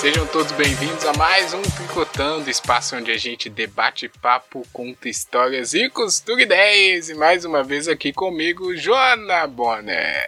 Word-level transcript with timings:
Sejam 0.00 0.26
todos 0.28 0.50
bem-vindos 0.52 1.04
a 1.04 1.12
mais 1.12 1.52
um 1.52 1.60
Tricotando, 1.60 2.48
espaço 2.48 2.96
onde 2.96 3.10
a 3.10 3.18
gente 3.18 3.50
debate 3.50 4.08
papo, 4.08 4.66
conta 4.72 5.10
histórias 5.10 5.74
e 5.74 5.90
costura 5.90 6.40
ideias. 6.40 7.10
E 7.10 7.14
mais 7.14 7.44
uma 7.44 7.62
vez 7.62 7.86
aqui 7.86 8.10
comigo, 8.10 8.74
Joana 8.74 9.46
Bonner. 9.46 10.26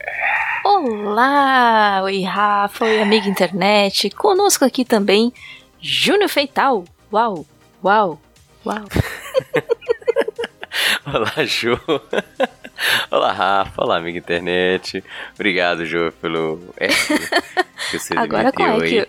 Olá! 0.62 2.02
Oi, 2.02 2.20
Rafa, 2.20 2.84
oi, 2.84 3.00
amiga 3.00 3.26
internet. 3.26 4.10
Conosco 4.10 4.62
aqui 4.62 4.84
também, 4.84 5.32
Júnior 5.80 6.28
Feital. 6.28 6.84
Uau, 7.10 7.46
uau, 7.82 8.20
uau. 8.66 8.84
Olá, 11.06 11.44
Ju. 11.44 11.78
Olá, 13.10 13.32
Rafa. 13.32 13.82
Olá, 13.82 13.96
amiga 13.98 14.18
internet. 14.18 15.04
Obrigado, 15.34 15.84
Ju, 15.84 16.12
pelo 16.20 16.58
que 17.90 17.98
você 17.98 18.16
Agora 18.16 18.52
com 18.52 18.64
aí. 18.64 19.04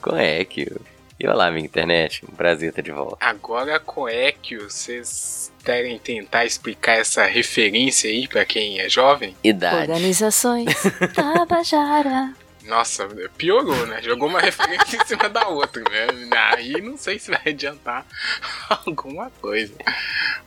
com 0.00 0.18
Equio. 0.18 0.80
E 1.18 1.26
olá, 1.26 1.46
amiga 1.46 1.66
internet. 1.66 2.22
Um 2.30 2.34
prazer 2.34 2.68
estar 2.68 2.82
de 2.82 2.92
volta. 2.92 3.16
Agora 3.20 3.80
com 3.80 4.06
Equio, 4.06 4.68
vocês 4.68 5.50
querem 5.64 5.98
tentar 5.98 6.44
explicar 6.44 6.98
essa 6.98 7.24
referência 7.24 8.10
aí 8.10 8.28
para 8.28 8.44
quem 8.44 8.80
é 8.80 8.88
jovem? 8.88 9.34
Idade. 9.42 9.90
Organizações 9.90 10.74
Tabajara. 11.14 12.34
Nossa, 12.66 13.06
piorou, 13.36 13.86
né? 13.86 14.02
Jogou 14.02 14.28
uma 14.28 14.40
referência 14.40 14.96
em 14.96 15.06
cima 15.06 15.28
da 15.28 15.48
outra, 15.48 15.82
né? 15.82 16.28
Aí 16.54 16.80
não 16.82 16.96
sei 16.96 17.18
se 17.18 17.30
vai 17.30 17.40
adiantar 17.46 18.04
alguma 18.84 19.30
coisa. 19.40 19.72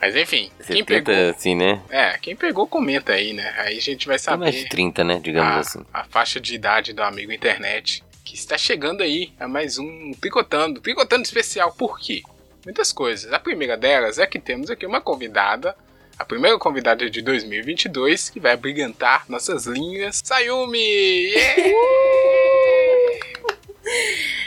Mas 0.02 0.16
enfim, 0.16 0.52
Você 0.60 0.74
quem 0.74 0.84
pegou. 0.84 1.14
assim, 1.30 1.56
né? 1.56 1.82
É, 1.90 2.18
quem 2.18 2.36
pegou, 2.36 2.68
comenta 2.68 3.14
aí, 3.14 3.34
né? 3.34 3.54
Aí 3.58 3.78
a 3.78 3.82
gente 3.82 4.06
vai 4.08 4.20
saber. 4.20 4.46
mais 4.46 4.56
de 4.56 4.68
30, 4.70 5.04
né? 5.04 5.20
Digamos 5.22 5.56
a, 5.56 5.60
assim. 5.60 5.86
A 5.94 6.04
faixa 6.06 6.40
de 6.40 6.54
idade 6.56 6.94
do 6.94 7.02
amigo 7.04 7.32
internet. 7.32 8.04
Que 8.24 8.36
está 8.36 8.58
chegando 8.58 9.02
aí 9.02 9.34
a 9.40 9.48
mais 9.48 9.78
um 9.80 10.12
Tricotando. 10.20 10.80
Tricotando 10.82 11.24
especial, 11.24 11.74
por 11.74 12.00
quê? 12.00 12.22
Muitas 12.64 12.92
coisas. 12.92 13.32
A 13.34 13.40
primeira 13.40 13.76
delas 13.78 14.20
é 14.20 14.28
que 14.28 14.40
temos 14.40 14.70
aqui 14.70 14.86
uma 14.86 15.02
convidada 15.02 15.76
a 16.20 16.26
primeira 16.26 16.60
convidada 16.60 17.10
de 17.10 17.22
2022 17.22 18.30
que 18.30 18.42
vai 18.42 18.58
brigantar 18.58 19.24
nossas 19.30 19.66
linhas, 19.66 20.22
Sayumi! 20.22 20.78
Yeah! 20.78 21.72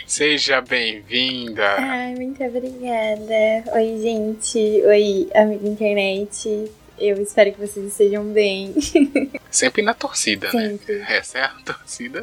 Seja 0.07 0.61
bem-vinda! 0.61 1.77
Ai, 1.79 2.15
muito 2.15 2.45
obrigada. 2.45 3.65
Oi, 3.75 4.01
gente. 4.03 4.59
Oi, 4.59 5.31
amigo 5.35 5.67
internet. 5.67 6.71
Eu 6.99 7.23
espero 7.23 7.53
que 7.53 7.59
vocês 7.59 7.87
estejam 7.87 8.27
bem. 8.27 8.75
Sempre 9.51 9.81
na 9.81 9.95
torcida, 9.95 10.51
Sempre. 10.51 10.99
né? 10.99 11.07
Essa 11.09 11.39
é 11.39 11.45
a 11.45 11.55
torcida. 11.65 12.23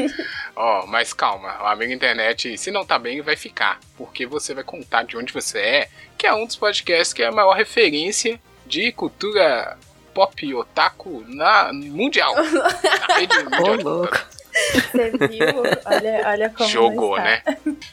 Ó, 0.56 0.84
oh, 0.84 0.86
mas 0.86 1.12
calma, 1.12 1.62
o 1.62 1.66
amigo 1.66 1.92
internet, 1.92 2.56
se 2.56 2.70
não 2.70 2.86
tá 2.86 2.98
bem, 2.98 3.20
vai 3.20 3.36
ficar. 3.36 3.78
Porque 3.98 4.24
você 4.24 4.54
vai 4.54 4.64
contar 4.64 5.02
de 5.02 5.14
onde 5.14 5.30
você 5.30 5.58
é, 5.58 5.88
que 6.16 6.26
é 6.26 6.32
um 6.32 6.46
dos 6.46 6.56
podcasts 6.56 7.12
que 7.12 7.22
é 7.22 7.26
a 7.26 7.32
maior 7.32 7.52
referência 7.52 8.40
de 8.68 8.92
cultura 8.92 9.78
pop 10.12 10.54
otaku 10.54 11.24
na 11.26 11.72
mundial. 11.72 12.34
na 13.08 13.16
rede 13.16 13.42
mundial. 13.44 13.76
louco. 13.82 14.18
Você 14.92 15.10
viu? 15.10 15.62
Olha, 15.84 16.22
olha 16.26 16.50
como 16.50 16.68
Jogou, 16.68 17.16
né? 17.16 17.42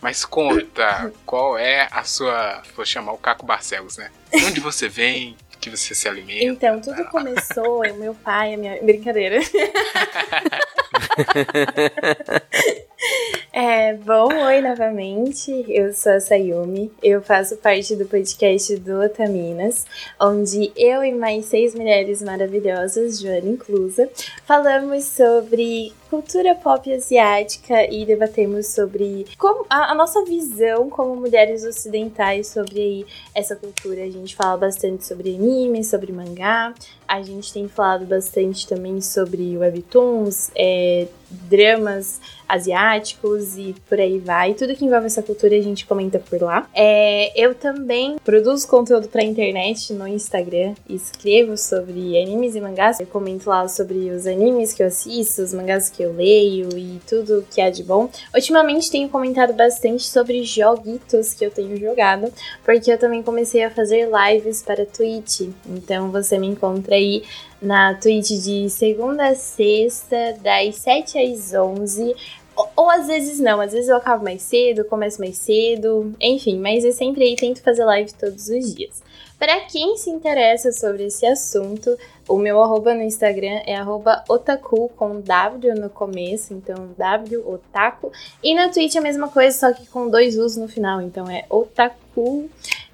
Mas 0.01 0.25
conta, 0.25 1.11
qual 1.25 1.57
é 1.57 1.87
a 1.91 2.03
sua. 2.03 2.61
Vou 2.75 2.85
chamar 2.85 3.13
o 3.13 3.17
Caco 3.17 3.45
Barcelos, 3.45 3.97
né? 3.97 4.11
Onde 4.33 4.59
você 4.59 4.89
vem? 4.89 5.37
Que 5.61 5.69
você 5.69 5.95
se 5.95 6.07
alimenta? 6.07 6.43
Então, 6.43 6.81
tudo 6.81 7.05
começou, 7.05 7.83
o 7.83 7.93
meu 7.95 8.13
pai, 8.13 8.53
a 8.53 8.57
minha. 8.57 8.83
Brincadeira. 8.83 9.39
É, 13.57 13.93
bom, 13.93 14.27
oi 14.47 14.59
novamente. 14.59 15.63
Eu 15.69 15.93
sou 15.93 16.11
a 16.11 16.19
Sayumi. 16.19 16.91
Eu 17.01 17.21
faço 17.21 17.55
parte 17.55 17.95
do 17.95 18.05
podcast 18.05 18.75
do 18.75 18.99
Otaminas, 18.99 19.85
onde 20.19 20.73
eu 20.75 21.01
e 21.01 21.13
mais 21.13 21.45
seis 21.45 21.73
mulheres 21.73 22.21
maravilhosas, 22.21 23.17
Joana 23.17 23.51
inclusa, 23.51 24.09
falamos 24.45 25.05
sobre 25.05 25.93
cultura 26.15 26.55
pop 26.55 26.93
asiática 26.93 27.91
e 27.91 28.05
debatemos 28.05 28.67
sobre 28.67 29.25
como, 29.37 29.65
a, 29.69 29.91
a, 29.91 29.95
nossa 29.95 30.23
visão 30.23 30.89
como 30.89 31.13
mulheres 31.13 31.65
ocidentais 31.65 32.47
sobre 32.47 32.79
aí, 32.79 33.05
essa 33.33 33.53
cultura. 33.53 34.01
A 34.01 34.09
gente 34.09 34.33
fala 34.33 34.55
bastante 34.55 35.05
sobre 35.05 35.35
anime, 35.35 35.83
sobre 35.83 36.13
mangá. 36.13 36.73
A 37.05 37.21
gente 37.21 37.51
tem 37.51 37.67
falado 37.67 38.05
bastante 38.05 38.65
também 38.65 39.01
sobre 39.01 39.57
webtoons, 39.57 40.51
é, 40.55 41.07
dramas 41.29 42.19
asiáticos 42.47 43.57
e 43.57 43.75
por 43.87 43.99
aí 43.99 44.19
vai. 44.19 44.53
Tudo 44.53 44.75
que 44.75 44.85
envolve 44.85 45.07
essa 45.07 45.21
cultura 45.21 45.55
a 45.55 45.61
gente 45.61 45.85
comenta 45.85 46.19
por 46.19 46.41
lá. 46.41 46.67
É, 46.73 47.31
eu 47.39 47.55
também 47.55 48.17
produzo 48.23 48.67
conteúdo 48.67 49.07
pra 49.07 49.23
internet 49.23 49.93
no 49.93 50.07
Instagram, 50.07 50.75
escrevo 50.87 51.57
sobre 51.57 52.21
animes 52.21 52.55
e 52.55 52.61
mangás. 52.61 52.99
Eu 52.99 53.07
comento 53.07 53.49
lá 53.49 53.67
sobre 53.67 54.09
os 54.09 54.27
animes 54.27 54.73
que 54.73 54.83
eu 54.83 54.87
assisto, 54.87 55.41
os 55.41 55.53
mangás 55.53 55.89
que 55.89 56.03
eu 56.03 56.04
leio 56.11 56.69
e 56.77 56.99
tudo 57.07 57.45
que 57.49 57.61
há 57.61 57.69
de 57.69 57.83
bom. 57.83 58.09
Ultimamente 58.33 58.91
tenho 58.91 59.09
comentado 59.09 59.53
bastante 59.53 60.03
sobre 60.03 60.43
joguitos 60.43 61.33
que 61.33 61.45
eu 61.45 61.51
tenho 61.51 61.77
jogado, 61.77 62.31
porque 62.63 62.91
eu 62.91 62.97
também 62.97 63.23
comecei 63.23 63.63
a 63.63 63.71
fazer 63.71 64.09
lives 64.09 64.61
para 64.61 64.85
Twitch. 64.85 65.49
Então 65.67 66.11
você 66.11 66.37
me 66.37 66.47
encontra 66.47 66.95
aí 66.95 67.23
na 67.61 67.93
Twitch 67.95 68.31
de 68.31 68.69
segunda 68.69 69.27
a 69.29 69.35
sexta, 69.35 70.37
das 70.41 70.75
7 70.75 71.17
às 71.17 71.53
11. 71.53 72.15
Ou, 72.55 72.69
ou, 72.75 72.89
às 72.89 73.07
vezes 73.07 73.39
não, 73.39 73.59
às 73.59 73.73
vezes 73.73 73.89
eu 73.89 73.97
acabo 73.97 74.23
mais 74.23 74.41
cedo, 74.41 74.85
começo 74.85 75.19
mais 75.19 75.37
cedo, 75.37 76.13
enfim, 76.21 76.57
mas 76.57 76.85
eu 76.85 76.93
sempre 76.93 77.23
aí 77.23 77.35
tento 77.35 77.61
fazer 77.61 77.83
live 77.83 78.13
todos 78.13 78.47
os 78.47 78.73
dias. 78.73 79.03
Para 79.37 79.61
quem 79.61 79.97
se 79.97 80.09
interessa 80.09 80.71
sobre 80.71 81.05
esse 81.05 81.25
assunto, 81.25 81.97
o 82.27 82.37
meu 82.37 82.61
arroba 82.61 82.93
no 82.93 83.03
Instagram 83.03 83.61
é 83.65 83.75
arroba 83.75 84.23
otaku 84.29 84.89
com 84.89 85.19
W 85.19 85.75
no 85.75 85.89
começo, 85.89 86.53
então 86.53 86.93
W 86.97 87.47
otaku. 87.47 88.11
E 88.41 88.55
na 88.55 88.69
Twitch 88.69 88.95
é 88.95 88.99
a 88.99 89.01
mesma 89.01 89.27
coisa, 89.27 89.57
só 89.57 89.73
que 89.73 89.85
com 89.87 90.09
dois 90.09 90.37
U's 90.37 90.55
no 90.55 90.67
final, 90.67 91.01
então 91.01 91.29
é 91.29 91.45
otaku. 91.49 92.49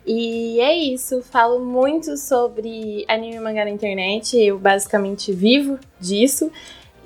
E 0.05 0.59
é 0.59 0.75
isso, 0.75 1.21
falo 1.21 1.59
muito 1.59 2.17
sobre 2.17 3.05
anime 3.07 3.35
e 3.35 3.39
mangá 3.39 3.63
na 3.63 3.69
internet, 3.69 4.35
eu 4.35 4.57
basicamente 4.57 5.31
vivo 5.31 5.79
disso. 5.99 6.51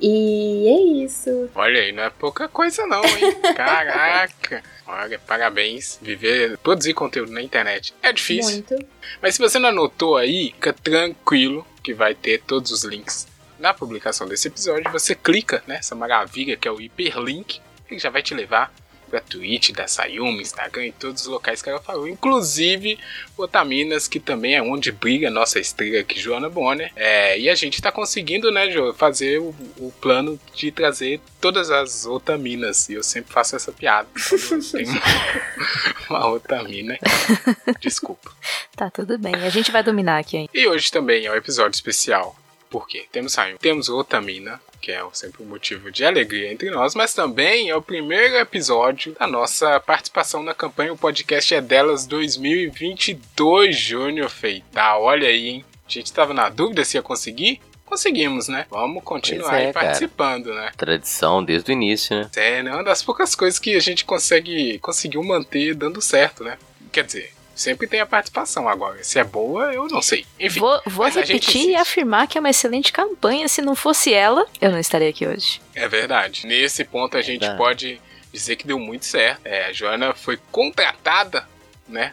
E 0.00 0.66
é 0.66 1.04
isso. 1.04 1.50
Olha 1.54 1.80
aí, 1.80 1.92
não 1.92 2.02
é 2.02 2.10
pouca 2.10 2.48
coisa 2.48 2.86
não, 2.86 3.02
hein? 3.02 3.32
Caraca! 3.54 4.62
Olha, 4.86 5.18
parabéns. 5.18 5.98
Viver, 6.00 6.56
produzir 6.58 6.94
conteúdo 6.94 7.32
na 7.32 7.42
internet 7.42 7.92
é 8.02 8.12
difícil. 8.12 8.52
Muito. 8.52 8.86
Mas 9.20 9.34
se 9.34 9.40
você 9.40 9.58
não 9.58 9.70
anotou 9.70 10.16
aí, 10.16 10.52
fica 10.52 10.72
tranquilo 10.72 11.66
que 11.82 11.92
vai 11.92 12.14
ter 12.14 12.42
todos 12.42 12.70
os 12.70 12.84
links 12.84 13.26
na 13.58 13.74
publicação 13.74 14.28
desse 14.28 14.48
episódio. 14.48 14.90
Você 14.92 15.14
clica 15.14 15.62
nessa 15.66 15.94
maravilha 15.94 16.56
que 16.56 16.68
é 16.68 16.70
o 16.70 16.80
hiperlink, 16.80 17.60
que 17.88 17.98
já 17.98 18.10
vai 18.10 18.22
te 18.22 18.34
levar 18.34 18.72
pra 19.08 19.20
Twitch 19.20 19.70
da 19.70 19.86
Sayumi, 19.86 20.42
Instagram 20.42 20.86
e 20.86 20.92
todos 20.92 21.22
os 21.22 21.28
locais 21.28 21.62
que 21.62 21.68
ela 21.68 21.80
falou, 21.80 22.08
inclusive 22.08 22.98
Otaminas, 23.36 24.08
que 24.08 24.18
também 24.18 24.54
é 24.54 24.62
onde 24.62 24.90
briga 24.92 25.28
a 25.28 25.30
nossa 25.30 25.58
estrela 25.58 26.00
aqui, 26.00 26.18
Joana 26.18 26.48
Bonner. 26.48 26.90
É, 26.96 27.38
e 27.38 27.48
a 27.48 27.54
gente 27.54 27.80
tá 27.80 27.92
conseguindo, 27.92 28.50
né, 28.50 28.70
Jo, 28.70 28.92
fazer 28.94 29.38
o, 29.38 29.54
o, 29.78 29.92
plano 30.00 30.38
de 30.54 30.70
trazer 30.70 31.20
todas 31.40 31.70
as 31.70 32.06
Otaminas. 32.06 32.88
E 32.88 32.94
eu 32.94 33.02
sempre 33.02 33.32
faço 33.32 33.56
essa 33.56 33.72
piada 33.72 34.08
quando 34.28 34.64
tem 34.72 34.86
uma, 34.86 36.18
uma 36.18 36.28
Otamina. 36.28 36.98
Desculpa. 37.80 38.30
Tá 38.74 38.90
tudo 38.90 39.18
bem, 39.18 39.34
a 39.34 39.48
gente 39.48 39.70
vai 39.70 39.82
dominar 39.82 40.18
aqui, 40.18 40.36
hein? 40.36 40.48
E 40.52 40.66
hoje 40.66 40.90
também 40.90 41.26
é 41.26 41.32
um 41.32 41.36
episódio 41.36 41.74
especial. 41.74 42.36
Por 42.68 42.86
quê? 42.88 43.06
Temos 43.12 43.32
Sayumi, 43.32 43.58
temos 43.58 43.88
Otamina, 43.88 44.60
que 44.80 44.92
é 44.92 45.02
sempre 45.12 45.42
um 45.42 45.46
motivo 45.46 45.90
de 45.90 46.04
alegria 46.04 46.52
entre 46.52 46.70
nós, 46.70 46.94
mas 46.94 47.14
também 47.14 47.70
é 47.70 47.76
o 47.76 47.82
primeiro 47.82 48.36
episódio 48.36 49.14
da 49.18 49.26
nossa 49.26 49.78
participação 49.80 50.42
na 50.42 50.54
campanha 50.54 50.92
O 50.92 50.98
Podcast 50.98 51.54
é 51.54 51.60
Delas 51.60 52.06
2022, 52.06 53.76
Júnior 53.76 54.30
Feita. 54.30 54.96
Olha 54.98 55.28
aí, 55.28 55.48
hein? 55.48 55.64
A 55.86 55.90
gente 55.90 56.06
estava 56.06 56.34
na 56.34 56.48
dúvida 56.48 56.84
se 56.84 56.96
ia 56.96 57.02
conseguir, 57.02 57.60
conseguimos, 57.84 58.48
né? 58.48 58.66
Vamos 58.68 59.02
continuar 59.02 59.60
é, 59.60 59.66
aí 59.66 59.72
participando, 59.72 60.46
cara. 60.46 60.60
né? 60.62 60.72
Tradição 60.76 61.44
desde 61.44 61.70
o 61.70 61.72
início, 61.72 62.16
né? 62.16 62.30
É, 62.36 62.62
né? 62.62 62.72
Uma 62.72 62.84
das 62.84 63.02
poucas 63.02 63.34
coisas 63.34 63.58
que 63.58 63.74
a 63.74 63.80
gente 63.80 64.04
consegue 64.04 64.78
conseguiu 64.80 65.22
manter 65.22 65.74
dando 65.74 66.02
certo, 66.02 66.42
né? 66.42 66.58
Quer 66.92 67.04
dizer, 67.04 67.32
sempre 67.56 67.88
tem 67.88 68.00
a 68.00 68.06
participação. 68.06 68.68
Agora, 68.68 69.02
se 69.02 69.18
é 69.18 69.24
boa, 69.24 69.72
eu 69.72 69.88
não 69.88 70.02
sei. 70.02 70.26
Enfim. 70.38 70.60
Vou, 70.60 70.80
vou 70.86 71.08
repetir 71.08 71.70
e 71.70 71.74
afirmar 71.74 72.28
que 72.28 72.36
é 72.36 72.40
uma 72.40 72.50
excelente 72.50 72.92
campanha. 72.92 73.48
Se 73.48 73.62
não 73.62 73.74
fosse 73.74 74.12
ela, 74.12 74.46
eu 74.60 74.70
não 74.70 74.78
estaria 74.78 75.08
aqui 75.08 75.26
hoje. 75.26 75.60
É 75.74 75.88
verdade. 75.88 76.46
Nesse 76.46 76.84
ponto 76.84 77.16
a 77.16 77.22
gente 77.22 77.48
pode 77.56 78.00
dizer 78.32 78.56
que 78.56 78.66
deu 78.66 78.78
muito 78.78 79.06
certo. 79.06 79.40
É, 79.44 79.66
a 79.66 79.72
Joana 79.72 80.14
foi 80.14 80.38
contratada, 80.52 81.48
né? 81.88 82.12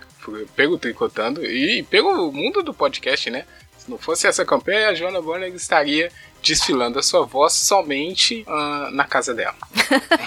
Pelo 0.55 0.79
Tricotando 0.79 1.45
e 1.45 1.83
pelo 1.83 2.31
mundo 2.31 2.63
do 2.63 2.73
podcast, 2.73 3.29
né? 3.29 3.45
Se 3.77 3.91
não 3.91 3.97
fosse 3.97 4.25
essa 4.25 4.45
campanha, 4.45 4.87
a 4.87 4.93
Joana 4.93 5.21
Bonner 5.21 5.53
estaria 5.53 6.09
desfilando 6.43 6.99
a 6.99 7.03
sua 7.03 7.25
voz 7.25 7.53
somente 7.53 8.45
uh, 8.47 8.91
na 8.91 9.05
casa 9.05 9.33
dela. 9.33 9.55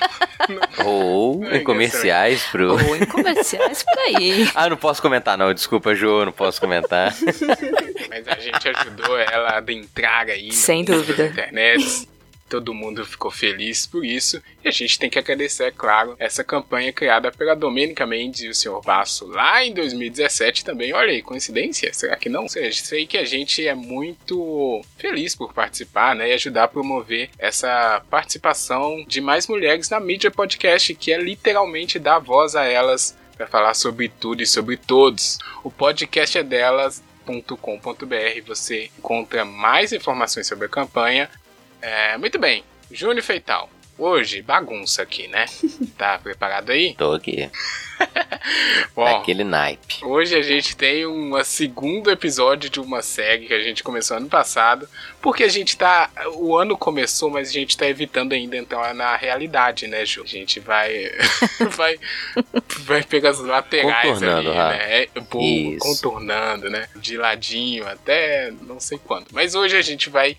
Ou 0.85 1.45
em 1.53 1.63
comerciais 1.63 2.43
pro. 2.45 2.73
Ou 2.73 2.97
em 2.97 3.05
comerciais 3.05 3.83
por 3.83 3.99
aí. 3.99 4.47
Ah, 4.57 4.71
não 4.71 4.77
posso 4.77 5.03
comentar, 5.03 5.37
não. 5.37 5.53
Desculpa, 5.53 5.95
Jô, 5.95 6.25
não 6.25 6.33
posso 6.33 6.61
comentar. 6.61 7.15
Mas 8.09 8.27
a 8.29 8.35
gente 8.37 8.69
ajudou 8.69 9.19
ela 9.19 9.51
a 9.51 9.57
adentrar 9.59 10.29
aí 10.29 10.51
Sem 10.53 10.85
dúvida. 10.85 11.25
na 11.25 11.29
internet. 11.31 12.09
Todo 12.49 12.75
mundo 12.75 13.05
ficou 13.05 13.31
feliz 13.31 13.87
por 13.87 14.05
isso. 14.05 14.43
E 14.65 14.69
a 14.69 14.71
gente 14.71 14.99
tem 14.99 15.11
que 15.11 15.19
agradecer, 15.19 15.65
é 15.65 15.71
claro, 15.71 16.15
essa 16.19 16.45
campanha 16.45 16.93
criada 16.93 17.31
pela 17.33 17.55
Domênica 17.55 18.07
Mendes 18.07 18.43
e 18.43 18.49
o 18.49 18.55
Sr. 18.55 18.81
Basso 18.85 19.27
lá 19.27 19.65
em 19.65 19.75
2017 19.75 20.65
também. 20.65 20.93
Olha 20.93 21.11
aí, 21.11 21.23
coincidência? 21.23 21.93
Será 21.93 22.17
que 22.17 22.29
não? 22.29 22.49
Seja, 22.49 22.85
sei 22.85 23.07
que 23.07 23.19
a 23.19 23.25
gente 23.25 23.67
é 23.67 23.75
muito 23.75 24.83
feliz 24.97 25.35
por 25.35 25.53
participar 25.53 26.15
né, 26.15 26.31
e 26.31 26.35
ajudar 26.35 26.65
a 26.65 26.69
promover 26.69 27.31
essa 27.39 28.03
participação 28.11 29.05
de 29.07 29.21
mais 29.21 29.47
mulheres 29.49 29.91
na 29.91 30.01
mídia 30.01 30.31
podcast, 30.31 30.95
que 30.95 31.13
é 31.13 31.19
literalmente 31.19 31.99
dar 31.99 32.19
voz 32.19 32.55
a 32.55 32.65
elas 32.65 33.17
para 33.37 33.47
falar 33.47 33.75
sobre 33.75 34.09
tudo 34.09 34.43
e 34.43 34.47
sobre 34.47 34.77
todos. 34.77 35.39
O 35.63 35.71
podcast 35.71 36.39
é 36.39 36.43
delas 36.43 37.03
www.júnior.com.br 37.27 38.47
você 38.47 38.91
encontra 38.99 39.45
mais 39.45 39.93
informações 39.93 40.47
sobre 40.47 40.67
a 40.67 40.69
campanha. 40.69 41.29
É, 41.87 42.19
muito 42.19 42.37
bem, 42.37 42.65
Júnior 42.91 43.23
Feital. 43.23 43.71
Hoje, 43.97 44.43
bagunça 44.43 45.03
aqui, 45.03 45.29
né? 45.29 45.47
Tá 45.97 46.19
preparado 46.19 46.71
aí? 46.71 46.95
Tô 46.95 47.13
aqui. 47.13 47.49
Bom, 48.95 49.05
Naquele 49.05 49.45
naipe. 49.45 50.05
hoje 50.05 50.35
a 50.35 50.43
gente 50.43 50.77
tem 50.77 51.07
um 51.07 51.43
segundo 51.45 52.11
episódio 52.11 52.69
de 52.69 52.81
uma 52.81 53.01
série 53.03 53.47
que 53.47 53.55
a 53.55 53.61
gente 53.63 53.85
começou 53.85 54.17
ano 54.17 54.29
passado. 54.29 54.89
Porque 55.23 55.45
a 55.45 55.49
gente 55.49 55.77
tá. 55.79 56.11
O 56.35 56.57
ano 56.57 56.77
começou, 56.77 57.31
mas 57.31 57.51
a 57.51 57.53
gente 57.53 57.77
tá 57.77 57.87
evitando 57.87 58.33
ainda 58.33 58.57
entrar 58.57 58.93
na 58.93 59.15
realidade, 59.17 59.87
né, 59.87 60.05
Ju? 60.05 60.25
A 60.25 60.27
gente 60.27 60.59
vai. 60.59 61.09
vai. 61.71 61.99
vai 62.81 63.03
pegar 63.05 63.31
as 63.31 63.39
laterais 63.39 64.09
Contornando, 64.09 64.51
ali, 64.51 64.59
Rafa. 64.59 64.77
né? 64.77 65.03
É, 65.03 65.07
pô, 65.31 65.41
Isso. 65.41 65.79
contornando, 65.79 66.69
né? 66.69 66.89
De 66.97 67.17
ladinho 67.17 67.87
até 67.87 68.53
não 68.63 68.81
sei 68.81 68.99
quando. 68.99 69.29
Mas 69.31 69.55
hoje 69.55 69.77
a 69.77 69.83
gente 69.83 70.11
vai 70.11 70.37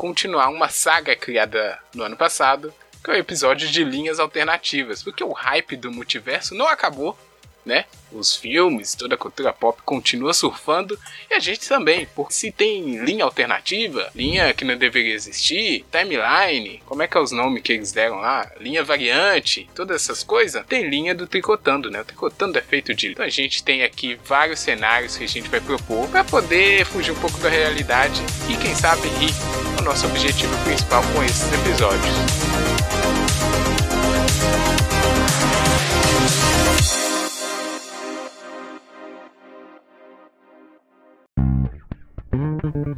continuar 0.00 0.48
uma 0.48 0.70
saga 0.70 1.14
criada 1.14 1.78
no 1.94 2.02
ano 2.04 2.16
passado, 2.16 2.72
que 3.04 3.10
é 3.10 3.12
o 3.12 3.18
episódio 3.18 3.68
de 3.68 3.84
linhas 3.84 4.18
alternativas, 4.18 5.02
porque 5.02 5.22
o 5.22 5.32
hype 5.32 5.76
do 5.76 5.92
multiverso 5.92 6.54
não 6.54 6.66
acabou, 6.66 7.18
né? 7.64 7.84
Os 8.12 8.34
filmes, 8.34 8.94
toda 8.94 9.14
a 9.14 9.18
cultura 9.18 9.52
pop 9.52 9.80
continua 9.84 10.34
surfando 10.34 10.98
e 11.30 11.34
a 11.34 11.38
gente 11.38 11.68
também, 11.68 12.08
porque 12.14 12.32
se 12.32 12.50
tem 12.50 13.04
linha 13.04 13.24
alternativa, 13.24 14.10
linha 14.14 14.52
que 14.52 14.64
não 14.64 14.76
deveria 14.76 15.14
existir, 15.14 15.84
timeline, 15.92 16.82
como 16.86 17.02
é 17.02 17.06
que 17.06 17.16
é 17.16 17.20
os 17.20 17.30
nomes 17.30 17.62
que 17.62 17.72
eles 17.72 17.92
deram 17.92 18.16
lá? 18.16 18.50
Linha 18.58 18.82
variante, 18.82 19.68
todas 19.74 20.02
essas 20.02 20.24
coisas, 20.24 20.64
tem 20.66 20.88
linha 20.88 21.14
do 21.14 21.26
Tricotando, 21.26 21.90
né? 21.90 22.00
O 22.00 22.04
Tricotando 22.04 22.58
é 22.58 22.62
feito 22.62 22.94
de. 22.94 23.12
Então 23.12 23.24
a 23.24 23.28
gente 23.28 23.62
tem 23.62 23.84
aqui 23.84 24.18
vários 24.24 24.60
cenários 24.60 25.16
que 25.16 25.24
a 25.24 25.28
gente 25.28 25.48
vai 25.48 25.60
propor 25.60 26.08
para 26.08 26.24
poder 26.24 26.84
fugir 26.86 27.12
um 27.12 27.20
pouco 27.20 27.38
da 27.38 27.48
realidade 27.48 28.20
e 28.48 28.56
quem 28.56 28.74
sabe 28.74 29.08
rir. 29.08 29.32
O 29.78 29.82
nosso 29.82 30.06
objetivo 30.06 30.56
principal 30.64 31.02
com 31.14 31.22
esses 31.22 31.52
episódios. 31.52 32.49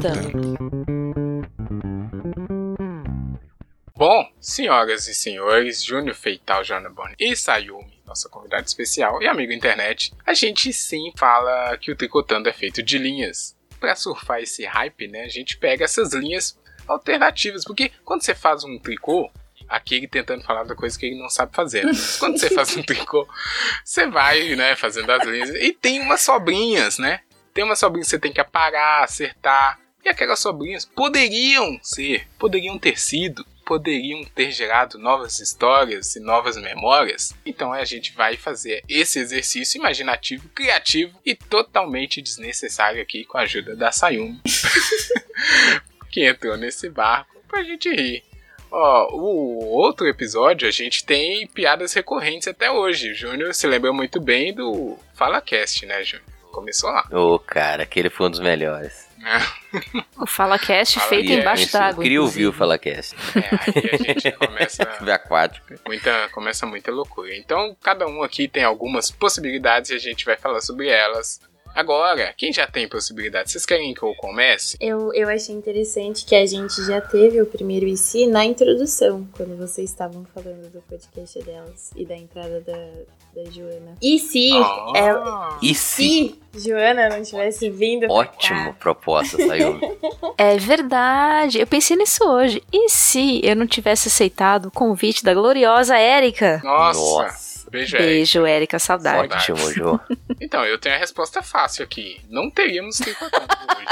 Tricotando. 0.00 0.54
Bom, 3.96 4.28
senhoras 4.40 5.06
e 5.06 5.14
senhores, 5.14 5.84
Júnior 5.84 6.16
Feital, 6.16 6.64
Jana 6.64 6.90
Bonner 6.90 7.14
e 7.18 7.36
Sayumi, 7.36 8.02
nossa 8.04 8.28
convidada 8.28 8.64
especial 8.64 9.22
e 9.22 9.28
amigo 9.28 9.52
internet, 9.52 10.12
a 10.26 10.34
gente 10.34 10.72
sim 10.72 11.12
fala 11.16 11.76
que 11.78 11.92
o 11.92 11.96
tricotando 11.96 12.48
é 12.48 12.52
feito 12.52 12.82
de 12.82 12.98
linhas. 12.98 13.56
Pra 13.78 13.94
surfar 13.94 14.40
esse 14.40 14.64
hype, 14.64 15.06
né, 15.08 15.22
a 15.22 15.28
gente 15.28 15.56
pega 15.58 15.84
essas 15.84 16.12
linhas 16.12 16.58
alternativas, 16.88 17.64
porque 17.64 17.92
quando 18.04 18.22
você 18.22 18.34
faz 18.34 18.64
um 18.64 18.78
tricô, 18.78 19.30
aqui 19.68 19.94
ele 19.94 20.08
tentando 20.08 20.42
falar 20.42 20.64
da 20.64 20.74
coisa 20.74 20.98
que 20.98 21.06
ele 21.06 21.20
não 21.20 21.28
sabe 21.28 21.54
fazer. 21.54 21.84
né? 21.84 21.92
Quando 22.18 22.38
você 22.38 22.50
faz 22.50 22.76
um 22.76 22.82
tricô, 22.82 23.28
você 23.84 24.06
vai, 24.06 24.56
né, 24.56 24.74
fazendo 24.74 25.10
as 25.10 25.24
linhas 25.26 25.50
e 25.50 25.72
tem 25.72 26.00
umas 26.00 26.20
sobrinhas, 26.20 26.98
né? 26.98 27.20
Tem 27.52 27.62
umas 27.62 27.78
sobrinhas 27.78 28.08
que 28.08 28.10
você 28.10 28.18
tem 28.18 28.32
que 28.32 28.40
aparar, 28.40 29.04
acertar. 29.04 29.78
E 30.04 30.08
aquelas 30.08 30.38
sobrinhas 30.38 30.84
poderiam 30.84 31.78
ser, 31.82 32.28
poderiam 32.38 32.78
ter 32.78 32.98
sido, 32.98 33.44
poderiam 33.64 34.22
ter 34.34 34.52
gerado 34.52 34.98
novas 34.98 35.40
histórias 35.40 36.14
e 36.14 36.20
novas 36.20 36.56
memórias. 36.56 37.32
Então 37.46 37.72
a 37.72 37.84
gente 37.84 38.12
vai 38.12 38.36
fazer 38.36 38.84
esse 38.88 39.18
exercício 39.18 39.78
imaginativo, 39.78 40.48
criativo 40.50 41.18
e 41.24 41.34
totalmente 41.34 42.20
desnecessário 42.20 43.00
aqui 43.00 43.24
com 43.24 43.38
a 43.38 43.42
ajuda 43.42 43.74
da 43.74 43.90
Sayumi, 43.90 44.40
que 46.12 46.26
entrou 46.26 46.56
nesse 46.56 46.90
barco 46.90 47.42
pra 47.48 47.64
gente 47.64 47.88
rir. 47.88 48.22
Ó, 48.70 49.08
o 49.14 49.68
outro 49.68 50.06
episódio 50.06 50.66
a 50.66 50.70
gente 50.70 51.04
tem 51.04 51.46
piadas 51.46 51.92
recorrentes 51.92 52.48
até 52.48 52.70
hoje. 52.70 53.12
O 53.12 53.14
Júnior 53.14 53.54
se 53.54 53.66
lembra 53.66 53.92
muito 53.92 54.20
bem 54.20 54.52
do 54.52 54.98
FalaCast, 55.14 55.86
né, 55.86 56.02
Júnior? 56.02 56.28
Começou 56.50 56.90
lá. 56.90 57.08
Ô, 57.12 57.38
cara, 57.38 57.84
aquele 57.84 58.10
foi 58.10 58.26
um 58.26 58.30
dos 58.30 58.40
melhores. 58.40 59.03
O 60.16 60.26
FalaCast 60.26 60.94
Fala 60.94 61.08
feito 61.08 61.32
embaixo 61.32 61.64
Isso, 61.64 61.76
eu 61.76 61.80
d'água. 61.80 62.02
queria 62.02 62.22
ouvir 62.22 62.46
o. 62.46 62.52
FalaCast. 62.52 63.14
É, 63.36 63.40
aí 63.40 63.90
a 63.92 63.96
gente 64.12 64.32
começa 64.38 64.82
aquática. 64.82 65.80
muita, 65.86 66.28
começa 66.30 66.66
muita 66.66 66.90
loucura. 66.92 67.34
Então, 67.36 67.76
cada 67.82 68.06
um 68.06 68.22
aqui 68.22 68.46
tem 68.46 68.62
algumas 68.64 69.10
possibilidades 69.10 69.90
e 69.90 69.94
a 69.94 69.98
gente 69.98 70.24
vai 70.24 70.36
falar 70.36 70.60
sobre 70.60 70.88
elas. 70.88 71.40
Agora, 71.74 72.32
quem 72.36 72.52
já 72.52 72.66
tem 72.66 72.88
possibilidade? 72.88 73.50
Vocês 73.50 73.66
querem 73.66 73.92
que 73.92 74.02
eu 74.02 74.14
comece? 74.14 74.76
Eu, 74.80 75.12
eu 75.12 75.28
achei 75.28 75.54
interessante 75.54 76.24
que 76.24 76.34
a 76.34 76.46
gente 76.46 76.84
já 76.86 77.00
teve 77.00 77.40
o 77.42 77.46
primeiro 77.46 77.86
e 77.86 77.96
se 77.96 78.26
na 78.26 78.44
introdução, 78.44 79.26
quando 79.36 79.56
vocês 79.56 79.90
estavam 79.90 80.24
falando 80.32 80.70
do 80.70 80.80
podcast 80.82 81.38
delas 81.42 81.90
e 81.96 82.04
da 82.04 82.14
entrada 82.16 82.60
da, 82.60 83.42
da 83.42 83.50
Joana. 83.50 83.96
E 84.00 84.18
se 84.18 84.50
Ah. 84.52 84.92
ela, 84.94 85.58
E 85.60 85.74
se? 85.74 86.38
se 86.52 86.68
Joana 86.70 87.08
não 87.08 87.22
tivesse 87.22 87.68
vindo 87.70 88.06
pra 88.06 88.14
Ótimo 88.14 88.64
cá, 88.66 88.76
proposta, 88.78 89.36
saiu. 89.44 89.80
É 90.38 90.56
verdade. 90.56 91.60
Eu 91.60 91.66
pensei 91.66 91.96
nisso 91.96 92.22
hoje. 92.24 92.62
E 92.72 92.88
se 92.88 93.40
eu 93.44 93.54
não 93.56 93.66
tivesse 93.66 94.08
aceitado 94.08 94.66
o 94.66 94.70
convite 94.70 95.24
da 95.24 95.32
gloriosa 95.34 95.96
Érica? 95.96 96.60
Nossa! 96.64 97.00
Nossa. 97.00 97.53
Beijo, 97.74 97.96
Eric. 97.96 98.08
Beijo, 98.08 98.46
Érica, 98.46 98.78
saudade. 98.78 99.34
Ótimo, 99.34 99.72
Jô. 99.72 99.98
Então, 100.40 100.64
eu 100.64 100.78
tenho 100.78 100.94
a 100.94 100.98
resposta 100.98 101.42
fácil 101.42 101.82
aqui. 101.82 102.20
Não 102.30 102.48
teríamos 102.48 102.98
tricotando 102.98 103.48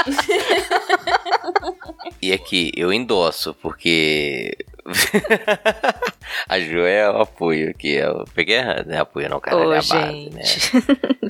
hoje. 0.07 0.17
E 2.21 2.31
aqui, 2.31 2.71
eu 2.75 2.93
endosso, 2.93 3.53
porque. 3.55 4.55
a 6.47 6.59
Jo 6.59 6.79
é 6.85 7.09
o 7.09 7.21
apoio 7.21 7.69
aqui. 7.69 7.93
Eu 7.93 8.25
peguei 8.35 8.57
errado, 8.57 8.85
né? 8.87 8.99
Apoio 8.99 9.29
não, 9.29 9.39
cara. 9.39 9.57
Ô, 9.57 9.73
é 9.73 9.77
a 9.77 9.81
base, 9.81 9.91
gente. 9.91 10.35
né? 10.35 10.41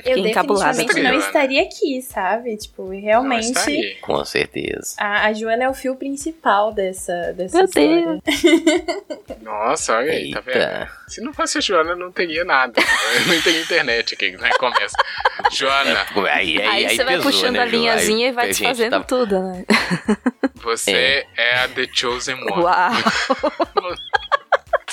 Eu 0.04 0.18
encabulada. 0.18 0.72
definitivamente 0.72 1.12
não 1.20 1.26
estaria 1.26 1.62
aqui, 1.62 2.02
sabe? 2.02 2.56
Tipo, 2.56 2.84
Não, 2.92 3.00
realmente 3.00 3.56
aí. 3.58 3.96
Com 4.02 4.24
certeza. 4.24 4.96
a, 4.98 5.26
a 5.26 5.32
Joana 5.32 5.64
é 5.64 5.68
o 5.68 5.74
fio 5.74 5.96
principal 5.96 6.72
dessa, 6.72 7.32
dessa 7.32 7.56
Meu 7.58 7.64
história. 7.66 8.20
Nossa, 9.42 9.96
olha 9.96 10.12
aí, 10.12 10.30
tá 10.30 10.40
vendo? 10.40 10.56
Eita. 10.56 10.90
Se 11.08 11.20
não 11.20 11.32
fosse 11.32 11.58
a 11.58 11.60
Joana, 11.60 11.94
não 11.96 12.10
teria 12.12 12.44
nada. 12.44 12.74
Eu 13.14 13.32
não 13.34 13.40
teria 13.42 13.60
internet 13.62 14.14
aqui, 14.14 14.32
né? 14.32 14.50
Começa. 14.58 14.96
Joana, 15.52 16.04
Aí, 16.32 16.60
aí, 16.60 16.66
Aí, 16.66 16.86
aí 16.86 16.96
você 16.96 17.04
vai 17.04 17.16
pesou, 17.16 17.30
puxando 17.30 17.54
né, 17.54 17.62
a 17.62 17.64
linhazinha 17.64 18.26
Aí 18.26 18.32
e 18.32 18.34
vai 18.34 18.46
gente 18.46 18.58
desfazendo 18.58 18.90
tava- 18.90 19.04
tudo, 19.04 19.40
né? 19.42 19.64
Você 20.64 21.26
é. 21.36 21.58
a 21.60 21.68
The 21.68 21.86
Chosen 21.92 22.34
One. 22.36 22.62
Uau! 22.62 22.92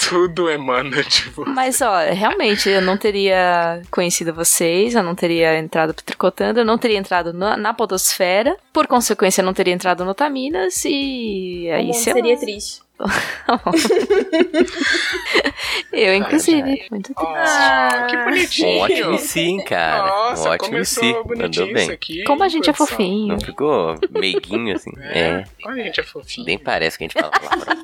tudo 0.10 0.50
emana 0.50 1.04
de 1.04 1.30
você. 1.30 1.50
Mas, 1.50 1.82
ó, 1.82 2.00
realmente, 2.12 2.70
eu 2.70 2.82
não 2.82 2.98
teria 2.98 3.82
conhecido 3.90 4.34
vocês, 4.34 4.94
eu 4.94 5.04
não 5.04 5.16
teria 5.16 5.58
entrado 5.58 5.94
pro 5.94 6.04
Tricotando, 6.04 6.60
eu 6.60 6.66
não 6.66 6.78
teria 6.78 6.98
entrado 6.98 7.32
na, 7.32 7.56
na 7.56 7.74
Podosfera, 7.74 8.58
por 8.74 8.88
consequência, 8.88 9.42
eu 9.42 9.46
não 9.46 9.54
teria 9.54 9.74
entrado 9.74 10.04
no 10.04 10.14
Taminas, 10.14 10.84
e 10.86 11.68
O 11.70 11.74
aí 11.76 11.86
mundo 11.86 11.96
sei 11.96 12.14
lá. 12.14 12.20
seria 12.20 12.38
triste. 12.38 12.82
Eu, 15.92 16.16
inclusive. 16.16 16.88
Muito 16.90 17.14
triste. 17.14 17.34
Ah, 17.36 18.08
que 18.10 18.16
bonitinho. 18.18 18.70
Um 18.70 18.80
ótimo 18.82 19.18
sim, 19.20 19.64
cara. 19.64 20.08
Nossa, 20.08 20.50
um 20.50 20.54
ótimo 20.54 20.70
começou 20.70 21.04
sim. 21.04 21.12
bonitinho 21.24 21.42
Mandou 21.42 21.66
isso 21.66 21.74
bem. 21.74 21.92
aqui. 21.92 22.24
Como 22.24 22.44
a 22.44 22.48
gente 22.50 22.70
é 22.70 22.74
fofinho. 22.74 23.28
Não 23.34 23.40
ficou 23.40 23.96
meiguinho 24.10 24.76
assim? 24.76 24.92
É, 25.00 25.20
É. 25.20 25.44
como 25.62 25.76
a 25.76 25.80
gente 25.84 26.00
é 26.00 26.04
fofinho. 26.04 26.46
Nem 26.48 26.58
parece 26.58 26.98
que 26.98 27.04
a 27.04 27.08
gente 27.08 27.20
fala 27.20 27.32
palavrão. 27.32 27.76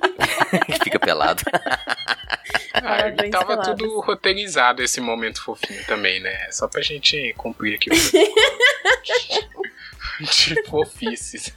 que 0.65 0.73
fica 0.83 0.99
pelado. 0.99 1.43
Ah, 2.73 3.09
e 3.09 3.29
tava 3.29 3.45
peladas. 3.47 3.67
tudo 3.67 3.99
roteirizado 4.01 4.81
esse 4.83 4.99
momento 5.01 5.41
fofinho 5.43 5.83
também, 5.85 6.19
né? 6.21 6.47
Só 6.51 6.67
pra 6.67 6.81
gente 6.81 7.33
cumprir 7.37 7.75
aqui 7.75 7.89
o 7.89 7.93
de 10.23 10.63
fofices. 10.63 11.53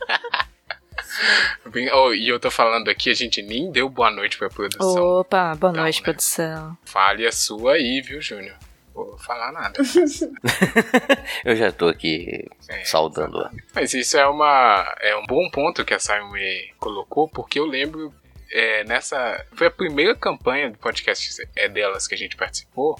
Bem- 1.71 1.91
oh, 1.93 2.13
e 2.13 2.29
eu 2.29 2.39
tô 2.41 2.51
falando 2.51 2.89
aqui, 2.89 3.11
a 3.11 3.15
gente 3.15 3.43
nem 3.43 3.71
deu 3.71 3.89
boa 3.89 4.11
noite 4.11 4.37
pra 4.39 4.49
produção. 4.49 5.03
Opa, 5.21 5.55
boa 5.55 5.73
Não, 5.73 5.83
noite, 5.83 5.99
né? 6.01 6.05
produção. 6.05 6.77
Fale 6.85 7.27
a 7.27 7.33
sua 7.33 7.75
aí, 7.75 8.01
viu, 8.01 8.21
Júnior? 8.21 8.57
Vou 8.95 9.17
falar 9.19 9.53
nada. 9.53 9.81
Eu 11.45 11.57
já 11.57 11.71
tô 11.73 11.89
aqui 11.89 12.47
É, 12.69 12.85
saudando. 12.85 13.49
Mas 13.75 13.95
isso 13.95 14.17
é, 14.17 14.27
uma, 14.27 14.95
é 15.01 15.15
um 15.17 15.25
bom 15.27 15.49
ponto 15.51 15.85
que 15.85 15.95
a 15.95 15.99
Simon 15.99 16.33
colocou, 16.79 17.29
porque 17.29 17.59
eu 17.59 17.67
lembro 17.67 18.13
é, 18.53 18.85
nessa. 18.85 19.45
Foi 19.55 19.69
a 19.69 19.71
primeira 19.71 20.15
campanha 20.15 20.71
do 20.71 20.79
podcast 20.79 21.47
é 21.57 21.69
delas 21.69 22.07
que 22.07 22.15
a 22.15 22.19
gente 22.19 22.37
participou. 22.37 22.99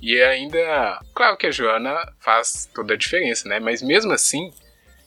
E 0.00 0.20
ainda. 0.22 1.00
Claro 1.14 1.36
que 1.36 1.46
a 1.46 1.50
Joana 1.50 1.94
faz 2.20 2.68
toda 2.74 2.94
a 2.94 2.96
diferença, 2.96 3.48
né? 3.48 3.58
Mas 3.60 3.82
mesmo 3.82 4.12
assim, 4.12 4.52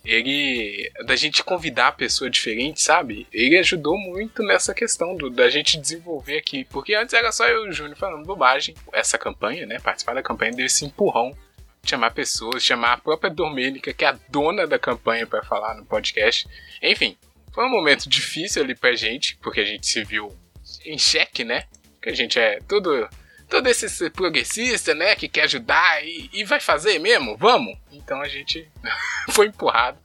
ele. 0.03 0.91
Da 1.05 1.15
gente 1.15 1.43
convidar 1.43 1.89
a 1.89 1.91
pessoa 1.91 2.29
diferente, 2.29 2.81
sabe? 2.81 3.27
Ele 3.31 3.57
ajudou 3.57 3.97
muito 3.97 4.43
nessa 4.43 4.73
questão 4.73 5.15
do, 5.15 5.29
da 5.29 5.49
gente 5.49 5.79
desenvolver 5.79 6.37
aqui. 6.37 6.65
Porque 6.65 6.93
antes 6.93 7.13
era 7.13 7.31
só 7.31 7.47
eu 7.47 7.65
e 7.65 7.69
o 7.69 7.73
Júnior 7.73 7.97
falando 7.97 8.25
bobagem. 8.25 8.75
Essa 8.91 9.17
campanha, 9.17 9.65
né? 9.65 9.79
Participar 9.79 10.13
da 10.13 10.23
campanha 10.23 10.53
deu 10.53 10.65
esse 10.65 10.85
empurrão 10.85 11.35
chamar 11.85 12.11
pessoas, 12.11 12.63
chamar 12.63 12.93
a 12.93 12.97
própria 12.97 13.29
Domênica, 13.29 13.93
que 13.93 14.05
é 14.05 14.07
a 14.07 14.19
dona 14.29 14.65
da 14.65 14.79
campanha, 14.79 15.27
para 15.27 15.43
falar 15.43 15.75
no 15.75 15.85
podcast. 15.85 16.47
Enfim, 16.81 17.17
foi 17.51 17.65
um 17.65 17.69
momento 17.69 18.07
difícil 18.07 18.63
ali 18.63 18.73
pra 18.73 18.93
gente, 18.93 19.37
porque 19.37 19.59
a 19.59 19.65
gente 19.65 19.85
se 19.85 20.03
viu 20.03 20.33
em 20.85 20.97
xeque, 20.97 21.43
né? 21.43 21.65
Que 22.01 22.09
a 22.09 22.13
gente 22.13 22.39
é 22.39 22.59
todo, 22.67 23.07
todo 23.53 23.67
esse 23.67 24.09
progressista, 24.09 24.95
né? 24.95 25.15
Que 25.15 25.29
quer 25.29 25.43
ajudar 25.43 26.03
e, 26.03 26.27
e 26.33 26.43
vai 26.43 26.59
fazer 26.59 26.97
mesmo, 26.97 27.37
vamos! 27.37 27.77
Então 27.91 28.19
a 28.19 28.27
gente 28.27 28.67
foi 29.29 29.45
empurrado. 29.45 29.99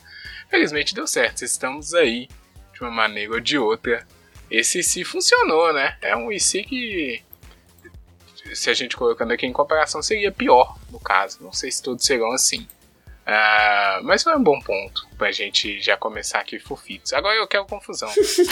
Felizmente 0.50 0.94
deu 0.94 1.06
certo, 1.06 1.42
estamos 1.42 1.94
aí 1.94 2.28
de 2.74 2.82
uma 2.82 2.90
maneira 2.90 3.32
ou 3.32 3.40
de 3.40 3.56
outra. 3.56 4.06
Esse 4.50 4.80
IC 4.80 5.02
funcionou, 5.04 5.72
né? 5.72 5.96
É 6.02 6.14
um 6.14 6.30
IC 6.30 6.62
que 6.64 7.22
se 8.54 8.68
a 8.68 8.74
gente 8.74 8.94
colocando 8.94 9.32
aqui 9.32 9.46
em 9.46 9.52
comparação, 9.52 10.02
seria 10.02 10.30
pior, 10.30 10.78
no 10.90 11.00
caso. 11.00 11.42
Não 11.42 11.52
sei 11.52 11.70
se 11.70 11.82
todos 11.82 12.04
serão 12.04 12.32
assim. 12.32 12.68
Ah, 13.30 14.00
mas 14.04 14.22
foi 14.22 14.34
um 14.34 14.42
bom 14.42 14.58
ponto 14.58 15.06
pra 15.18 15.30
gente 15.30 15.82
já 15.82 15.98
começar 15.98 16.38
aqui 16.38 16.58
fofitos. 16.58 17.12
Agora 17.12 17.36
eu 17.36 17.46
quero 17.46 17.66
confusão. 17.66 18.08
Essa 18.16 18.42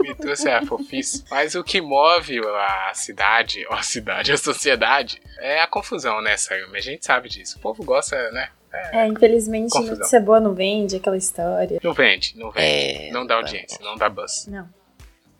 me 0.00 0.12
trouxe 0.16 0.50
a 0.50 0.66
fofice. 0.66 1.24
Mas 1.30 1.54
o 1.54 1.62
que 1.62 1.80
move 1.80 2.40
a 2.40 2.92
cidade, 2.94 3.64
ó, 3.70 3.74
a 3.74 3.82
cidade, 3.82 4.32
a 4.32 4.36
sociedade, 4.36 5.22
é 5.38 5.60
a 5.60 5.68
confusão, 5.68 6.20
né, 6.20 6.36
Sayumi? 6.36 6.78
A 6.78 6.82
gente 6.82 7.06
sabe 7.06 7.28
disso. 7.28 7.58
O 7.58 7.60
povo 7.60 7.84
gosta, 7.84 8.32
né? 8.32 8.50
É, 8.92 9.06
infelizmente, 9.06 9.70
Confusão. 9.70 9.96
notícia 9.96 10.20
boa 10.20 10.40
não 10.40 10.52
vende, 10.52 10.96
aquela 10.96 11.16
história. 11.16 11.78
Não 11.80 11.92
vende, 11.92 12.36
não 12.36 12.50
vende. 12.50 12.66
É, 12.66 13.10
não 13.12 13.24
dá 13.24 13.34
tá 13.36 13.40
audiência, 13.40 13.78
não 13.80 13.96
dá 13.96 14.08
buzz. 14.08 14.48
Não. 14.48 14.68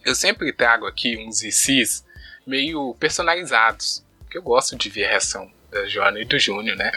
Eu 0.05 0.15
sempre 0.15 0.53
trago 0.53 0.87
aqui 0.87 1.17
uns 1.19 1.43
ICs 1.43 2.05
meio 2.47 2.95
personalizados. 2.95 4.07
Porque 4.21 4.39
eu 4.39 4.43
gosto 4.43 4.77
de 4.77 4.89
ver 4.89 5.07
a 5.07 5.09
reação 5.09 5.51
da 5.71 5.87
Joana 5.87 6.19
e 6.21 6.25
do 6.25 6.39
Júnior, 6.39 6.77
né? 6.77 6.91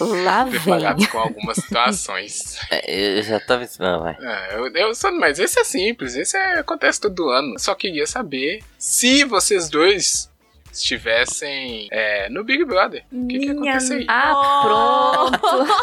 Lá 0.00 0.44
vem. 0.48 0.60
Preparados 0.60 1.06
com 1.06 1.18
algumas 1.18 1.56
situações. 1.56 2.58
É, 2.70 3.18
eu 3.18 3.22
já 3.22 3.40
tava. 3.40 3.66
Não, 3.78 4.02
vai. 4.02 4.16
É, 4.20 4.56
eu, 4.56 4.66
eu 4.68 4.92
mas 5.18 5.38
esse 5.38 5.58
é 5.58 5.64
simples, 5.64 6.14
esse 6.14 6.36
é- 6.36 6.58
acontece 6.58 7.00
todo 7.00 7.30
ano. 7.30 7.54
Eu 7.54 7.58
só 7.58 7.74
queria 7.74 8.06
saber 8.06 8.62
se 8.78 9.24
vocês 9.24 9.70
dois 9.70 10.30
estivessem 10.72 11.88
é, 11.90 12.28
no 12.28 12.44
Big 12.44 12.62
Brother. 12.64 13.04
O 13.10 13.26
que, 13.26 13.38
que 13.38 13.54
Minha 13.54 13.72
aconteceria? 13.72 14.06
Ah, 14.08 14.60
pronto. 14.62 15.68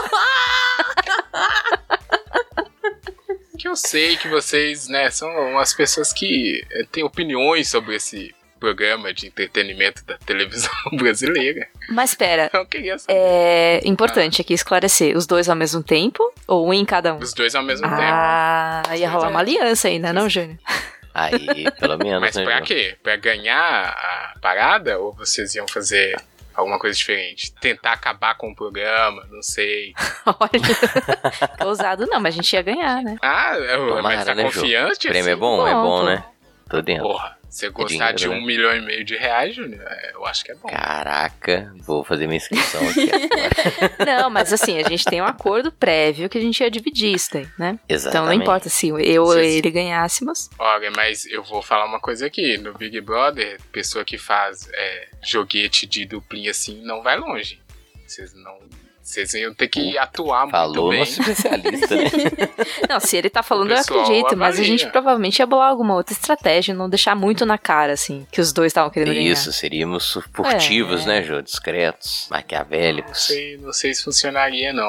Que 3.57 3.67
eu 3.69 3.75
sei 3.75 4.17
que 4.17 4.27
vocês, 4.27 4.87
né, 4.87 5.09
são 5.09 5.57
as 5.57 5.73
pessoas 5.73 6.13
que 6.13 6.63
é, 6.71 6.83
têm 6.91 7.03
opiniões 7.03 7.69
sobre 7.69 7.95
esse 7.95 8.35
programa 8.65 9.13
de 9.13 9.27
entretenimento 9.27 10.03
da 10.05 10.17
televisão 10.17 10.71
brasileira. 10.97 11.67
Mas 11.89 12.09
espera, 12.11 12.49
Eu 12.53 12.65
queria 12.65 12.97
saber. 12.97 13.13
é 13.17 13.81
importante 13.85 14.41
aqui 14.41 14.53
esclarecer. 14.53 15.15
Os 15.15 15.27
dois 15.27 15.47
ao 15.47 15.55
mesmo 15.55 15.83
tempo 15.83 16.33
ou 16.47 16.67
um 16.67 16.73
em 16.73 16.83
cada 16.83 17.13
um? 17.13 17.17
Os 17.19 17.33
dois 17.33 17.53
ao 17.53 17.61
mesmo 17.63 17.87
tempo. 17.87 18.01
Ah, 18.01 18.81
ia 18.95 19.07
rolar 19.09 19.29
uma 19.29 19.39
aliança 19.39 19.87
aí, 19.87 19.99
né, 19.99 20.11
não, 20.11 20.27
Júnior? 20.29 20.57
Aí, 21.17 21.71
pelo 21.79 21.97
menos. 21.97 22.19
Mas 22.19 22.35
né, 22.35 22.43
pra 22.43 22.59
quê? 22.61 22.97
Pra 23.01 23.15
ganhar 23.15 23.87
a 23.87 24.37
parada? 24.41 24.99
Ou 24.99 25.13
vocês 25.13 25.55
iam 25.55 25.65
fazer 25.65 26.13
alguma 26.53 26.77
coisa 26.77 26.93
diferente? 26.97 27.53
Tentar 27.53 27.93
acabar 27.93 28.35
com 28.35 28.49
o 28.51 28.55
programa? 28.55 29.25
Não 29.31 29.41
sei. 29.41 29.93
Olha, 30.27 31.65
ousado 31.65 32.05
não, 32.07 32.19
mas 32.19 32.33
a 32.33 32.35
gente 32.35 32.51
ia 32.53 32.61
ganhar, 32.61 33.01
né? 33.01 33.15
Ah, 33.21 33.55
eu- 33.55 33.95
Tomara, 33.95 34.01
mas 34.01 34.25
tá 34.25 34.35
né, 34.35 34.43
confiante? 34.43 35.07
O 35.07 35.09
prêmio 35.09 35.29
é 35.29 35.31
assim? 35.31 35.39
bom, 35.39 35.65
é 35.65 35.73
Bom, 35.73 35.81
bom, 35.83 35.99
pô. 36.01 36.05
né? 36.05 36.23
Tô 36.69 36.81
dentro. 36.81 37.03
Porra, 37.03 37.37
você 37.55 37.69
gostar 37.69 38.11
dinheiro, 38.11 38.17
de 38.17 38.27
né? 38.27 38.35
um 38.35 38.45
milhão 38.45 38.75
e 38.75 38.81
meio 38.81 39.05
de 39.05 39.15
reais, 39.15 39.55
Júnior, 39.55 39.81
é, 39.87 40.11
eu 40.13 40.25
acho 40.25 40.43
que 40.43 40.51
é 40.51 40.55
bom. 40.55 40.67
Caraca, 40.67 41.73
vou 41.77 42.03
fazer 42.03 42.27
minha 42.27 42.35
inscrição 42.35 42.81
aqui 42.89 43.09
agora. 43.09 43.95
Não, 44.23 44.29
mas 44.29 44.51
assim, 44.51 44.77
a 44.77 44.89
gente 44.89 45.05
tem 45.05 45.21
um 45.21 45.25
acordo 45.25 45.71
prévio 45.71 46.27
que 46.27 46.37
a 46.37 46.41
gente 46.41 46.59
ia 46.59 46.69
dividir 46.69 47.15
isso 47.15 47.29
daí, 47.31 47.47
né? 47.57 47.79
Exatamente. 47.87 48.07
Então 48.07 48.25
não 48.25 48.33
importa 48.33 48.67
se 48.67 48.89
eu 48.89 49.23
ou 49.23 49.39
ele 49.39 49.71
ganhássemos. 49.71 50.49
Olha, 50.59 50.91
mas 50.91 51.25
eu 51.27 51.43
vou 51.43 51.61
falar 51.61 51.85
uma 51.85 51.99
coisa 51.99 52.25
aqui. 52.25 52.57
No 52.57 52.73
Big 52.73 52.99
Brother, 52.99 53.57
pessoa 53.71 54.03
que 54.03 54.17
faz 54.17 54.67
é, 54.73 55.07
joguete 55.23 55.87
de 55.87 56.05
duplinha 56.05 56.51
assim 56.51 56.81
não 56.83 57.01
vai 57.01 57.17
longe. 57.17 57.61
Vocês 58.05 58.33
não. 58.33 58.59
Vocês 59.05 59.35
iam 59.35 59.53
ter 59.53 59.67
que 59.67 59.95
atuar 59.99 60.49
Falou 60.49 60.87
muito 60.87 60.89
bem. 60.89 60.99
nosso 60.99 61.21
especialista, 61.21 61.95
né? 61.95 62.03
Não, 62.89 62.99
se 62.99 63.15
ele 63.15 63.29
tá 63.29 63.43
falando, 63.43 63.69
eu 63.71 63.77
acredito, 63.77 64.35
mas 64.35 64.59
a 64.59 64.63
gente 64.63 64.87
provavelmente 64.89 65.37
ia 65.39 65.45
bolar 65.45 65.69
alguma 65.69 65.93
outra 65.93 66.11
estratégia, 66.13 66.73
não 66.73 66.89
deixar 66.89 67.15
muito 67.15 67.45
na 67.45 67.55
cara, 67.55 67.93
assim, 67.93 68.25
que 68.31 68.41
os 68.41 68.51
dois 68.51 68.71
estavam 68.71 68.89
querendo 68.89 69.13
ganhar. 69.13 69.31
Isso, 69.31 69.53
seríamos 69.53 70.17
furtivos, 70.33 71.03
É. 71.03 71.05
né, 71.07 71.23
Jô? 71.23 71.39
Discretos, 71.39 72.27
Não 72.31 72.37
maquiavélicos. 72.37 73.25
sei, 73.27 73.57
não 73.57 73.71
sei 73.71 73.93
se 73.93 74.03
funcionaria, 74.03 74.73
não. 74.73 74.83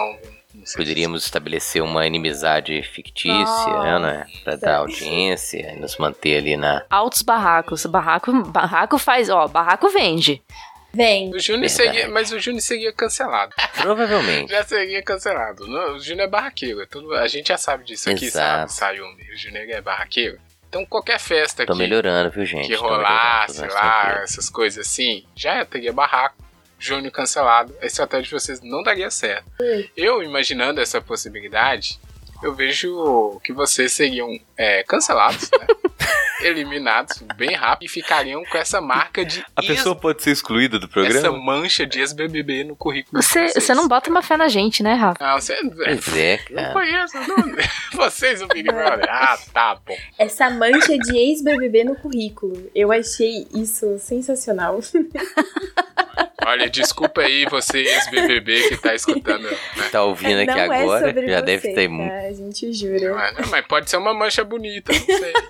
Não 0.55 0.63
Poderíamos 0.75 1.25
estabelecer 1.25 1.83
uma 1.83 2.07
inimizade 2.07 2.83
fictícia, 2.83 3.35
Nossa. 3.45 3.99
né? 3.99 4.27
Pra 4.43 4.57
dar 4.57 4.77
audiência 4.79 5.75
e 5.75 5.79
nos 5.79 5.99
manter 5.99 6.39
ali 6.39 6.57
na. 6.57 6.83
Altos 6.89 7.21
barracos. 7.21 7.85
Barraco, 7.85 8.33
barraco 8.45 8.97
faz, 8.97 9.29
ó, 9.29 9.47
barraco 9.47 9.91
vende. 9.91 10.43
Vem. 10.95 11.31
O 11.35 11.39
Júnior 11.39 11.69
seria, 11.69 12.09
mas 12.09 12.33
o 12.33 12.39
Júnior 12.41 12.63
seria 12.63 12.93
cancelado. 12.93 13.55
Provavelmente. 13.75 14.51
Já 14.53 14.65
seria 14.65 15.03
cancelado. 15.03 15.67
Não, 15.67 15.97
o 15.97 16.01
Júnior 16.01 16.27
é 16.27 16.31
barraqueiro. 16.31 16.81
é 16.83 16.87
tudo- 16.87 17.15
a 17.15 17.27
gente 17.29 17.49
já 17.49 17.59
sabe 17.59 17.85
disso 17.85 18.09
aqui, 18.11 18.27
Exato. 18.27 18.73
sabe, 18.73 18.97
Sayumi? 18.97 19.31
O 19.33 19.37
Júnior 19.37 19.69
é 19.69 19.81
barraqueiro. 19.81 20.39
Então 20.69 20.85
qualquer 20.87 21.19
festa 21.21 21.65
Tô 21.65 21.73
que, 21.75 21.79
melhorando, 21.79 22.31
viu, 22.31 22.45
gente? 22.45 22.67
que 22.69 22.77
mas 22.77 22.91
lá, 22.91 23.47
tranquilo. 23.47 24.25
essas 24.25 24.51
coisas 24.51 24.87
assim, 24.87 25.25
já 25.35 25.65
teria 25.65 25.93
barraco. 25.93 26.37
Júnior 26.79 27.11
cancelado. 27.13 27.75
A 27.81 27.87
estratégia 27.87 28.25
de 28.25 28.31
vocês 28.33 28.61
não 28.61 28.83
daria 28.83 29.11
certo. 29.11 29.47
Eu, 29.97 30.23
imaginando 30.23 30.79
essa 30.81 31.01
possibilidade, 31.01 31.99
eu 32.43 32.55
vejo 32.55 33.41
que 33.45 33.53
vocês 33.53 33.93
seriam 33.93 34.29
é, 34.57 34.83
cancelados, 34.85 35.51
né? 35.51 35.67
eliminados 36.43 37.23
bem 37.37 37.55
rápido 37.55 37.89
e 37.89 37.91
ficariam 37.91 38.45
com 38.45 38.59
essa 38.59 38.79
marca 38.81 39.25
de 39.25 39.45
A 39.57 39.63
ex- 39.63 39.69
pessoa 39.69 39.97
pode 39.97 40.23
ser 40.23 40.31
excluída 40.33 40.79
do 40.79 40.85
essa 40.85 40.93
programa? 40.93 41.39
mancha 41.39 41.87
de 41.87 41.99
ex-BBB 42.01 42.65
no 42.65 42.77
currículo. 42.77 43.23
Você, 43.23 43.49
você 43.49 43.75
não 43.75 43.89
bota 43.89 44.11
uma 44.11 44.23
fé 44.23 44.37
na 44.37 44.47
gente, 44.49 44.83
né, 44.83 44.95
Rafa? 44.95 45.17
Ah, 45.19 45.41
você 45.41 45.57
Pois 45.75 46.17
é, 46.17 46.39
não 46.51 46.57
cara. 46.63 46.73
conheço, 46.75 47.17
não. 47.27 47.57
Vocês, 47.97 48.43
o 48.43 48.49
Big 48.49 48.71
Brother. 48.71 49.07
Ah, 49.09 49.39
tá 49.53 49.79
bom. 49.87 49.97
Essa 50.19 50.51
mancha 50.51 50.99
de 50.99 51.17
ex-BBB 51.17 51.85
no 51.85 51.97
currículo. 51.97 52.71
Eu 52.75 52.93
achei 52.93 53.47
isso 53.55 53.99
sensacional. 53.99 54.79
Olha, 56.45 56.71
desculpa 56.71 57.23
aí 57.23 57.45
você, 57.47 57.79
ex-BBB, 57.81 58.69
que 58.69 58.77
tá 58.77 58.95
escutando. 58.95 59.43
Né? 59.51 59.89
Tá 59.91 60.05
ouvindo 60.05 60.39
aqui 60.43 60.47
não 60.55 60.61
agora, 60.61 61.11
é 61.11 61.13
já 61.29 61.39
você, 61.39 61.43
deve 61.43 61.73
ter. 61.75 61.89
tá? 61.89 62.05
A 62.29 62.33
gente 62.37 62.73
jura. 62.73 63.11
Não 63.11 63.21
é, 63.21 63.33
não, 63.33 63.49
mas 63.49 63.67
pode 63.67 63.91
ser 63.91 63.97
uma 63.97 64.15
mancha 64.15 64.45
bonita, 64.45 64.93
não 64.93 65.01
sei. 65.01 65.33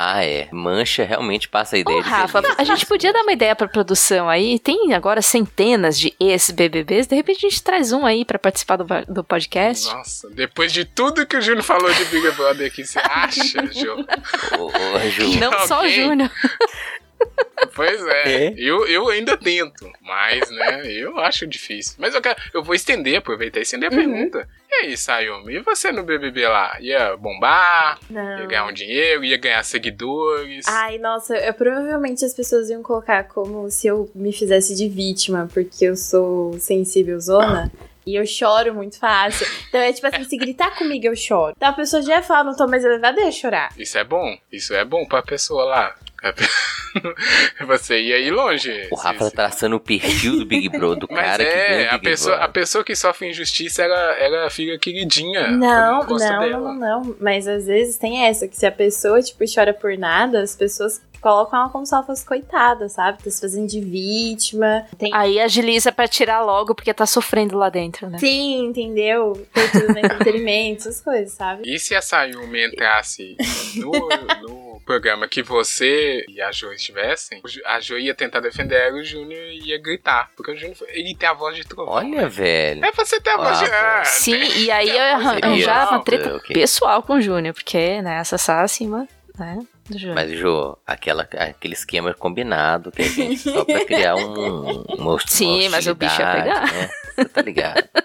Ah, 0.00 0.24
é. 0.24 0.48
Mancha 0.52 1.02
realmente 1.04 1.48
passa 1.48 1.74
a 1.74 1.78
ideia 1.78 1.98
Ô, 1.98 2.02
de 2.02 2.08
Rafa, 2.08 2.40
a 2.56 2.62
gente 2.62 2.86
podia 2.86 3.12
dar 3.12 3.22
uma 3.22 3.32
ideia 3.32 3.56
pra 3.56 3.66
produção 3.66 4.28
aí. 4.28 4.58
Tem 4.58 4.92
agora 4.92 5.20
centenas 5.20 5.98
de 5.98 6.14
ex-BBBs. 6.20 7.06
De 7.08 7.16
repente 7.16 7.46
a 7.46 7.48
gente 7.48 7.62
traz 7.62 7.90
um 7.90 8.06
aí 8.06 8.24
pra 8.24 8.38
participar 8.38 8.76
do, 8.76 8.86
do 9.08 9.24
podcast. 9.24 9.92
Nossa, 9.92 10.30
depois 10.30 10.72
de 10.72 10.84
tudo 10.84 11.26
que 11.26 11.36
o 11.36 11.40
Júnior 11.40 11.64
falou 11.64 11.92
de 11.92 12.04
Big 12.04 12.30
Brother 12.32 12.66
aqui, 12.68 12.84
você 12.84 13.00
acha, 13.00 13.66
Jô? 13.72 13.96
Ô, 14.58 14.66
ô, 14.66 15.10
Ju, 15.10 15.40
Não 15.40 15.66
só 15.66 15.82
o. 15.82 15.88
Júnior. 15.88 16.30
Pois 17.74 18.04
é, 18.06 18.46
É? 18.46 18.54
Eu, 18.56 18.86
eu 18.86 19.08
ainda 19.08 19.36
tento, 19.36 19.90
mas, 20.00 20.48
né, 20.50 20.86
eu 20.86 21.18
acho 21.18 21.46
difícil. 21.46 21.94
Mas 21.98 22.14
eu, 22.14 22.20
quero, 22.22 22.40
eu 22.54 22.62
vou 22.62 22.74
estender, 22.74 23.16
aproveitar 23.18 23.58
e 23.58 23.62
estender 23.62 23.90
a 23.92 23.94
Uhum. 23.94 23.98
pergunta. 24.00 24.48
E 24.70 24.74
aí, 24.86 24.96
Sayumi, 24.96 25.54
e 25.54 25.60
você 25.60 25.90
no 25.90 26.02
BBB 26.04 26.46
lá? 26.46 26.76
Ia 26.80 27.16
bombar? 27.16 27.98
Ia 28.10 28.22
Não. 28.38 28.46
ganhar 28.48 28.66
um 28.66 28.72
dinheiro? 28.72 29.24
Ia 29.24 29.36
ganhar 29.38 29.62
seguidores? 29.64 30.66
Ai, 30.68 30.98
nossa, 30.98 31.36
eu, 31.36 31.52
provavelmente 31.54 32.24
as 32.24 32.32
pessoas 32.34 32.70
iam 32.70 32.82
colocar 32.82 33.24
como 33.24 33.68
se 33.70 33.86
eu 33.88 34.08
me 34.14 34.32
fizesse 34.32 34.74
de 34.74 34.88
vítima, 34.88 35.48
porque 35.52 35.84
eu 35.86 35.96
sou 35.96 36.58
sensível 36.58 37.18
zona. 37.20 37.70
E 38.06 38.14
eu 38.16 38.24
choro 38.24 38.72
muito 38.72 38.98
fácil. 38.98 39.46
Então 39.68 39.80
é 39.80 39.92
tipo 39.92 40.06
assim, 40.06 40.24
se 40.24 40.36
gritar 40.38 40.74
comigo, 40.78 41.06
eu 41.06 41.14
choro. 41.16 41.52
Então 41.56 41.68
a 41.68 41.72
pessoa 41.74 42.00
já 42.02 42.16
ia 42.16 42.22
falar, 42.22 42.44
não 42.44 42.56
tô 42.56 42.66
mais 42.66 42.82
elevada, 42.84 43.20
eu 43.20 43.26
ia 43.26 43.32
chorar. 43.32 43.68
Isso 43.76 43.98
é 43.98 44.04
bom, 44.04 44.38
isso 44.50 44.72
é 44.74 44.82
bom 44.84 45.04
pra 45.06 45.22
pessoa 45.22 45.64
lá. 45.64 45.94
Você 47.66 48.00
ia 48.00 48.18
ir 48.18 48.30
longe. 48.30 48.88
o 48.90 48.96
Rafa 48.96 49.24
tá 49.24 49.30
traçando 49.30 49.76
o 49.76 49.80
perfil 49.80 50.38
do 50.38 50.46
Big 50.46 50.68
Brother, 50.68 50.98
do 50.98 51.08
Mas 51.10 51.24
cara 51.24 51.44
que 51.44 51.50
é, 51.50 51.68
ganha 51.68 51.90
a 51.90 51.98
pessoa, 51.98 52.34
a 52.34 52.38
Brother. 52.38 52.52
pessoa 52.52 52.84
que 52.84 52.96
sofre 52.96 53.30
injustiça, 53.30 53.82
ela, 53.82 54.12
ela 54.18 54.50
fica 54.50 54.78
queridinha. 54.78 55.50
Não, 55.50 56.04
não, 56.04 56.16
dela. 56.16 56.48
não, 56.48 56.74
não. 56.74 57.16
Mas 57.20 57.46
às 57.46 57.66
vezes 57.66 57.96
tem 57.96 58.26
essa, 58.26 58.46
que 58.46 58.56
se 58.56 58.66
a 58.66 58.72
pessoa, 58.72 59.20
tipo, 59.22 59.44
chora 59.52 59.72
por 59.74 59.96
nada, 59.96 60.40
as 60.40 60.54
pessoas 60.54 61.00
colocam 61.20 61.58
ela 61.58 61.68
como 61.68 61.84
se 61.84 61.94
ela 61.94 62.02
fosse 62.02 62.24
coitada, 62.24 62.88
sabe? 62.88 63.22
Tá 63.22 63.30
se 63.30 63.40
fazendo 63.40 63.66
de 63.66 63.80
vítima. 63.80 64.86
Tem... 64.96 65.12
Aí 65.14 65.40
agiliza 65.40 65.92
pra 65.92 66.08
tirar 66.08 66.42
logo, 66.42 66.74
porque 66.74 66.92
tá 66.94 67.06
sofrendo 67.06 67.56
lá 67.56 67.68
dentro, 67.68 68.08
né? 68.08 68.18
Sim, 68.18 68.66
entendeu? 68.66 69.32
Cultura 69.52 69.92
no 69.92 69.98
entretenimento, 69.98 70.88
essas 70.88 71.00
coisas, 71.00 71.32
sabe? 71.32 71.62
E 71.64 71.78
se 71.78 71.94
a 71.94 72.02
Sayumi 72.02 72.66
entrasse 72.66 73.36
no, 73.76 73.90
no 74.42 74.67
programa 74.88 75.28
que 75.28 75.42
você 75.42 76.24
e 76.26 76.40
a 76.40 76.50
Jo 76.50 76.72
estivessem, 76.72 77.42
a 77.66 77.78
Jo 77.78 77.98
ia 77.98 78.14
tentar 78.14 78.40
defender 78.40 78.74
ela 78.74 78.96
e 78.98 79.02
o 79.02 79.04
Júnior 79.04 79.44
ia 79.52 79.78
gritar. 79.78 80.30
Porque 80.34 80.50
o 80.52 80.56
Júnior, 80.56 80.76
ele 80.88 81.14
tem 81.14 81.28
a 81.28 81.34
voz 81.34 81.54
de 81.54 81.64
trovão. 81.64 81.92
Olha, 81.94 82.26
velho. 82.28 82.82
É 82.84 82.90
você 82.92 83.20
ter 83.20 83.30
a 83.30 83.36
voz 83.36 83.58
de... 83.58 83.66
Ah, 83.66 84.00
Ah, 84.00 84.04
Sim, 84.04 84.38
tem- 84.38 84.58
e 84.62 84.70
aí 84.70 84.88
eu 84.88 84.94
ia 84.94 85.14
arranjar 85.16 85.90
uma 85.90 86.02
treta 86.02 86.36
Ok. 86.36 86.54
pessoal 86.54 87.02
com 87.02 87.14
o 87.14 87.20
Júnior, 87.20 87.54
porque, 87.54 88.00
né, 88.00 88.18
essa 88.20 88.38
Sá 88.38 88.62
acima, 88.62 89.06
né, 89.38 89.58
Júnior. 89.90 90.14
Mas, 90.14 90.30
Jô, 90.38 90.76
aquela, 90.86 91.22
aquele 91.22 91.74
esquema 91.74 92.12
combinado 92.14 92.90
que 92.92 93.02
a 93.02 93.04
gente 93.08 93.38
só 93.50 93.64
pra 93.64 93.84
criar 93.84 94.16
um, 94.16 94.32
uma, 94.34 94.94
uma 94.96 95.18
Sim, 95.26 95.68
mas 95.70 95.86
o 95.86 95.94
bicho 95.94 96.20
ia 96.20 96.26
hostilidade, 96.28 96.70
pegar. 96.70 96.72
Né? 96.80 96.90
Você 97.16 97.24
tá 97.24 97.42
ligado? 97.42 97.88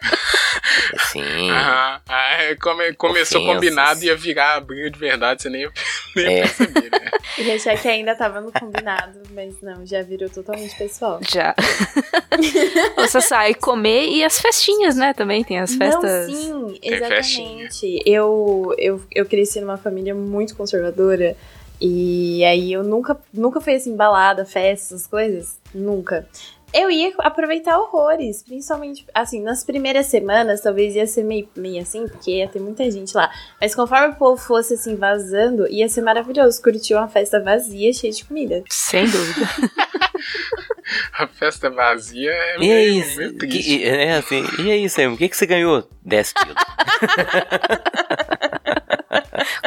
Sim. 1.12 1.50
Aham. 1.52 2.02
Aí 2.08 2.56
come- 2.56 2.94
começou 2.94 3.42
Ofensas. 3.42 3.56
combinado 3.56 4.04
e 4.04 4.08
ia 4.08 4.16
virar 4.16 4.60
briga 4.62 4.90
de 4.90 4.98
verdade, 5.00 5.42
você 5.42 5.50
nem 5.50 5.62
ia, 5.62 5.72
nem 6.16 6.38
É. 6.38 6.42
perceber, 6.42 6.90
né? 6.92 7.12
E 7.38 7.52
achar 7.52 7.78
que 7.78 7.88
ainda 7.88 8.16
tava 8.16 8.42
no 8.42 8.52
combinado, 8.52 9.20
mas 9.32 9.62
não, 9.62 9.86
já 9.86 10.02
virou 10.02 10.30
totalmente 10.30 10.76
pessoal. 10.76 11.20
Já. 11.30 11.54
Você 12.96 13.22
sai 13.22 13.54
comer 13.54 14.08
e 14.10 14.24
as 14.24 14.40
festinhas, 14.40 14.96
né? 14.96 15.14
Também 15.14 15.44
tem 15.44 15.60
as 15.60 15.76
festas. 15.76 16.28
Não, 16.28 16.70
sim, 16.70 16.80
exatamente. 16.82 18.02
Eu, 18.06 18.74
eu, 18.78 19.02
eu 19.12 19.26
cresci 19.26 19.60
numa 19.62 19.78
família 19.78 20.16
muito 20.16 20.56
conservadora 20.56 21.36
e 21.86 22.46
aí 22.46 22.72
eu 22.72 22.82
nunca, 22.82 23.20
nunca 23.34 23.60
fui 23.60 23.76
assim, 23.76 23.94
balada, 23.94 24.46
festa, 24.46 24.96
essas 24.96 25.06
coisas. 25.06 25.60
Nunca. 25.74 26.26
Eu 26.74 26.90
ia 26.90 27.14
aproveitar 27.20 27.78
horrores, 27.78 28.42
principalmente, 28.42 29.06
assim, 29.14 29.42
nas 29.42 29.66
primeiras 29.66 30.06
semanas 30.06 30.62
talvez 30.62 30.96
ia 30.96 31.06
ser 31.06 31.24
meio, 31.24 31.48
meio 31.58 31.82
assim, 31.82 32.08
porque 32.08 32.38
ia 32.38 32.48
ter 32.48 32.62
muita 32.62 32.90
gente 32.90 33.14
lá. 33.14 33.30
Mas 33.60 33.76
conforme 33.76 34.14
o 34.14 34.16
povo 34.16 34.42
fosse, 34.42 34.76
assim, 34.76 34.96
vazando, 34.96 35.68
ia 35.68 35.90
ser 35.90 36.02
maravilhoso. 36.02 36.62
Curtir 36.64 36.94
uma 36.94 37.10
festa 37.10 37.42
vazia, 37.42 37.92
cheia 37.92 38.14
de 38.14 38.24
comida. 38.24 38.64
Sem 38.70 39.06
dúvida. 39.06 39.50
A 41.18 41.28
festa 41.28 41.70
vazia 41.70 42.32
é 42.32 42.54
E 42.54 42.56
é 42.56 42.58
meio, 42.60 43.00
isso. 43.02 43.18
meio 43.18 43.38
triste. 43.38 43.78
Que, 43.80 43.84
é 43.86 44.16
assim, 44.16 44.44
e 44.60 44.72
é 44.72 44.78
isso 44.78 45.00
aí, 45.00 45.08
o 45.08 45.18
que, 45.18 45.28
que 45.30 45.36
você 45.36 45.46
ganhou? 45.46 45.88
10 46.04 46.34
quilos. 46.34 46.56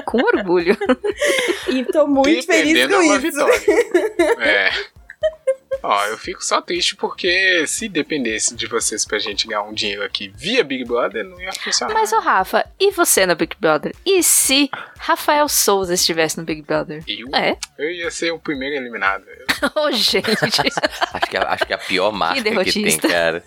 Com 0.07 0.19
orgulho. 0.23 0.77
E 1.69 1.85
tô 1.85 2.07
muito 2.07 2.47
feliz 2.47 2.73
Dependendo, 2.75 2.95
com 2.95 3.01
é 3.03 3.05
uma 3.05 3.17
isso. 3.17 3.23
vitória. 3.23 3.63
é. 4.41 4.71
Ó, 5.83 6.05
eu 6.07 6.17
fico 6.17 6.43
só 6.45 6.61
triste 6.63 6.95
porque 6.97 7.67
se 7.67 7.89
dependesse 7.89 8.55
de 8.55 8.67
vocês 8.67 9.05
pra 9.05 9.19
gente 9.19 9.47
ganhar 9.49 9.63
um 9.63 9.73
dinheiro 9.75 10.03
aqui 10.05 10.29
via 10.35 10.63
Big 10.65 10.85
Brother, 10.85 11.25
não 11.25 11.41
ia 11.41 11.53
funcionar. 11.53 11.93
Mas, 11.93 12.13
ô 12.13 12.21
Rafa, 12.21 12.65
e 12.79 12.91
você 12.93 13.27
no 13.27 13.35
Big 13.37 13.57
Brother? 13.59 13.95
E 14.07 14.23
se 14.23 14.71
Rafael 14.99 15.49
Souza 15.49 15.95
estivesse 15.95 16.39
no 16.39 16.45
Big 16.45 16.63
Brother? 16.63 17.03
Eu, 17.07 17.29
É? 17.35 17.57
eu 17.79 17.91
ia 17.91 18.11
ser 18.11 18.31
o 18.33 18.39
primeiro 18.39 18.77
eliminado. 18.77 19.25
Ô, 19.75 19.91
gente. 19.91 20.31
Acho 20.41 20.63
que, 21.31 21.37
é- 21.37 21.41
acho 21.47 21.67
que 21.67 21.73
é 21.73 21.77
a 21.77 21.79
pior 21.79 22.13
marca 22.13 22.37
que, 22.37 22.43
tem, 22.45 22.53
derrotista. 22.53 23.09
cara. 23.09 23.45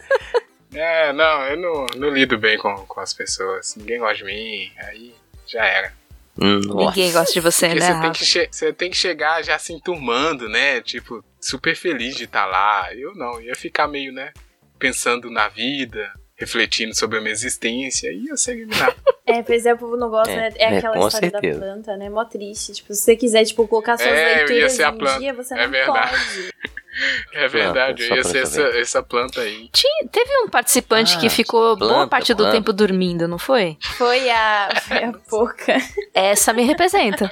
É, 0.73 1.11
não, 1.13 1.41
eu 1.45 1.57
não, 1.57 1.85
não 1.95 2.09
lido 2.09 2.37
bem 2.37 2.57
com, 2.57 2.75
com 2.85 2.99
as 2.99 3.13
pessoas. 3.13 3.75
Ninguém 3.75 3.99
gosta 3.99 4.15
de 4.17 4.23
mim, 4.25 4.71
aí 4.87 5.15
já 5.47 5.65
era. 5.65 5.93
Hum, 6.41 6.59
nossa. 6.65 6.85
Ninguém 6.89 7.11
gosta 7.11 7.33
de 7.33 7.39
você, 7.39 7.67
Porque 7.67 7.79
né, 7.81 7.93
você, 7.93 8.01
tem 8.01 8.11
que 8.11 8.55
você 8.55 8.73
tem 8.73 8.91
que 8.91 8.97
chegar 8.97 9.43
já 9.43 9.59
se 9.59 9.73
enturmando, 9.73 10.47
né? 10.47 10.81
Tipo, 10.81 11.23
super 11.39 11.75
feliz 11.75 12.15
de 12.15 12.23
estar 12.25 12.45
lá. 12.45 12.93
Eu 12.93 13.13
não, 13.15 13.41
ia 13.41 13.55
ficar 13.55 13.87
meio, 13.87 14.13
né? 14.13 14.31
Pensando 14.77 15.29
na 15.29 15.47
vida, 15.49 16.11
refletindo 16.35 16.95
sobre 16.95 17.17
a 17.17 17.21
minha 17.21 17.33
existência, 17.33 18.09
e 18.11 18.25
ia 18.25 18.37
ser 18.37 18.51
eliminado. 18.53 18.95
É, 19.31 19.43
pois 19.43 19.63
é, 19.63 19.75
o 19.75 19.77
povo 19.77 19.95
não 19.95 20.09
gosta, 20.09 20.33
É, 20.33 20.35
né? 20.35 20.49
É, 20.55 20.63
é, 20.73 20.77
aquela 20.79 20.97
com 20.97 21.05
história 21.05 21.29
certeza. 21.29 21.59
da 21.59 21.65
planta, 21.67 21.95
né? 21.97 22.09
Mó 22.09 22.25
triste. 22.25 22.73
Tipo, 22.73 22.95
se 22.95 23.03
você 23.03 23.15
quiser, 23.15 23.45
tipo, 23.45 23.67
colocar 23.67 23.95
suas 23.95 24.09
É, 24.09 24.37
leituras 24.37 24.79
em 24.79 25.19
dia, 25.19 25.33
você 25.35 25.53
É 25.53 25.65
não 25.65 25.71
verdade. 25.71 26.11
pode. 26.11 26.53
É 27.33 27.47
verdade, 27.47 28.05
só 28.07 28.13
eu 28.13 28.17
ia 28.17 28.23
ser 28.23 28.43
essa, 28.43 28.61
essa 28.77 29.03
planta 29.03 29.41
aí. 29.41 29.69
Tinha- 29.71 30.07
teve 30.11 30.29
um 30.43 30.49
participante 30.49 31.15
Ah, 31.15 31.19
que 31.19 31.29
ficou 31.29 31.75
boa 31.75 31.89
planta, 31.93 32.07
parte 32.07 32.33
do 32.33 32.37
planta. 32.43 32.51
tempo 32.51 32.73
dormindo, 32.73 33.27
não 33.27 33.37
foi? 33.37 33.77
Foi 33.97 34.29
a, 34.29 34.69
foi 34.87 34.97
a 35.03 35.11
pouca. 35.29 35.77
Essa 36.13 36.51
me 36.53 36.63
representa. 36.63 37.29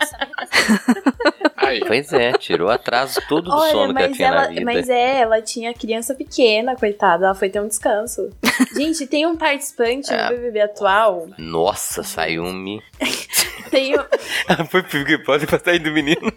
Aí. 1.57 1.79
Pois 1.79 2.13
é, 2.13 2.31
tirou 2.33 2.69
atraso 2.69 3.19
todo 3.27 3.49
do 3.49 3.55
Olha, 3.55 3.71
sono 3.71 3.93
que 3.93 3.99
ela 4.03 4.13
tinha 4.13 4.31
na 4.31 4.37
ela, 4.43 4.47
vida. 4.49 4.61
mas 4.63 4.89
é, 4.89 5.19
ela 5.21 5.41
tinha 5.41 5.73
criança 5.73 6.13
pequena, 6.13 6.75
coitada. 6.75 7.25
Ela 7.25 7.35
foi 7.35 7.49
ter 7.49 7.59
um 7.59 7.67
descanso. 7.67 8.29
Gente, 8.75 9.07
tem 9.07 9.25
um 9.25 9.35
participante 9.35 10.13
É. 10.13 10.23
no 10.23 10.29
BBB 10.29 10.61
atual. 10.61 11.27
Nossa, 11.37 12.03
Sayumi. 12.03 12.81
Tem, 13.71 13.97
um- 13.99 14.03
Foi 14.69 14.81
Brother 15.25 15.47
pra 15.47 15.59
sair 15.59 15.79
do 15.79 15.91
menino. 15.91 16.31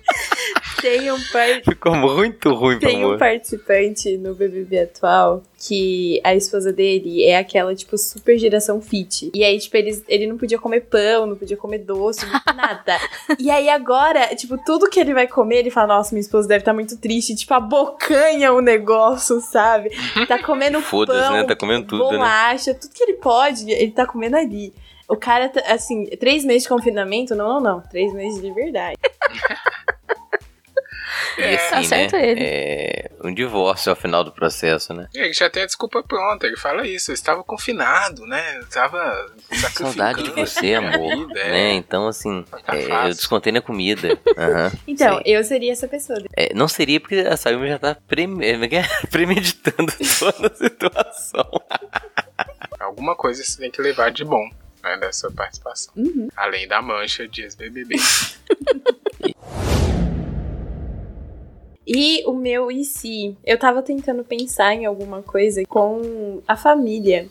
tem 0.81 1.11
um 1.13 1.19
par- 1.33 1.63
Ficou 1.65 1.95
muito 1.95 2.53
ruim 2.55 2.79
Tem 2.79 3.03
um 3.05 3.09
amor. 3.09 3.19
participante 3.19 4.17
no 4.17 4.35
BBB 4.35 4.81
atual 4.81 5.43
que 5.63 6.21
a 6.25 6.35
esposa 6.35 6.73
dele 6.73 7.23
é 7.23 7.37
aquela, 7.37 7.75
tipo, 7.75 7.97
super 7.99 8.39
geração 8.39 8.81
fit. 8.81 9.31
E 9.35 9.45
aí, 9.45 9.59
tipo, 9.59 9.77
ele, 9.77 10.03
ele 10.09 10.27
não 10.27 10.39
podia 10.39 10.59
comer 10.59 10.81
pão, 10.81 11.27
não 11.27 11.37
podia 11.37 11.57
comer 11.57 11.79
doce, 11.81 12.25
nada. 12.57 12.99
e 13.39 13.51
aí 13.51 13.69
agora, 13.69 14.35
tipo, 14.35 14.57
tudo 14.65 14.89
que 14.89 14.99
ele 14.99 15.10
vai 15.15 15.27
comer, 15.27 15.59
ele 15.59 15.71
fala, 15.71 15.97
nossa, 15.97 16.15
minha 16.15 16.21
esposa 16.21 16.49
deve 16.49 16.63
estar 16.63 16.73
muito 16.73 16.97
triste. 16.97 17.35
Tipo, 17.35 17.55
abocanha 17.55 18.53
o 18.53 18.61
negócio, 18.61 19.41
sabe? 19.41 19.91
Tá 20.27 20.41
comendo 20.45 20.81
pão, 20.83 21.07
né? 21.33 21.45
Tá 21.45 21.57
comendo 21.57 21.87
tudo, 21.87 22.05
né? 22.05 22.19
bolacha, 22.19 22.75
tudo 22.75 22.93
que 22.93 23.03
ele 23.03 23.15
pode, 23.15 23.71
ele 23.71 23.91
tá 23.93 24.07
comendo 24.07 24.37
ali. 24.37 24.73
O 25.09 25.17
cara, 25.17 25.49
tá, 25.49 25.61
assim, 25.73 26.07
três 26.19 26.45
meses 26.45 26.63
de 26.63 26.69
confinamento? 26.69 27.35
Não, 27.35 27.55
não, 27.55 27.61
não. 27.61 27.81
Três 27.81 28.13
meses 28.15 28.41
de 28.41 28.49
liberdade. 28.49 28.97
E 31.39 31.43
assim, 31.45 32.09
Tá 32.09 32.17
né? 32.19 32.29
ele. 32.31 32.41
É 32.45 33.11
um 33.23 33.35
divórcio 33.35 33.91
ao 33.91 33.97
final 33.97 34.25
do 34.25 34.33
processo, 34.33 34.93
né? 34.95 35.07
Ele 35.15 35.33
já 35.33 35.49
tem 35.51 35.63
a 35.63 35.67
desculpa 35.67 36.03
pronta, 36.03 36.47
ele 36.47 36.57
fala 36.57 36.87
isso, 36.87 37.11
eu 37.11 37.15
estava 37.15 37.43
confinado, 37.45 38.27
né? 38.27 38.57
Eu 38.57 38.63
estava 38.63 38.99
sacrificando. 39.53 39.89
Saudade 39.93 40.23
de 40.23 40.31
você, 40.31 40.75
amor. 40.75 41.27
vida, 41.29 41.41
é. 41.41 41.51
Né? 41.51 41.73
Então, 41.75 42.07
assim, 42.09 42.45
Tá 42.65 42.77
é, 42.77 42.85
eu 43.09 43.15
descontei 43.15 43.53
na 43.53 43.61
comida. 43.61 44.19
Aham, 44.37 44.73
Então, 44.87 45.17
sim. 45.19 45.23
eu 45.27 45.45
seria 45.45 45.73
essa 45.73 45.87
pessoa. 45.89 46.19
É, 46.37 46.55
não 46.55 46.69
seria 46.69 46.99
porque 47.01 47.17
a 47.17 47.37
Sayumi 47.37 47.69
já 47.69 47.79
tá 47.79 47.97
preme- 48.07 48.47
é, 48.47 48.57
premeditando 49.11 49.93
toda 50.19 50.47
a 50.49 50.55
situação. 50.55 51.51
Alguma 52.79 53.15
coisa 53.15 53.45
você 53.45 53.59
tem 53.61 53.71
que 53.71 53.81
levar 53.83 54.11
de 54.11 54.25
bom 54.25 54.49
né, 54.83 54.97
dessa 54.97 55.31
participação. 55.31 55.93
Uhum. 55.97 56.29
Além 56.37 56.67
da 56.67 56.81
mancha 56.81 57.29
de 57.29 57.43
ex-BBB. 57.43 57.97
E 61.87 62.23
o 62.27 62.33
meu 62.33 62.71
e 62.71 62.85
se? 62.85 63.37
Eu 63.45 63.59
tava 63.59 63.83
tentando 63.83 64.23
pensar 64.25 64.75
em 64.75 64.85
alguma 64.85 65.23
coisa 65.23 65.63
com 65.65 66.41
a 66.47 66.57
família. 66.57 67.29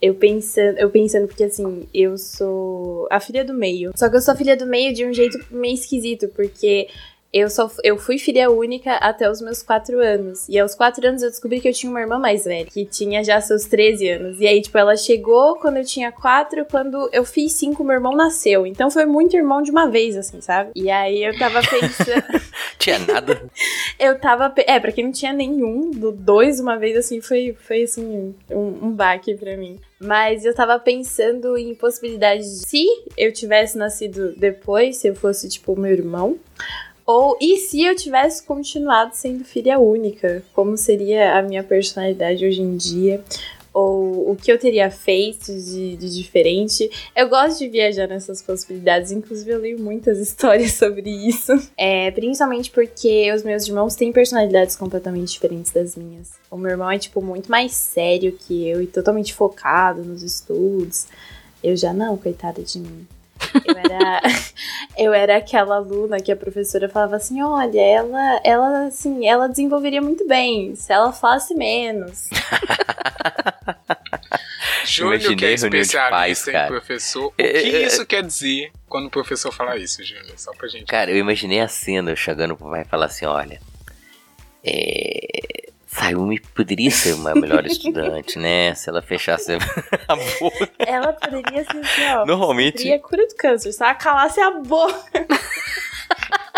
Eu 0.00 0.14
pensando, 0.14 0.78
eu 0.78 0.90
pensando 0.90 1.26
porque 1.28 1.44
assim, 1.44 1.86
eu 1.92 2.16
sou 2.16 3.06
a 3.10 3.20
filha 3.20 3.44
do 3.44 3.52
meio. 3.52 3.92
Só 3.94 4.08
que 4.08 4.16
eu 4.16 4.20
sou 4.20 4.32
a 4.32 4.36
filha 4.36 4.56
do 4.56 4.66
meio 4.66 4.94
de 4.94 5.04
um 5.04 5.12
jeito 5.12 5.38
meio 5.50 5.74
esquisito, 5.74 6.28
porque 6.28 6.88
eu, 7.32 7.48
só, 7.48 7.70
eu 7.84 7.96
fui 7.96 8.18
filha 8.18 8.50
única 8.50 8.94
até 8.96 9.30
os 9.30 9.40
meus 9.40 9.62
4 9.62 10.00
anos. 10.00 10.48
E 10.48 10.58
aos 10.58 10.74
4 10.74 11.06
anos 11.06 11.22
eu 11.22 11.30
descobri 11.30 11.60
que 11.60 11.68
eu 11.68 11.72
tinha 11.72 11.90
uma 11.90 12.00
irmã 12.00 12.18
mais 12.18 12.44
velha, 12.44 12.66
que 12.66 12.84
tinha 12.84 13.22
já 13.22 13.40
seus 13.40 13.64
13 13.66 14.08
anos. 14.08 14.40
E 14.40 14.46
aí, 14.46 14.60
tipo, 14.60 14.76
ela 14.76 14.96
chegou 14.96 15.56
quando 15.56 15.76
eu 15.76 15.84
tinha 15.84 16.10
4, 16.10 16.64
quando 16.64 17.08
eu 17.12 17.24
fiz 17.24 17.52
5, 17.52 17.84
meu 17.84 17.94
irmão 17.94 18.16
nasceu. 18.16 18.66
Então 18.66 18.90
foi 18.90 19.06
muito 19.06 19.36
irmão 19.36 19.62
de 19.62 19.70
uma 19.70 19.88
vez, 19.88 20.16
assim, 20.16 20.40
sabe? 20.40 20.70
E 20.74 20.90
aí 20.90 21.22
eu 21.22 21.38
tava 21.38 21.60
pensando. 21.60 22.40
Tinha 22.78 22.98
nada. 22.98 23.42
eu 23.98 24.18
tava. 24.18 24.52
É, 24.66 24.80
pra 24.80 24.90
quem 24.90 25.04
não 25.04 25.12
tinha 25.12 25.32
nenhum, 25.32 25.90
do 25.90 26.10
dois 26.10 26.58
uma 26.58 26.78
vez, 26.78 26.96
assim, 26.96 27.20
foi, 27.20 27.54
foi 27.60 27.82
assim, 27.82 28.34
um, 28.50 28.86
um 28.86 28.90
baque 28.90 29.34
pra 29.34 29.56
mim. 29.56 29.78
Mas 30.00 30.46
eu 30.46 30.54
tava 30.54 30.78
pensando 30.78 31.58
em 31.58 31.74
possibilidades 31.74 32.46
de 32.46 32.66
se 32.66 32.86
eu 33.18 33.30
tivesse 33.32 33.76
nascido 33.76 34.34
depois, 34.34 34.96
se 34.96 35.08
eu 35.08 35.14
fosse, 35.14 35.46
tipo, 35.48 35.78
meu 35.78 35.92
irmão. 35.92 36.38
Ou 37.12 37.36
e 37.40 37.56
se 37.56 37.82
eu 37.82 37.96
tivesse 37.96 38.40
continuado 38.44 39.16
sendo 39.16 39.42
filha 39.44 39.80
única? 39.80 40.44
Como 40.54 40.76
seria 40.76 41.36
a 41.36 41.42
minha 41.42 41.64
personalidade 41.64 42.46
hoje 42.46 42.62
em 42.62 42.76
dia? 42.76 43.20
Ou 43.74 44.30
o 44.30 44.36
que 44.36 44.52
eu 44.52 44.56
teria 44.56 44.88
feito 44.92 45.46
de, 45.46 45.96
de 45.96 46.16
diferente? 46.16 46.88
Eu 47.16 47.28
gosto 47.28 47.58
de 47.58 47.66
viajar 47.66 48.06
nessas 48.06 48.40
possibilidades, 48.40 49.10
inclusive 49.10 49.50
eu 49.50 49.58
leio 49.58 49.80
muitas 49.80 50.18
histórias 50.22 50.74
sobre 50.74 51.10
isso. 51.10 51.50
É, 51.76 52.12
principalmente 52.12 52.70
porque 52.70 53.32
os 53.34 53.42
meus 53.42 53.66
irmãos 53.66 53.96
têm 53.96 54.12
personalidades 54.12 54.76
completamente 54.76 55.32
diferentes 55.32 55.72
das 55.72 55.96
minhas. 55.96 56.30
O 56.48 56.56
meu 56.56 56.70
irmão 56.70 56.88
é, 56.88 56.96
tipo, 56.96 57.20
muito 57.20 57.50
mais 57.50 57.72
sério 57.72 58.38
que 58.38 58.68
eu 58.68 58.80
e 58.80 58.86
totalmente 58.86 59.34
focado 59.34 60.04
nos 60.04 60.22
estudos. 60.22 61.08
Eu 61.60 61.76
já 61.76 61.92
não, 61.92 62.16
coitada 62.16 62.62
de 62.62 62.78
mim. 62.78 63.04
Eu 63.64 63.76
era, 63.78 64.20
eu 64.96 65.14
era 65.14 65.36
aquela 65.36 65.76
aluna 65.76 66.20
que 66.20 66.30
a 66.30 66.36
professora 66.36 66.88
falava 66.88 67.16
assim, 67.16 67.42
olha, 67.42 67.80
ela, 67.80 68.40
ela, 68.44 68.86
assim, 68.86 69.26
ela 69.26 69.48
desenvolveria 69.48 70.02
muito 70.02 70.26
bem 70.26 70.74
se 70.74 70.92
ela 70.92 71.12
falasse 71.12 71.54
menos. 71.54 72.28
Júnior, 74.84 75.36
que 75.36 75.44
é 75.44 75.52
especialista 75.52 76.10
pais, 76.10 76.48
em 76.48 76.66
professor. 76.66 77.26
O 77.26 77.34
É, 77.38 77.44
que 77.44 77.76
é, 77.76 77.86
isso 77.86 78.04
quer 78.06 78.22
dizer 78.22 78.72
quando 78.88 79.06
o 79.06 79.10
professor 79.10 79.52
fala 79.52 79.76
isso, 79.76 80.02
Júnior? 80.02 80.32
Só 80.36 80.52
pra 80.52 80.68
gente. 80.68 80.86
Cara, 80.86 81.10
eu 81.10 81.16
imaginei 81.16 81.60
a 81.60 81.68
cena, 81.68 82.10
eu 82.10 82.16
chegando 82.16 82.56
pro 82.56 82.70
pai 82.70 82.82
e 82.82 82.84
falar 82.84 83.06
assim, 83.06 83.26
olha. 83.26 83.60
É. 84.64 85.69
Sayumi 85.92 86.38
poderia 86.54 86.90
ser 86.90 87.14
uma 87.14 87.34
melhor 87.34 87.66
estudante, 87.66 88.38
né? 88.38 88.74
Se 88.74 88.88
ela 88.88 89.02
fechasse 89.02 89.52
a 89.52 90.16
boca. 90.40 90.70
Ela 90.78 91.12
poderia 91.12 91.64
ser 91.64 91.78
assim, 91.78 92.04
ó. 92.16 92.24
Normalmente- 92.24 92.78
Seria 92.78 92.96
a 92.96 93.00
cura 93.00 93.26
do 93.26 93.34
câncer, 93.34 93.72
se 93.72 93.82
ela 93.82 93.94
calasse 93.94 94.40
a 94.40 94.50
boca. 94.52 94.94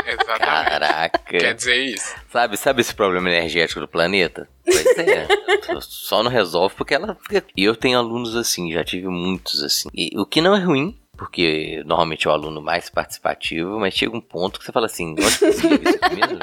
Exatamente. 0.04 0.40
Caraca. 0.70 1.18
Quer 1.26 1.54
dizer 1.54 1.76
isso. 1.76 2.14
Sabe, 2.30 2.56
sabe 2.56 2.80
esse 2.80 2.94
problema 2.94 3.30
energético 3.30 3.80
do 3.80 3.88
planeta? 3.88 4.48
Pois 4.64 4.98
é. 4.98 5.26
Só 5.80 6.22
não 6.22 6.30
resolve 6.30 6.74
porque 6.74 6.94
ela 6.94 7.16
fica. 7.22 7.44
E 7.56 7.64
eu 7.64 7.76
tenho 7.76 7.98
alunos 7.98 8.34
assim, 8.36 8.72
já 8.72 8.82
tive 8.84 9.06
muitos 9.08 9.62
assim. 9.62 9.88
E 9.94 10.10
o 10.18 10.26
que 10.26 10.40
não 10.40 10.54
é 10.56 10.58
ruim, 10.60 10.98
porque 11.16 11.82
normalmente 11.84 12.26
é 12.26 12.30
o 12.30 12.32
aluno 12.32 12.60
mais 12.60 12.88
participativo, 12.88 13.78
mas 13.78 13.94
chega 13.94 14.16
um 14.16 14.20
ponto 14.20 14.58
que 14.58 14.64
você 14.64 14.72
fala 14.72 14.86
assim: 14.86 15.14
viu 15.14 15.26
isso 15.26 15.56
mesmo? 15.56 16.38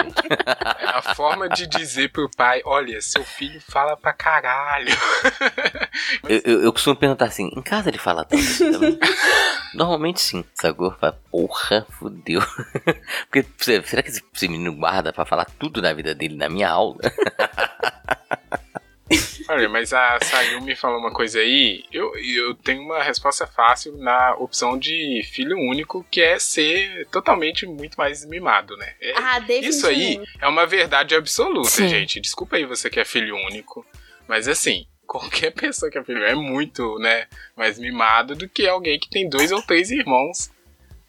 É 0.79 0.89
a 0.89 1.15
forma 1.15 1.49
de 1.49 1.65
dizer 1.67 2.11
pro 2.11 2.29
pai: 2.29 2.61
olha, 2.63 3.01
seu 3.01 3.23
filho 3.23 3.59
fala 3.61 3.97
pra 3.97 4.13
caralho. 4.13 4.89
Eu, 6.27 6.41
eu, 6.45 6.63
eu 6.63 6.73
costumo 6.73 6.95
perguntar 6.95 7.25
assim: 7.25 7.49
em 7.55 7.61
casa 7.61 7.89
ele 7.89 7.97
fala 7.97 8.23
tanto 8.23 8.41
assim? 8.41 8.71
Normalmente 9.73 10.21
sim. 10.21 10.43
Sacou? 10.53 10.91
Fala, 10.99 11.19
porra, 11.31 11.85
fudeu. 11.89 12.41
Porque 13.29 13.45
será 13.83 14.03
que 14.03 14.09
esse 14.09 14.47
menino 14.47 14.73
guarda 14.75 15.13
pra 15.13 15.25
falar 15.25 15.45
tudo 15.45 15.81
na 15.81 15.93
vida 15.93 16.13
dele 16.15 16.35
na 16.35 16.49
minha 16.49 16.69
aula? 16.69 16.97
Olha, 19.47 19.67
mas 19.67 19.91
a 19.93 20.19
Sayumi 20.21 20.75
falou 20.75 20.99
uma 20.99 21.11
coisa 21.11 21.39
aí. 21.39 21.83
Eu, 21.91 22.15
eu 22.17 22.53
tenho 22.55 22.83
uma 22.83 23.01
resposta 23.01 23.47
fácil 23.47 23.97
na 23.97 24.35
opção 24.35 24.77
de 24.77 25.23
filho 25.33 25.57
único, 25.57 26.05
que 26.11 26.21
é 26.21 26.37
ser 26.37 27.07
totalmente 27.11 27.65
muito 27.65 27.95
mais 27.95 28.23
mimado, 28.25 28.77
né? 28.77 28.93
É- 29.01 29.13
Ah, 29.17 29.39
Isso 29.49 29.87
aí 29.87 30.21
é 30.39 30.47
uma 30.47 30.67
verdade 30.67 31.15
absoluta, 31.15 31.69
Sim. 31.69 31.87
gente. 31.87 32.19
Desculpa 32.19 32.57
aí 32.57 32.65
você 32.65 32.89
que 32.89 32.99
é 32.99 33.05
filho 33.05 33.35
único, 33.35 33.83
mas 34.27 34.47
assim, 34.47 34.85
qualquer 35.07 35.51
pessoa 35.51 35.91
que 35.91 35.97
é 35.97 36.03
filho 36.03 36.23
é 36.23 36.35
muito, 36.35 36.99
né, 36.99 37.25
mais 37.57 37.79
mimado 37.79 38.35
do 38.35 38.47
que 38.47 38.67
alguém 38.67 38.99
que 38.99 39.09
tem 39.09 39.27
dois 39.27 39.51
ou 39.51 39.61
três 39.63 39.89
irmãos. 39.89 40.51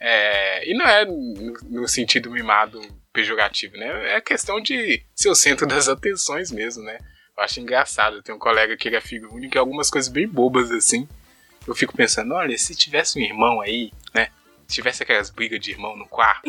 É, 0.02 0.66
e 0.66 0.72
não 0.72 0.86
é 0.86 1.04
no, 1.04 1.58
no 1.68 1.86
sentido 1.88 2.30
mimado 2.30 2.80
pejorativo, 3.12 3.76
né? 3.76 4.14
É 4.16 4.20
questão 4.22 4.58
de 4.58 5.02
ser 5.14 5.28
o 5.28 5.34
centro 5.34 5.66
das 5.66 5.88
atenções 5.88 6.50
mesmo, 6.50 6.82
né? 6.82 6.98
Eu 7.40 7.44
acho 7.44 7.58
engraçado. 7.58 8.22
Tenho 8.22 8.36
um 8.36 8.38
colega 8.38 8.76
que 8.76 8.86
ele 8.86 8.96
é 8.96 9.00
filho 9.00 9.32
único 9.32 9.56
e 9.56 9.58
algumas 9.58 9.90
coisas 9.90 10.10
bem 10.10 10.28
bobas 10.28 10.70
assim. 10.70 11.08
Eu 11.66 11.74
fico 11.74 11.96
pensando, 11.96 12.34
olha, 12.34 12.56
se 12.58 12.74
tivesse 12.74 13.18
um 13.18 13.22
irmão 13.22 13.62
aí, 13.62 13.90
né? 14.14 14.28
Se 14.68 14.74
tivesse 14.74 15.02
aquelas 15.02 15.30
brigas 15.30 15.58
de 15.58 15.70
irmão 15.70 15.96
no 15.96 16.06
quarto, 16.06 16.42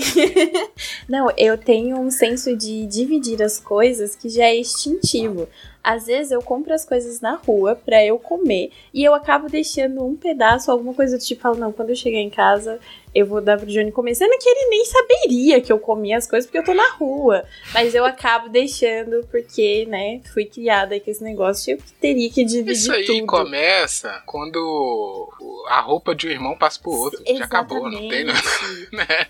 Não, 1.07 1.31
eu 1.37 1.57
tenho 1.57 1.97
um 1.97 2.11
senso 2.11 2.57
de 2.57 2.85
dividir 2.87 3.41
as 3.41 3.57
coisas 3.57 4.17
que 4.17 4.27
já 4.27 4.43
é 4.43 4.59
instintivo. 4.59 5.47
Às 5.83 6.05
vezes 6.05 6.31
eu 6.31 6.41
compro 6.41 6.73
as 6.73 6.85
coisas 6.85 7.21
na 7.21 7.35
rua 7.35 7.75
pra 7.75 8.03
eu 8.05 8.19
comer 8.19 8.71
e 8.93 9.03
eu 9.03 9.13
acabo 9.13 9.47
deixando 9.49 10.05
um 10.05 10.15
pedaço, 10.15 10.71
alguma 10.71 10.93
coisa 10.93 11.17
do 11.17 11.23
tipo, 11.23 11.41
falo, 11.41 11.55
não, 11.55 11.71
quando 11.71 11.89
eu 11.89 11.95
chegar 11.95 12.19
em 12.19 12.29
casa 12.29 12.79
eu 13.13 13.25
vou 13.25 13.41
dar 13.41 13.57
pro 13.57 13.67
Johnny 13.67 13.91
comer. 13.91 14.15
Sendo 14.15 14.37
que 14.39 14.47
ele 14.47 14.69
nem 14.69 14.85
saberia 14.85 15.61
que 15.61 15.71
eu 15.71 15.77
comia 15.77 16.17
as 16.17 16.25
coisas 16.25 16.45
porque 16.49 16.59
eu 16.59 16.63
tô 16.63 16.73
na 16.73 16.91
rua. 16.91 17.43
Mas 17.73 17.93
eu 17.93 18.05
acabo 18.05 18.47
deixando 18.47 19.27
porque, 19.29 19.85
né, 19.85 20.21
fui 20.33 20.45
criada 20.45 20.97
com 20.99 21.11
esse 21.11 21.21
negócio 21.23 21.71
e 21.71 21.73
eu 21.73 21.79
teria 21.99 22.29
que 22.29 22.45
dividir 22.45 22.71
Isso 22.71 22.91
aí 22.91 23.05
tudo. 23.05 23.25
começa 23.25 24.21
quando 24.25 25.29
a 25.67 25.81
roupa 25.81 26.15
de 26.15 26.27
um 26.27 26.31
irmão 26.31 26.57
passa 26.57 26.79
pro 26.81 26.91
outro. 26.91 27.21
Já 27.27 27.43
acabou, 27.43 27.89
não 27.89 28.07
tem, 28.07 28.23
não, 28.23 28.33
Exatamente. 28.33 28.89
né? 28.95 29.27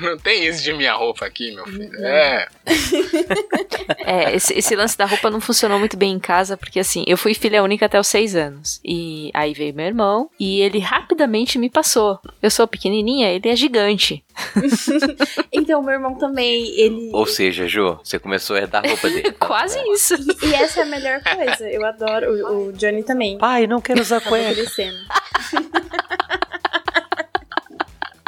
Não 0.00 0.18
tem 0.18 0.46
isso 0.46 0.62
de 0.62 0.72
minha 0.72 0.94
roupa 0.94 1.24
aqui, 1.24 1.54
meu 1.54 1.64
filho. 1.66 1.92
Não. 1.92 2.08
É, 2.08 2.48
É, 4.04 4.34
esse, 4.34 4.54
esse 4.54 4.74
lance 4.74 4.96
da 4.96 5.04
roupa 5.04 5.30
não 5.30 5.40
funcionou 5.40 5.78
muito 5.78 5.89
bem 5.96 6.12
em 6.12 6.18
casa, 6.18 6.56
porque 6.56 6.80
assim, 6.80 7.04
eu 7.06 7.16
fui 7.16 7.34
filha 7.34 7.62
única 7.62 7.86
até 7.86 7.98
os 7.98 8.06
seis 8.06 8.34
anos. 8.36 8.80
E 8.84 9.30
aí 9.34 9.52
veio 9.52 9.74
meu 9.74 9.86
irmão 9.86 10.30
e 10.38 10.60
ele 10.60 10.78
rapidamente 10.78 11.58
me 11.58 11.70
passou. 11.70 12.18
Eu 12.42 12.50
sou 12.50 12.66
pequenininha, 12.66 13.28
ele 13.30 13.48
é 13.48 13.56
gigante. 13.56 14.24
Então, 15.52 15.82
meu 15.82 15.94
irmão 15.94 16.14
também, 16.16 16.66
ele. 16.78 17.10
Ou 17.12 17.26
seja, 17.26 17.66
Jô, 17.66 17.98
você 18.02 18.18
começou 18.18 18.56
a 18.56 18.60
herdar 18.60 18.84
a 18.84 18.88
roupa 18.88 19.08
dele. 19.10 19.32
Quase 19.38 19.78
isso. 19.92 20.14
E 20.42 20.54
essa 20.54 20.80
é 20.80 20.82
a 20.84 20.86
melhor 20.86 21.20
coisa. 21.22 21.68
Eu 21.68 21.84
adoro. 21.84 22.32
O, 22.32 22.68
o 22.68 22.72
Johnny 22.72 23.02
também. 23.02 23.36
Pai, 23.36 23.66
não 23.66 23.80
quero 23.80 24.00
usar 24.00 24.20
cueca. 24.20 24.54
crescendo. 24.54 24.96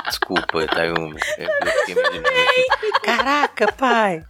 Desculpa, 0.09 0.67
Tayumi. 0.67 1.19
Eu, 1.39 1.49
eu. 1.89 2.23
Caraca, 3.03 3.73
pai. 3.73 4.25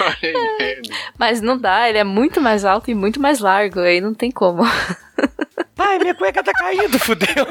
Olha. 0.00 0.82
Mas 1.18 1.40
não 1.40 1.58
dá, 1.58 1.88
ele 1.88 1.98
é 1.98 2.04
muito 2.04 2.40
mais 2.40 2.64
alto 2.64 2.90
e 2.90 2.94
muito 2.94 3.20
mais 3.20 3.40
largo, 3.40 3.80
aí 3.80 4.00
não 4.00 4.14
tem 4.14 4.30
como. 4.30 4.62
Pai, 5.74 5.98
minha 5.98 6.14
cueca 6.14 6.42
tá 6.42 6.52
caindo, 6.52 6.98
fudeu. 6.98 7.46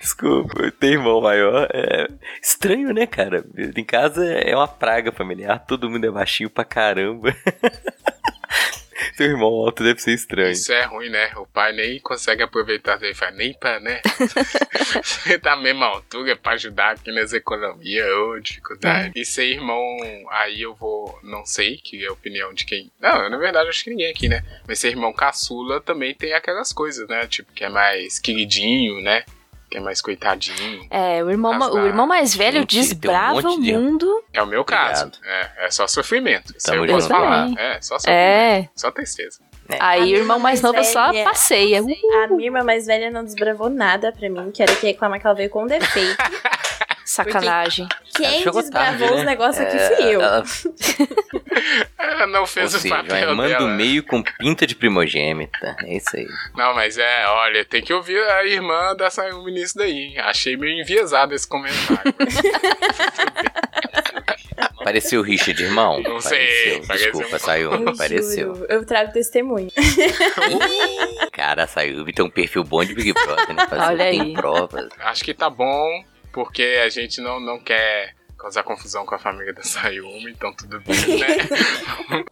Desculpa, 0.00 0.70
ter 0.72 0.92
irmão 0.92 1.20
maior 1.20 1.68
é 1.72 2.08
estranho, 2.42 2.92
né, 2.92 3.06
cara? 3.06 3.44
Em 3.76 3.84
casa 3.84 4.24
é 4.24 4.54
uma 4.54 4.68
praga 4.68 5.12
familiar, 5.12 5.58
todo 5.58 5.88
mundo 5.88 6.04
é 6.06 6.10
baixinho 6.10 6.50
pra 6.50 6.64
caramba. 6.64 7.34
Seu 9.16 9.26
irmão 9.26 9.48
alto 9.48 9.84
deve 9.84 10.00
ser 10.00 10.12
estranho. 10.12 10.50
Isso 10.50 10.72
é 10.72 10.84
ruim, 10.84 11.08
né? 11.08 11.30
O 11.36 11.46
pai 11.46 11.72
nem 11.72 12.00
consegue 12.00 12.42
aproveitar 12.42 12.96
dele, 12.96 13.14
faz 13.14 13.34
nem 13.36 13.54
pra, 13.54 13.78
né? 13.78 14.00
Você 15.02 15.38
tá 15.38 15.52
à 15.52 15.56
mesma 15.56 15.86
altura 15.86 16.36
pra 16.36 16.52
ajudar 16.52 16.92
aqui 16.92 17.12
nas 17.12 17.32
economias, 17.32 18.06
ô, 18.06 18.38
dificuldade. 18.40 19.12
E 19.14 19.24
ser 19.24 19.46
irmão, 19.46 19.80
aí 20.30 20.62
eu 20.62 20.74
vou, 20.74 21.18
não 21.22 21.46
sei, 21.46 21.76
que 21.76 22.04
é 22.04 22.08
a 22.08 22.12
opinião 22.12 22.52
de 22.52 22.64
quem. 22.64 22.90
Não, 23.00 23.28
na 23.28 23.36
verdade 23.36 23.68
acho 23.68 23.84
que 23.84 23.90
ninguém 23.90 24.10
aqui, 24.10 24.28
né? 24.28 24.42
Mas 24.66 24.78
ser 24.78 24.88
irmão 24.88 25.12
caçula 25.12 25.80
também 25.80 26.14
tem 26.14 26.32
aquelas 26.32 26.72
coisas, 26.72 27.08
né? 27.08 27.26
Tipo, 27.26 27.52
que 27.52 27.64
é 27.64 27.68
mais 27.68 28.18
queridinho, 28.18 29.00
né? 29.00 29.24
Que 29.70 29.78
é 29.78 29.80
mais 29.80 30.00
coitadinho. 30.00 30.86
É, 30.90 31.22
o 31.24 31.30
irmão, 31.30 31.52
Azar. 31.54 31.72
o 31.72 31.86
irmão 31.86 32.06
mais 32.06 32.34
velho 32.34 32.60
Gente, 32.60 32.76
um 32.78 32.80
desbrava 32.80 33.34
monte 33.42 33.58
o 33.58 33.60
de- 33.62 33.72
mundo. 33.72 34.24
É 34.32 34.42
o 34.42 34.46
meu 34.46 34.64
caso. 34.64 35.10
É, 35.24 35.66
é 35.66 35.70
só 35.70 35.86
sofrimento. 35.88 36.54
Isso 36.56 36.66
Tamo 36.66 36.84
eu 36.84 36.94
posso 36.94 37.08
falar. 37.08 37.50
É, 37.58 37.80
só 37.80 37.98
sofrimento. 37.98 38.18
É. 38.18 38.68
Só 38.76 38.90
tristeza. 38.90 39.40
Aí 39.80 40.12
o 40.12 40.18
irmão 40.18 40.38
mais 40.38 40.60
novo 40.60 40.84
só 40.84 41.10
passeia. 41.24 41.78
A 41.80 41.82
minha 42.28 42.46
irmã 42.46 42.62
mais 42.62 42.86
velha 42.86 43.10
não 43.10 43.24
desbravou 43.24 43.70
nada 43.70 44.12
pra 44.12 44.28
mim, 44.28 44.50
que 44.50 44.62
era 44.62 44.74
que 44.76 44.86
reclamar 44.86 45.18
que 45.20 45.26
ela 45.26 45.34
veio 45.34 45.48
com 45.48 45.66
defeito. 45.66 46.16
Sacanagem. 47.04 47.86
Quem 48.16 48.42
chegou 48.42 48.62
desbravou 48.62 48.98
tarde, 48.98 49.04
os 49.12 49.18
né? 49.20 49.24
negócios 49.24 49.66
aqui 49.66 49.76
É, 49.76 49.96
fui 49.96 50.04
eu. 50.14 50.22
Ela, 50.22 50.42
Ela 52.14 52.26
não 52.26 52.40
ou 52.40 52.46
fez 52.46 52.74
o 52.74 52.78
seja, 52.78 52.96
papel 52.96 53.30
irmã 53.30 53.46
dela. 53.48 53.58
do 53.58 53.68
meio 53.68 54.02
com 54.02 54.22
pinta 54.22 54.66
de 54.66 54.74
primogênita. 54.74 55.76
É 55.84 55.96
isso 55.96 56.16
aí. 56.16 56.26
Não, 56.56 56.74
mas 56.74 56.96
é, 56.98 57.26
olha, 57.26 57.64
tem 57.64 57.82
que 57.82 57.92
ouvir 57.92 58.18
a 58.18 58.44
irmã 58.46 58.94
da 58.96 59.10
Sayumi 59.10 59.52
nisso 59.52 59.76
daí. 59.76 60.16
Achei 60.18 60.56
meio 60.56 60.80
enviesado 60.80 61.34
esse 61.34 61.46
comentário. 61.46 62.14
Pareceu 64.84 65.20
o 65.20 65.24
Richard, 65.24 65.62
irmão? 65.62 66.00
Não 66.02 66.20
sei, 66.20 66.82
Pareceu. 66.86 67.12
Desculpa, 67.12 67.38
Sayumi, 67.38 67.86
Eu 67.86 67.96
pareceu. 67.96 68.54
juro, 68.54 68.66
eu 68.68 68.84
trago 68.84 69.12
testemunho. 69.12 69.70
Cara, 71.32 71.64
a 71.64 71.66
Sayumi 71.66 72.12
tem 72.12 72.24
um 72.24 72.30
perfil 72.30 72.62
bom 72.64 72.84
de 72.84 72.94
Big 72.94 73.12
Brother, 73.14 73.54
né? 73.54 73.66
Parece 73.68 73.88
Olha 73.88 74.04
aí. 74.04 74.34
provas. 74.34 74.88
Acho 75.00 75.24
que 75.24 75.32
tá 75.32 75.48
bom, 75.48 76.04
porque 76.34 76.80
a 76.84 76.88
gente 76.88 77.20
não, 77.20 77.38
não 77.38 77.60
quer 77.60 78.16
causar 78.36 78.64
confusão 78.64 79.06
com 79.06 79.14
a 79.14 79.18
família 79.18 79.54
da 79.54 79.62
Sayumi, 79.62 80.32
então 80.32 80.52
tudo 80.52 80.80
bem, 80.80 80.96
né? 81.16 82.24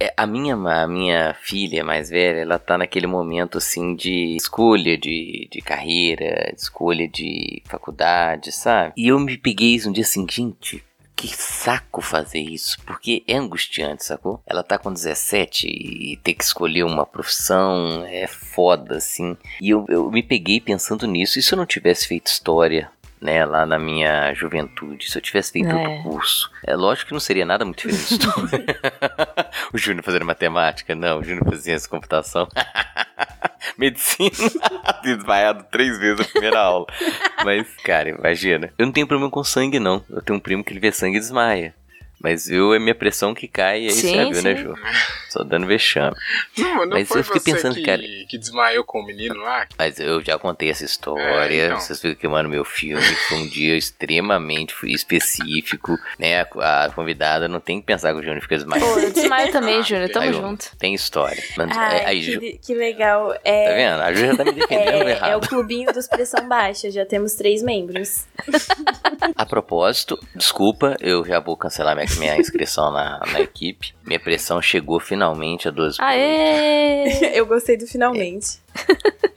É, 0.00 0.12
a, 0.16 0.26
minha, 0.26 0.56
a 0.56 0.88
minha 0.88 1.32
filha 1.34 1.84
mais 1.84 2.10
velha, 2.10 2.40
ela 2.40 2.58
tá 2.58 2.76
naquele 2.76 3.06
momento 3.06 3.58
assim 3.58 3.94
de 3.94 4.34
escolha 4.34 4.98
de, 4.98 5.48
de 5.50 5.60
carreira, 5.60 6.52
de 6.52 6.60
escolha 6.60 7.06
de 7.06 7.62
faculdade, 7.66 8.50
sabe? 8.50 8.92
E 8.96 9.06
eu 9.06 9.20
me 9.20 9.38
peguei 9.38 9.76
isso 9.76 9.88
um 9.88 9.92
dia 9.92 10.02
assim, 10.02 10.26
gente, 10.28 10.84
que 11.16 11.28
saco 11.28 12.00
fazer 12.02 12.40
isso, 12.40 12.76
porque 12.84 13.22
é 13.26 13.36
angustiante, 13.36 14.04
sacou? 14.04 14.42
Ela 14.46 14.62
tá 14.62 14.76
com 14.78 14.92
17 14.92 15.66
e 15.68 16.16
ter 16.22 16.34
que 16.34 16.44
escolher 16.44 16.82
uma 16.84 17.06
profissão 17.06 18.04
é 18.06 18.26
foda, 18.26 18.96
assim. 18.96 19.36
E 19.60 19.70
eu, 19.70 19.84
eu 19.88 20.10
me 20.10 20.22
peguei 20.22 20.60
pensando 20.60 21.06
nisso, 21.06 21.38
e 21.38 21.42
se 21.42 21.52
eu 21.54 21.56
não 21.56 21.66
tivesse 21.66 22.06
feito 22.08 22.26
história? 22.26 22.90
Né, 23.20 23.42
lá 23.46 23.64
na 23.64 23.78
minha 23.78 24.34
juventude, 24.34 25.10
se 25.10 25.16
eu 25.16 25.22
tivesse 25.22 25.50
feito 25.50 25.70
É. 25.70 25.74
outro 25.74 26.02
curso. 26.02 26.50
É 26.66 26.76
lógico 26.76 27.06
que 27.08 27.12
não 27.14 27.20
seria 27.20 27.46
nada 27.46 27.64
muito 27.64 27.88
diferente 27.88 28.26
o 29.72 29.78
Júnior 29.78 30.04
fazendo 30.04 30.26
matemática? 30.26 30.94
Não, 30.94 31.20
o 31.20 31.24
Júnior 31.24 31.42
fazendo 31.44 31.62
ciência 31.62 31.88
computação. 31.88 32.46
Medicina, 33.78 34.30
desmaiado 35.02 35.64
três 35.70 35.98
vezes 35.98 36.18
na 36.18 36.24
primeira 36.24 36.60
aula. 36.60 36.86
Mas, 37.44 37.66
cara, 37.82 38.10
imagina. 38.10 38.72
Eu 38.78 38.86
não 38.86 38.92
tenho 38.92 39.06
problema 39.06 39.30
com 39.30 39.44
sangue, 39.44 39.78
não. 39.78 40.04
Eu 40.08 40.22
tenho 40.22 40.38
um 40.38 40.40
primo 40.40 40.64
que 40.64 40.72
ele 40.72 40.80
vê 40.80 40.92
sangue 40.92 41.16
e 41.16 41.20
desmaia. 41.20 41.74
Mas 42.24 42.48
eu 42.48 42.72
é 42.72 42.78
minha 42.78 42.94
pressão 42.94 43.34
que 43.34 43.46
cai 43.46 43.82
e 43.82 43.84
aí 43.88 43.90
Sim, 43.92 44.32
você 44.32 44.32
viu, 44.32 44.42
né. 44.42 44.56
Ju? 44.56 44.74
Só 45.28 45.44
dando 45.44 45.66
vexame. 45.66 46.16
Não, 46.56 46.86
não 46.86 46.88
Mas 46.96 47.06
foi 47.06 47.20
eu 47.20 47.24
fiquei 47.24 47.40
você 47.40 47.52
pensando, 47.52 47.74
que, 47.74 47.82
cara- 47.82 48.00
que 48.28 48.38
desmaiou 48.38 48.82
com 48.82 49.00
o 49.00 49.04
menino 49.06 49.36
lá? 49.42 49.66
Mas 49.76 50.00
eu 50.00 50.22
já 50.22 50.38
contei 50.38 50.70
essa 50.70 50.86
história. 50.86 51.54
É, 51.54 51.66
então. 51.66 51.78
Vocês 51.80 52.00
viram 52.00 52.14
que, 52.16 52.26
mano, 52.26 52.48
meu 52.48 52.64
filme 52.64 53.02
foi 53.28 53.36
um 53.38 53.46
dia 53.46 53.76
extremamente 53.76 54.74
específico, 54.84 55.98
né? 56.18 56.40
A, 56.40 56.84
a 56.86 56.90
convidada 56.90 57.46
não 57.46 57.60
tem 57.60 57.78
que 57.78 57.86
pensar 57.86 58.12
que 58.14 58.20
o 58.20 58.22
Júnior 58.22 58.40
fica 58.40 58.56
desmaiado. 58.56 58.90
Pô, 58.90 58.98
eu 58.98 59.12
desmaio 59.12 59.52
também, 59.52 59.82
Júnior. 59.82 60.08
Tamo 60.10 60.26
Aí, 60.26 60.32
junto. 60.32 60.76
Tem 60.78 60.94
história. 60.94 61.42
Mas, 61.58 61.76
Ai, 61.76 61.98
é, 61.98 62.06
aí, 62.06 62.22
Ju, 62.22 62.40
que, 62.40 62.58
que 62.58 62.74
legal. 62.74 63.34
tá 63.34 63.40
É, 63.44 63.74
vendo? 63.74 64.00
A 64.02 64.12
Ju 64.14 64.26
já 64.26 64.36
tá 64.36 64.44
me 64.44 64.52
defendendo 64.52 64.88
é, 64.88 65.00
é 65.00 65.04
o 65.04 65.08
errado. 65.10 65.48
clubinho 65.48 65.92
dos 65.92 66.08
pressão 66.08 66.48
baixa. 66.48 66.90
Já 66.90 67.04
temos 67.04 67.34
três 67.34 67.62
membros. 67.62 68.24
A 69.36 69.44
propósito, 69.44 70.18
desculpa, 70.34 70.96
eu 71.00 71.24
já 71.24 71.38
vou 71.40 71.56
cancelar 71.56 71.94
minha, 71.94 72.06
minha 72.18 72.36
inscrição 72.36 72.90
na, 72.90 73.20
na 73.32 73.40
equipe. 73.40 73.94
Minha 74.04 74.20
pressão 74.20 74.60
chegou 74.60 75.00
finalmente 75.00 75.68
a 75.68 75.70
12 75.70 75.98
por 75.98 76.04
Aê! 76.04 77.34
Eu 77.38 77.46
gostei 77.46 77.76
do 77.76 77.86
finalmente. 77.86 78.63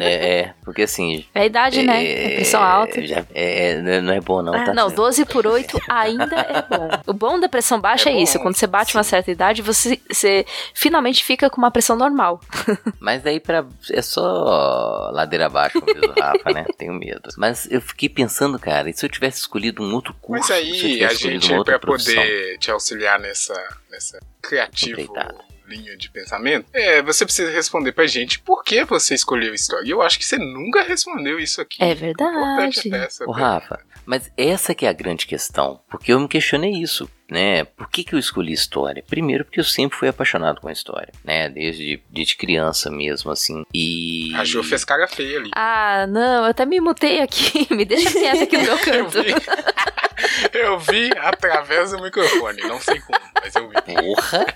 É, 0.00 0.38
é, 0.40 0.54
porque 0.64 0.82
assim. 0.82 1.24
É 1.34 1.40
a 1.40 1.46
idade, 1.46 1.82
né? 1.82 2.04
É 2.06 2.34
pressão 2.36 2.62
alta. 2.62 3.04
já- 3.04 3.24
é, 3.34 3.72
é, 3.72 4.00
não 4.00 4.12
é 4.12 4.20
bom, 4.20 4.42
não, 4.42 4.54
Ah, 4.54 4.66
tá? 4.66 4.74
não, 4.74 4.90
12 4.90 5.24
por 5.24 5.46
8 5.46 5.76
ainda 5.88 6.36
é 6.36 6.62
bom. 6.62 6.88
O 7.06 7.12
bom 7.12 7.40
da 7.40 7.48
pressão 7.48 7.80
baixa 7.80 8.08
É 8.10 8.12
é, 8.12 8.22
isso. 8.22 8.38
bom, 8.38 8.44
Quando 8.44 8.56
você 8.56 8.66
bate 8.66 8.94
uma 8.96 9.02
certa 9.02 9.30
idade, 9.30 9.60
você, 9.62 9.98
você 10.10 10.44
finalmente 10.74 11.24
fica 11.24 11.50
com 11.50 11.58
uma 11.58 11.70
pressão 11.70 11.96
normal. 11.96 12.40
Mas 13.00 13.22
daí 13.22 13.40
pra, 13.40 13.64
é 13.90 14.02
só 14.02 15.10
ladeira 15.12 15.46
abaixo, 15.46 15.80
como 15.80 15.92
diz 15.92 16.02
o 16.08 16.20
Rafa, 16.20 16.50
né? 16.52 16.64
Tenho 16.76 16.92
medo. 16.92 17.28
Mas 17.36 17.66
eu 17.70 17.80
fiquei 17.80 18.08
pensando, 18.08 18.58
cara, 18.58 18.88
e 18.88 18.92
se 18.92 19.04
eu 19.04 19.10
tivesse 19.10 19.40
escolhido 19.40 19.82
um 19.82 19.92
outro 19.94 20.14
curso? 20.20 20.48
Mas 20.52 20.64
se 20.64 20.70
eu 20.70 20.74
aí, 20.74 20.80
tivesse 20.94 21.04
a 21.04 21.12
escolhido 21.14 21.42
gente, 21.46 21.54
outra 21.58 21.78
pra 21.78 21.92
poder 21.92 22.58
te 22.58 22.70
auxiliar 22.70 23.18
nessa, 23.18 23.54
nessa 23.90 24.20
criativa 24.40 25.00
Empreitada. 25.00 25.47
Linha 25.68 25.96
de 25.96 26.10
pensamento, 26.10 26.66
é, 26.72 27.02
você 27.02 27.24
precisa 27.24 27.50
responder 27.50 27.92
pra 27.92 28.06
gente 28.06 28.40
por 28.40 28.64
que 28.64 28.84
você 28.84 29.14
escolheu 29.14 29.54
história. 29.54 29.86
E 29.86 29.90
eu 29.90 30.02
acho 30.02 30.18
que 30.18 30.24
você 30.24 30.38
nunca 30.38 30.82
respondeu 30.82 31.38
isso 31.38 31.60
aqui. 31.60 31.82
É 31.82 31.94
verdade. 31.94 32.36
Ô, 32.36 32.56
pergunta. 32.56 33.08
Rafa, 33.32 33.80
mas 34.06 34.30
essa 34.36 34.74
que 34.74 34.86
é 34.86 34.88
a 34.88 34.92
grande 34.92 35.26
questão. 35.26 35.80
Porque 35.90 36.12
eu 36.12 36.18
me 36.20 36.26
questionei 36.28 36.72
isso, 36.72 37.08
né? 37.30 37.64
Por 37.64 37.90
que, 37.90 38.02
que 38.02 38.14
eu 38.14 38.18
escolhi 38.18 38.52
história? 38.52 39.04
Primeiro 39.06 39.44
porque 39.44 39.60
eu 39.60 39.64
sempre 39.64 39.98
fui 39.98 40.08
apaixonado 40.08 40.60
com 40.60 40.68
a 40.68 40.72
história, 40.72 41.12
né? 41.22 41.48
Desde, 41.50 42.02
desde 42.10 42.36
criança 42.36 42.90
mesmo, 42.90 43.30
assim. 43.30 43.64
E... 43.72 44.32
A 44.34 44.44
Jo 44.44 44.62
fez 44.62 44.84
cara 44.84 45.06
feia 45.06 45.38
ali. 45.38 45.50
Ah, 45.54 46.06
não, 46.08 46.44
eu 46.44 46.50
até 46.50 46.64
me 46.64 46.80
mutei 46.80 47.20
aqui. 47.20 47.68
Me 47.74 47.84
deixa 47.84 48.10
quieta 48.10 48.44
aqui 48.44 48.56
no 48.56 48.64
meu 48.64 48.72
Eu 48.78 48.80
canto. 48.80 49.22
vi, 49.22 49.34
eu 50.58 50.78
vi 50.78 51.10
através 51.18 51.90
do 51.92 52.02
microfone, 52.02 52.62
não 52.62 52.80
sei 52.80 52.98
como, 53.00 53.20
mas 53.34 53.54
eu 53.54 53.68
vi. 53.68 53.74
Porra! 53.82 54.46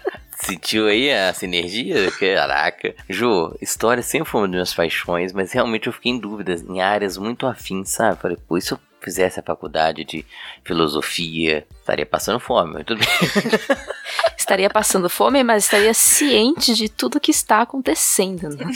Sentiu 0.44 0.87
aí 0.88 1.12
a 1.12 1.33
sinergia? 1.33 2.11
Caraca. 2.12 2.94
Jô, 3.09 3.57
história 3.61 4.02
sempre 4.02 4.28
foi 4.28 4.40
uma 4.40 4.46
das 4.48 4.52
minhas 4.55 4.74
paixões, 4.74 5.33
mas 5.33 5.52
realmente 5.52 5.87
eu 5.87 5.92
fiquei 5.92 6.12
em 6.12 6.18
dúvidas 6.18 6.62
em 6.62 6.81
áreas 6.81 7.16
muito 7.16 7.46
afins, 7.46 7.90
sabe? 7.90 8.20
Falei, 8.20 8.37
pô, 8.48 8.57
e 8.59 8.62
se 8.62 8.72
eu 8.72 8.78
fizesse 9.00 9.38
a 9.40 9.42
faculdade 9.42 10.05
de 10.05 10.24
filosofia, 10.64 11.66
estaria 11.81 12.07
passando 12.07 12.38
fome, 12.40 12.72
mas 12.74 12.85
tudo 12.85 12.98
bem. 12.98 13.09
Estaria 14.37 14.68
passando 14.68 15.09
fome, 15.09 15.42
mas 15.44 15.64
estaria 15.64 15.94
ciente 15.94 16.74
de 16.74 16.88
tudo 16.88 17.20
que 17.20 17.31
está 17.31 17.62
acontecendo. 17.62 18.48
Né? 18.48 18.66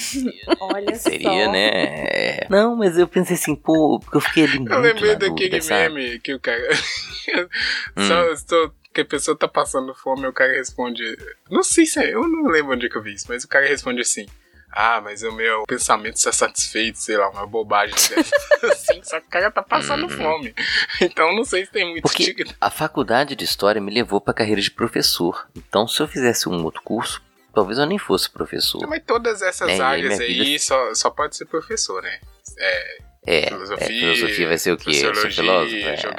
Olha 0.61 0.95
Seria, 0.97 1.47
só. 1.47 1.53
né? 1.53 1.69
É. 1.73 2.47
Não, 2.49 2.77
mas 2.77 2.97
eu 2.97 3.07
pensei 3.09 3.35
assim, 3.35 3.55
pô, 3.57 3.99
porque 3.99 4.17
eu 4.17 4.21
fiquei 4.21 4.45
ali 4.45 4.59
muito 4.61 4.73
Eu 4.73 4.81
lembrei 4.81 5.13
na 5.13 5.19
daquele 5.19 5.49
dúvida, 5.51 5.61
sabe? 5.63 5.95
meme 5.95 6.19
que 6.21 6.33
o 6.35 6.41
cara. 6.41 6.63
Hum. 7.97 8.07
só, 8.07 8.37
só 8.37 8.71
que 8.97 9.01
a 9.03 9.05
pessoa 9.05 9.37
tá 9.37 9.47
passando 9.47 9.95
fome, 9.95 10.27
o 10.27 10.33
cara 10.33 10.53
responde. 10.53 11.03
Não 11.51 11.63
sei 11.63 11.85
se 11.87 11.99
é. 12.01 12.15
Eu 12.15 12.27
não 12.27 12.49
lembro 12.51 12.73
onde 12.73 12.89
que 12.89 12.97
eu 12.97 13.03
vi 13.03 13.13
isso, 13.15 13.27
mas 13.29 13.45
o 13.45 13.49
cara 13.49 13.67
responde 13.67 14.01
assim. 14.01 14.27
Ah, 14.73 15.01
mas 15.01 15.23
o 15.23 15.33
meu 15.33 15.65
pensamento 15.67 16.17
está 16.17 16.33
satisfeito, 16.33 16.99
sei 16.99 17.17
lá, 17.17 17.31
uma 17.31 17.47
bobagem 17.47 17.95
assim, 18.65 19.01
só 19.03 19.21
que 19.21 19.27
o 19.27 19.31
cara 19.31 19.51
tá 19.51 19.63
passando 19.63 20.07
fome. 20.09 20.55
Então 21.01 21.35
não 21.35 21.45
sei 21.45 21.65
se 21.65 21.73
tem 21.73 21.89
muito. 21.91 22.03
Porque 22.03 22.35
a 22.61 22.71
faculdade 22.71 23.35
de 23.37 23.45
história 23.45 23.81
me 23.81 23.93
levou 23.93 24.21
pra 24.21 24.35
carreira 24.35 24.61
de 24.61 24.71
professor. 24.71 25.47
Então, 25.57 25.87
se 25.89 26.01
eu 26.03 26.09
fizesse 26.09 26.49
um 26.49 26.63
outro 26.65 26.83
curso, 26.83 27.23
talvez 27.55 27.79
eu 27.79 27.87
nem 27.87 27.99
fosse 27.99 28.29
professor. 28.31 28.87
Mas 28.87 29.03
todas 29.07 29.41
essas 29.41 29.69
É, 29.71 29.81
áreas 29.81 30.21
aí 30.21 30.35
vida- 30.35 30.59
só, 30.59 30.95
só 30.95 31.11
pode 31.11 31.37
ser 31.37 31.47
professor, 31.47 32.03
né? 32.03 32.19
É, 32.59 32.99
É, 33.27 33.47
filosofia, 33.49 33.85
é, 33.87 33.89
filosofia 34.15 34.49
vai 34.49 34.59
ser 34.59 34.73
o 34.73 34.77
quê? 34.77 34.93
Sociologia, 34.93 35.97
filósofo? 35.97 36.15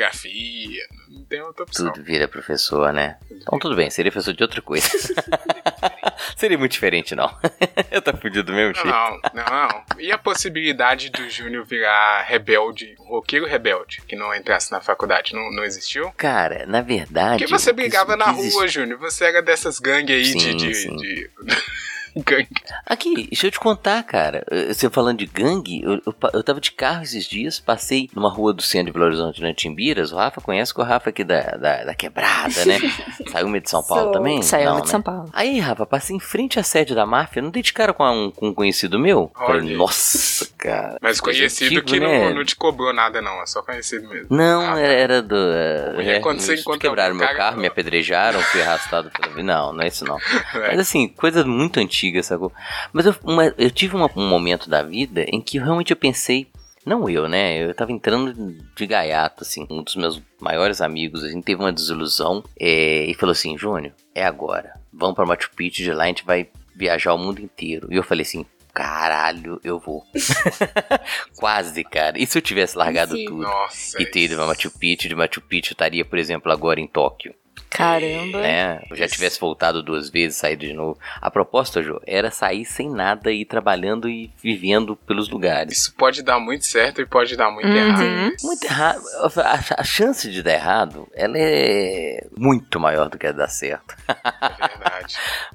Tem 1.29 1.41
outra 1.41 1.63
opção. 1.63 1.91
Tudo 1.91 2.03
vira 2.05 2.27
professor, 2.27 2.93
né? 2.93 3.17
Então 3.31 3.59
tudo 3.59 3.75
bem, 3.75 3.89
seria 3.89 4.11
professor 4.11 4.33
de 4.33 4.41
outra 4.43 4.61
coisa. 4.61 4.87
seria 6.37 6.57
muito 6.57 6.71
diferente, 6.71 7.15
não. 7.15 7.29
eu 7.91 8.01
tô 8.01 8.15
fudido 8.17 8.43
do 8.43 8.53
mesmo 8.53 8.73
jeito. 8.75 8.87
Não, 8.87 9.19
não, 9.33 9.43
não. 9.67 9.83
E 9.99 10.11
a 10.11 10.17
possibilidade 10.17 11.09
do 11.09 11.29
Júnior 11.29 11.65
virar 11.65 12.21
rebelde, 12.23 12.95
roqueiro 12.99 13.45
rebelde, 13.45 14.01
que 14.07 14.15
não 14.15 14.33
entrasse 14.33 14.71
na 14.71 14.79
faculdade, 14.81 15.33
não, 15.33 15.51
não 15.51 15.63
existiu? 15.63 16.11
Cara, 16.15 16.65
na 16.65 16.81
verdade. 16.81 17.39
Porque 17.43 17.47
você 17.51 17.71
que- 17.71 17.75
brigava 17.75 18.13
que 18.17 18.23
na 18.25 18.31
existe- 18.31 18.53
rua, 18.55 18.67
Júnior. 18.67 18.99
Você 18.99 19.25
era 19.25 19.41
dessas 19.41 19.79
gangues 19.79 20.15
aí 20.15 20.23
de. 20.33 20.39
Sim, 20.41 20.55
de, 20.57 20.73
sim. 20.75 20.95
de- 20.95 21.29
gangue. 22.21 22.49
Aqui, 22.85 23.27
deixa 23.27 23.47
eu 23.47 23.51
te 23.51 23.59
contar, 23.59 24.03
cara. 24.03 24.45
Você 24.67 24.89
falando 24.89 25.19
de 25.19 25.25
gangue, 25.25 25.81
eu, 25.83 26.01
eu, 26.05 26.15
eu 26.33 26.43
tava 26.43 26.59
de 26.59 26.71
carro 26.71 27.03
esses 27.03 27.25
dias, 27.25 27.59
passei 27.59 28.09
numa 28.15 28.29
rua 28.29 28.53
do 28.53 28.61
centro 28.61 28.87
de 28.87 28.93
Belo 28.93 29.05
Horizonte, 29.05 29.41
na 29.41 29.53
Timbiras. 29.53 30.11
O 30.11 30.15
Rafa 30.15 30.41
conhece 30.41 30.73
que 30.73 30.81
o 30.81 30.83
Rafa 30.83 31.09
aqui 31.09 31.23
da, 31.23 31.41
da, 31.57 31.83
da 31.85 31.95
quebrada, 31.95 32.65
né? 32.65 32.79
Saiu 33.31 33.49
meio 33.49 33.63
de 33.63 33.69
São 33.69 33.83
Paulo 33.83 34.05
Sou. 34.05 34.11
também? 34.13 34.41
Saiu 34.41 34.65
Não, 34.69 34.75
de 34.77 34.81
né? 34.81 34.87
São 34.87 35.01
Paulo. 35.01 35.29
Aí, 35.33 35.59
Rafa, 35.59 35.85
passei 35.85 36.15
em 36.15 36.19
frente 36.19 36.59
à 36.59 36.63
sede 36.63 36.95
da 36.95 37.05
máfia, 37.05 37.41
não 37.41 37.49
dei 37.49 37.61
de 37.61 37.73
cara 37.73 37.93
com, 37.93 38.03
um, 38.03 38.31
com 38.31 38.47
um 38.49 38.53
conhecido 38.53 38.99
meu? 38.99 39.31
Falei, 39.35 39.75
nossa, 39.75 40.47
cara. 40.57 40.97
Mas 41.01 41.19
conhecido 41.21 41.81
que 41.83 41.99
né? 41.99 42.29
não, 42.29 42.35
não 42.35 42.45
te 42.45 42.55
cobrou 42.55 42.91
nada, 42.93 43.21
não. 43.21 43.41
É 43.41 43.45
só 43.45 43.61
conhecido 43.61 44.07
mesmo. 44.09 44.27
Não, 44.35 44.73
Ah, 44.73 44.79
era, 44.79 45.21
do. 45.21 45.35
Ou 45.35 46.01
é 46.01 46.19
quando 46.19 46.39
você 46.39 46.55
encontra 46.55 46.79
quebraram 46.89 47.15
meu 47.15 47.27
carro, 47.35 47.59
me 47.59 47.67
apedrejaram, 47.67 48.39
fui 48.41 48.61
arrastado 48.61 49.11
pela. 49.11 49.43
Não, 49.43 49.73
não 49.73 49.81
é 49.83 49.87
isso 49.87 50.03
não. 50.05 50.17
É. 50.55 50.69
Mas 50.69 50.79
assim, 50.79 51.07
coisas 51.07 51.45
muito 51.45 51.79
antigas, 51.79 52.25
sacou? 52.25 52.51
Mas 52.91 53.05
eu, 53.05 53.15
uma- 53.23 53.53
eu 53.57 53.69
tive 53.71 53.95
uma- 53.95 54.09
um 54.15 54.27
momento 54.27 54.69
da 54.69 54.81
vida 54.81 55.23
em 55.27 55.39
que 55.41 55.57
realmente 55.59 55.91
eu 55.91 55.97
pensei. 55.97 56.47
Não 56.85 57.09
eu, 57.09 57.27
né? 57.27 57.57
Eu 57.63 57.73
tava 57.73 57.91
entrando 57.91 58.33
de 58.75 58.87
gaiato, 58.87 59.43
assim. 59.43 59.67
Um 59.69 59.83
dos 59.83 59.95
meus 59.97 60.21
maiores 60.39 60.79
amigos, 60.81 61.21
a 61.23 61.27
gente 61.27 61.43
teve 61.43 61.59
uma 61.61 61.71
desilusão 61.73 62.41
é, 62.59 63.05
e 63.05 63.13
falou 63.13 63.33
assim: 63.33 63.57
Júnior, 63.57 63.91
é 64.15 64.25
agora. 64.25 64.71
Vamos 64.93 65.15
pra 65.15 65.25
Machu 65.25 65.51
Picchu, 65.55 65.83
de 65.83 65.91
lá 65.91 66.05
a 66.05 66.07
gente 66.07 66.23
vai 66.25 66.47
viajar 66.75 67.13
o 67.13 67.17
mundo 67.17 67.41
inteiro. 67.41 67.87
E 67.91 67.95
eu 67.97 68.03
falei 68.03 68.21
assim: 68.21 68.45
caralho, 68.77 69.59
eu 69.63 69.79
vou. 69.79 70.03
Quase, 71.35 71.83
cara. 71.83 72.17
E 72.19 72.27
se 72.27 72.37
eu 72.37 72.41
tivesse 72.41 72.77
largado 72.77 73.15
Sim. 73.15 73.25
tudo? 73.25 73.41
Nossa. 73.41 73.99
E 74.01 74.05
ter 74.05 74.21
ido 74.21 74.35
pra 74.35 74.45
Machu 74.45 74.69
Picchu, 74.69 75.09
de 75.09 75.15
Machu 75.15 75.41
Picchu 75.41 75.71
eu 75.71 75.73
estaria, 75.75 76.05
por 76.05 76.19
exemplo, 76.19 76.51
agora 76.51 76.79
em 76.79 76.87
Tóquio, 76.87 77.33
Caramba. 77.69 78.39
né? 78.41 78.81
Eu 78.89 78.95
já 78.95 79.07
tivesse 79.07 79.39
voltado 79.39 79.81
duas 79.83 80.09
vezes, 80.09 80.37
saído 80.37 80.65
de 80.65 80.73
novo. 80.73 80.97
A 81.19 81.29
proposta, 81.29 81.81
Jô, 81.83 81.99
era 82.05 82.31
sair 82.31 82.65
sem 82.65 82.89
nada 82.89 83.31
e 83.31 83.41
ir 83.41 83.45
trabalhando 83.45 84.07
e 84.09 84.31
vivendo 84.41 84.95
pelos 84.95 85.27
lugares. 85.29 85.77
Isso 85.79 85.93
pode 85.95 86.21
dar 86.23 86.39
muito 86.39 86.65
certo 86.65 87.01
e 87.01 87.05
pode 87.05 87.35
dar 87.35 87.51
muito 87.51 87.67
Uhum. 87.67 87.75
errado. 87.75 88.33
Muito 88.43 88.63
errado. 88.63 89.01
A, 89.43 89.81
a 89.81 89.83
chance 89.83 90.29
de 90.31 90.41
dar 90.43 90.53
errado, 90.53 91.07
ela 91.13 91.33
é 91.37 92.25
muito 92.37 92.79
maior 92.79 93.09
do 93.09 93.17
que 93.17 93.27
a 93.27 93.31
de 93.31 93.37
dar 93.37 93.47
certo. 93.49 93.95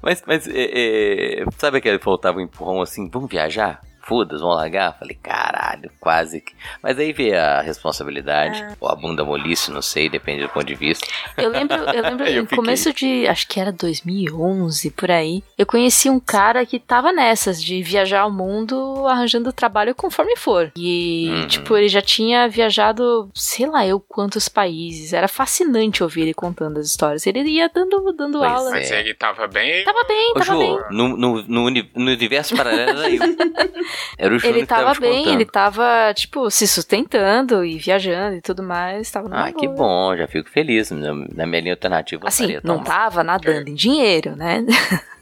Mas, 0.01 0.23
mas 0.25 0.47
é, 0.47 1.41
é, 1.41 1.45
sabe 1.57 1.77
aquele 1.77 1.97
que 1.97 2.03
faltava 2.03 2.37
um 2.37 2.41
empurrão 2.41 2.81
assim, 2.81 3.09
vamos 3.09 3.29
viajar? 3.29 3.81
Foda-se, 4.05 4.41
vamos 4.41 4.57
largar? 4.57 4.97
Falei, 4.99 5.17
caralho, 5.21 5.89
quase 5.99 6.41
que. 6.41 6.53
Mas 6.81 6.99
aí 6.99 7.13
veio 7.13 7.39
a 7.39 7.61
responsabilidade, 7.61 8.61
ou 8.79 8.89
a 8.89 8.95
bunda 8.95 9.23
molice, 9.23 9.71
não 9.71 9.81
sei, 9.81 10.09
depende 10.09 10.43
do 10.43 10.49
ponto 10.49 10.65
de 10.65 10.75
vista. 10.75 11.07
Eu 11.37 11.49
lembro, 11.49 11.77
eu 11.77 12.01
lembro 12.03 12.25
Eu 12.27 12.41
no 12.41 12.43
fiquei. 12.43 12.55
começo 12.57 12.93
de, 12.93 13.27
acho 13.27 13.47
que 13.47 13.59
era 13.59 13.71
2011, 13.71 14.91
por 14.91 15.09
aí, 15.09 15.43
eu 15.57 15.65
conheci 15.65 16.09
um 16.09 16.19
cara 16.19 16.65
que 16.65 16.79
tava 16.79 17.11
nessas, 17.13 17.63
de 17.63 17.81
viajar 17.81 18.21
ao 18.21 18.31
mundo 18.31 19.07
arranjando 19.07 19.53
trabalho 19.53 19.95
conforme 19.95 20.35
for. 20.35 20.71
E, 20.75 21.29
Uhum. 21.33 21.47
tipo, 21.47 21.77
ele 21.77 21.87
já 21.87 22.01
tinha 22.01 22.47
viajado, 22.49 23.29
sei 23.33 23.65
lá 23.67 23.85
eu 23.87 23.99
quantos 23.99 24.49
países. 24.49 25.13
Era 25.13 25.27
fascinante 25.27 26.03
ouvir 26.03 26.23
ele 26.23 26.33
contando 26.33 26.77
as 26.79 26.87
histórias. 26.87 27.25
Ele 27.25 27.39
ia 27.49 27.69
dando, 27.73 28.11
dando 28.13 28.39
Pois 28.39 28.51
aula. 28.51 28.69
é. 28.69 28.73
Mas 28.73 28.91
ele 28.91 29.13
tava 29.13 29.47
bem. 29.47 29.83
Tava 29.85 30.03
bem, 30.03 30.31
Ô, 30.31 30.33
tava 30.39 30.57
bem. 30.57 30.69
Jô, 30.75 30.83
no, 30.91 31.07
no, 31.17 31.41
no, 31.43 31.69
no 31.71 32.11
universo 32.11 32.55
paralelo 32.55 32.99
era 32.99 33.09
eu. 33.09 33.21
Era 34.17 34.33
o 34.33 34.39
Júnior 34.39 34.55
Ele 34.57 34.61
que 34.63 34.67
tava 34.69 34.81
tava 34.83 34.93
te 34.95 35.01
bem, 35.01 35.27
ele 35.29 35.45
tava, 35.45 36.13
tipo, 36.13 36.49
se 36.49 36.67
sustentando 36.67 37.63
e 37.63 37.77
viajando 37.77 38.35
e 38.35 38.41
tudo 38.41 38.63
mais. 38.63 39.09
Tava 39.11 39.29
Ah, 39.31 39.51
que 39.51 39.67
boa. 39.67 39.77
bom, 39.77 40.17
já 40.17 40.27
fico 40.27 40.49
feliz. 40.49 40.91
Na, 40.91 41.45
minha 41.45 41.61
linha 41.61 41.73
alternativa 41.73 42.27
Assim, 42.27 42.57
não 42.63 42.83
tava 42.83 43.23
nadando 43.23 43.69
em 43.69 43.73
dinheiro, 43.75 44.35
né? 44.35 44.63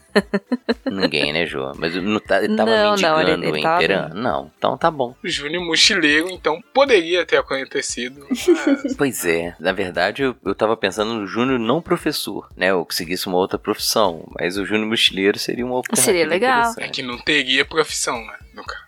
Ninguém, 0.90 1.32
né, 1.32 1.46
Jô? 1.46 1.72
Mas 1.76 1.94
não 1.94 2.20
tá, 2.20 2.42
ele 2.42 2.56
tava 2.56 2.70
Não, 2.70 2.76
não, 2.84 2.90
mendigando 2.90 3.30
ele- 3.30 3.46
ele 3.48 3.58
em 3.58 3.62
tava 3.62 3.78
Teherã? 3.78 4.08
bem. 4.10 4.22
Não, 4.22 4.50
então 4.56 4.76
tá 4.76 4.90
bom. 4.90 5.14
O 5.22 5.28
Júnior 5.28 5.64
mochileiro, 5.64 6.28
então 6.30 6.60
poderia 6.74 7.24
ter 7.24 7.36
acontecido. 7.38 8.26
mas 8.28 8.94
Pois 8.96 9.24
é, 9.24 9.54
na 9.58 9.72
verdade 9.72 10.22
eu, 10.22 10.36
eu 10.44 10.54
tava 10.54 10.76
pensando 10.76 11.14
no 11.14 11.26
Júnior 11.26 11.58
não 11.58 11.80
professor, 11.82 12.48
né? 12.56 12.72
Ou 12.74 12.84
que 12.84 12.94
seguisse 12.94 13.26
uma 13.26 13.36
outra 13.38 13.58
profissão, 13.58 14.26
mas 14.38 14.56
o 14.58 14.64
Júnior 14.66 14.88
mochileiro 14.88 15.38
seria 15.38 15.64
uma 15.64 15.76
alternativa 15.76 16.04
Seria 16.04 16.26
legal. 16.26 16.72
é 16.78 16.88
que 16.88 17.02
não 17.02 17.18
teria 17.18 17.64
profissão, 17.64 18.18
né? 18.26 18.36
No 18.54 18.64
caso. 18.64 18.81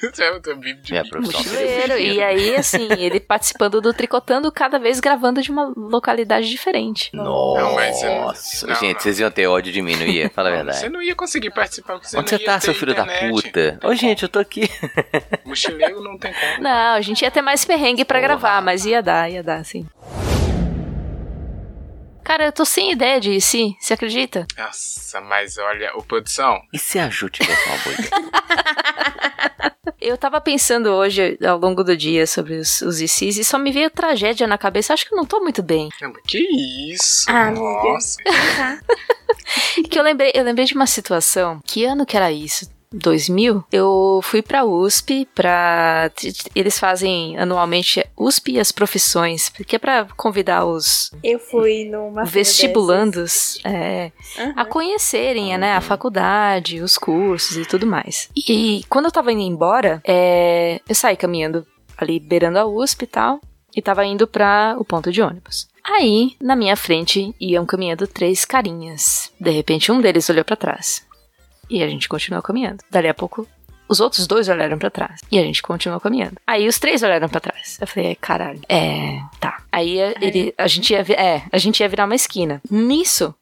Profissão 1.10 1.42
seria 1.42 1.70
Mochileiro. 1.94 1.98
E 1.98 2.22
aí, 2.22 2.56
assim, 2.56 2.88
ele 2.98 3.20
participando 3.20 3.80
do 3.80 3.92
Tricotando, 3.92 4.50
cada 4.52 4.78
vez 4.78 5.00
gravando 5.00 5.40
de 5.42 5.50
uma 5.50 5.72
localidade 5.76 6.48
diferente. 6.48 7.10
Nossa, 7.14 7.60
Não, 7.62 7.74
mas 7.74 8.00
gente, 8.00 8.94
não. 8.94 9.00
vocês 9.00 9.18
iam 9.20 9.30
ter 9.30 9.46
ódio 9.46 9.72
de 9.72 9.82
mim, 9.82 9.96
não 9.96 10.06
ia? 10.06 10.28
Fala 10.30 10.48
a 10.48 10.52
verdade. 10.52 10.78
Você 10.78 10.88
não 10.88 11.02
ia 11.02 11.14
conseguir 11.14 11.50
participar 11.50 11.94
Onde 11.96 12.12
não 12.14 12.22
você 12.26 12.36
ia 12.36 12.44
tá, 12.44 12.60
seu 12.60 12.74
filho 12.74 12.94
da 12.94 13.02
internet. 13.02 13.30
puta? 13.30 13.78
Não 13.82 13.90
Ô, 13.90 13.94
gente, 13.94 14.22
eu 14.22 14.28
tô 14.28 14.38
aqui. 14.38 14.68
Mochileiro 15.44 16.02
não 16.02 16.18
tem 16.18 16.32
como. 16.32 16.62
Não, 16.62 16.94
a 16.94 17.00
gente 17.00 17.22
ia 17.22 17.30
ter 17.30 17.42
mais 17.42 17.64
perrengue 17.64 18.04
pra 18.04 18.18
Porra. 18.18 18.28
gravar, 18.28 18.62
mas 18.62 18.84
ia 18.84 19.02
dar, 19.02 19.30
ia 19.30 19.42
dar, 19.42 19.64
sim. 19.64 19.86
Cara, 22.24 22.44
eu 22.46 22.52
tô 22.52 22.64
sem 22.64 22.90
ideia 22.90 23.20
de 23.20 23.40
se, 23.40 23.76
você 23.80 23.94
acredita? 23.94 24.46
Nossa, 24.58 25.20
mas 25.20 25.56
olha, 25.58 25.92
o 25.96 26.02
produção. 26.02 26.60
E 26.72 26.78
se 26.78 26.98
a 26.98 27.08
Ju 27.08 27.28
tivesse 27.28 27.68
uma 27.68 27.78
boa 27.78 27.94
ideia? 27.94 28.10
Eu 30.06 30.16
tava 30.16 30.40
pensando 30.40 30.90
hoje, 30.90 31.36
ao 31.44 31.58
longo 31.58 31.82
do 31.82 31.96
dia, 31.96 32.28
sobre 32.28 32.54
os, 32.58 32.80
os 32.80 33.00
ICs 33.00 33.38
e 33.38 33.44
só 33.44 33.58
me 33.58 33.72
veio 33.72 33.90
tragédia 33.90 34.46
na 34.46 34.56
cabeça. 34.56 34.94
Acho 34.94 35.04
que 35.04 35.12
eu 35.12 35.16
não 35.16 35.26
tô 35.26 35.40
muito 35.40 35.64
bem. 35.64 35.88
Mas 36.00 36.12
Que 36.24 36.38
isso? 36.92 37.24
Ah. 37.28 37.50
Nossa. 37.50 38.16
Que 39.90 39.98
eu 39.98 40.02
lembrei, 40.02 40.32
eu 40.34 40.42
lembrei 40.44 40.64
de 40.64 40.74
uma 40.74 40.86
situação. 40.86 41.60
Que 41.64 41.84
ano 41.84 42.04
que 42.04 42.16
era 42.16 42.30
isso? 42.32 42.68
2000, 42.92 43.64
eu 43.72 44.20
fui 44.22 44.42
pra 44.42 44.64
USP 44.64 45.26
t- 46.14 46.32
Eles 46.54 46.78
fazem 46.78 47.36
anualmente 47.38 48.04
USP 48.16 48.52
e 48.52 48.60
as 48.60 48.70
profissões, 48.72 49.48
porque 49.48 49.76
é 49.76 49.78
pra 49.78 50.06
convidar 50.16 50.64
os 50.64 51.10
Eu 51.22 51.38
fui 51.38 51.84
numa 51.84 52.24
vestibulandos 52.24 53.58
é. 53.64 54.12
Aham. 54.38 54.52
a 54.56 54.64
conhecerem 54.64 55.56
né, 55.58 55.72
a 55.74 55.80
faculdade, 55.80 56.80
os 56.80 56.96
cursos 56.98 57.56
e 57.56 57.64
tudo 57.64 57.86
mais. 57.86 58.28
E, 58.36 58.84
quando 58.88 59.06
eu 59.06 59.12
tava 59.12 59.32
indo 59.32 59.42
embora, 59.42 60.00
é, 60.06 60.80
eu 60.88 60.94
saí 60.94 61.16
caminhando 61.16 61.66
ali 61.96 62.20
beirando 62.20 62.58
a 62.58 62.66
USP 62.66 63.02
e 63.04 63.06
tal, 63.06 63.40
e 63.74 63.82
tava 63.82 64.04
indo 64.04 64.26
pra 64.26 64.74
o 64.78 64.84
ponto 64.84 65.10
de 65.12 65.20
ônibus. 65.22 65.68
Aí, 65.84 66.34
na 66.40 66.56
minha 66.56 66.76
frente, 66.76 67.32
iam 67.40 67.64
caminhando 67.64 68.06
três 68.06 68.44
carinhas. 68.44 69.30
De 69.40 69.50
repente, 69.50 69.92
um 69.92 70.00
deles 70.00 70.28
olhou 70.28 70.44
pra 70.44 70.56
trás. 70.56 71.05
E 71.68 71.82
a 71.82 71.88
gente 71.88 72.08
continuou 72.08 72.42
caminhando. 72.42 72.82
Dali 72.90 73.08
a 73.08 73.14
pouco, 73.14 73.46
os 73.88 74.00
outros 74.00 74.26
dois 74.26 74.48
olharam 74.48 74.78
pra 74.78 74.90
trás. 74.90 75.20
E 75.30 75.38
a 75.38 75.42
gente 75.42 75.62
continuou 75.62 76.00
caminhando. 76.00 76.36
Aí 76.46 76.66
os 76.66 76.78
três 76.78 77.02
olharam 77.02 77.28
pra 77.28 77.40
trás. 77.40 77.78
Eu 77.80 77.86
falei, 77.86 78.10
"É, 78.10 78.14
caralho. 78.14 78.60
É, 78.68 79.18
tá. 79.40 79.62
Aí 79.70 80.00
a- 80.02 80.14
ele, 80.20 80.54
a 80.58 80.66
gente 80.66 80.92
ia, 80.92 81.00
é, 81.12 81.42
a 81.52 81.58
gente 81.58 81.80
ia 81.80 81.88
virar 81.88 82.04
uma 82.04 82.14
esquina. 82.14 82.60
Nisso, 82.70 83.34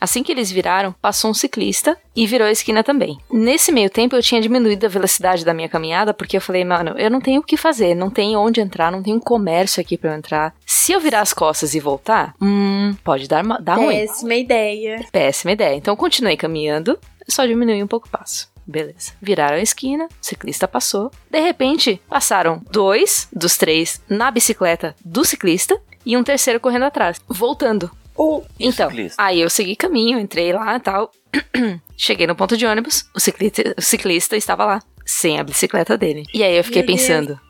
assim 0.00 0.22
que 0.24 0.32
eles 0.32 0.50
viraram, 0.50 0.92
passou 1.00 1.30
um 1.30 1.34
ciclista 1.34 1.96
e 2.16 2.26
virou 2.26 2.48
a 2.48 2.50
esquina 2.50 2.82
também. 2.82 3.18
Nesse 3.30 3.70
meio 3.70 3.88
tempo, 3.88 4.16
eu 4.16 4.22
tinha 4.22 4.40
diminuído 4.40 4.84
a 4.84 4.88
velocidade 4.88 5.44
da 5.44 5.54
minha 5.54 5.68
caminhada, 5.68 6.12
porque 6.12 6.36
eu 6.36 6.40
falei, 6.40 6.64
mano, 6.64 6.94
eu 6.98 7.08
não 7.10 7.20
tenho 7.20 7.40
o 7.40 7.44
que 7.44 7.56
fazer, 7.56 7.94
não 7.94 8.10
tem 8.10 8.36
onde 8.36 8.60
entrar, 8.60 8.90
não 8.90 9.02
tem 9.02 9.14
um 9.14 9.20
comércio 9.20 9.80
aqui 9.80 9.96
pra 9.96 10.10
eu 10.10 10.16
entrar. 10.16 10.52
Se 10.66 10.90
eu 10.92 11.00
virar 11.00 11.20
as 11.20 11.32
costas 11.32 11.74
e 11.74 11.80
voltar, 11.80 12.34
hum, 12.42 12.92
pode 13.04 13.28
dar, 13.28 13.44
dar 13.60 13.76
ruim. 13.76 13.94
Péssima 13.94 14.34
ideia. 14.34 15.06
Péssima 15.12 15.52
ideia. 15.52 15.76
Então 15.76 15.92
eu 15.92 15.96
continuei 15.96 16.36
caminhando, 16.36 16.98
só 17.32 17.46
diminui 17.46 17.82
um 17.82 17.86
pouco 17.86 18.06
o 18.06 18.10
passo. 18.10 18.50
Beleza. 18.66 19.12
Viraram 19.20 19.56
a 19.56 19.60
esquina, 19.62 20.04
o 20.06 20.08
ciclista 20.20 20.68
passou. 20.68 21.10
De 21.30 21.40
repente, 21.40 22.00
passaram 22.08 22.62
dois 22.70 23.28
dos 23.32 23.56
três 23.56 24.00
na 24.08 24.30
bicicleta 24.30 24.94
do 25.04 25.24
ciclista 25.24 25.80
e 26.06 26.16
um 26.16 26.22
terceiro 26.22 26.60
correndo 26.60 26.84
atrás, 26.84 27.20
voltando. 27.28 27.90
O 28.14 28.42
E 28.58 28.66
o 28.66 28.70
então, 28.70 28.88
ciclista? 28.90 29.22
aí 29.22 29.40
eu 29.40 29.50
segui 29.50 29.74
caminho, 29.74 30.18
entrei 30.18 30.52
lá 30.52 30.76
e 30.76 30.80
tal. 30.80 31.10
Cheguei 31.96 32.26
no 32.26 32.36
ponto 32.36 32.56
de 32.56 32.66
ônibus, 32.66 33.04
o 33.14 33.20
ciclista, 33.20 33.74
o 33.76 33.82
ciclista 33.82 34.36
estava 34.36 34.64
lá, 34.64 34.82
sem 35.04 35.40
a 35.40 35.44
bicicleta 35.44 35.96
dele. 35.96 36.24
E 36.32 36.42
aí 36.44 36.56
eu 36.56 36.62
fiquei 36.64 36.82
pensando: 36.82 37.40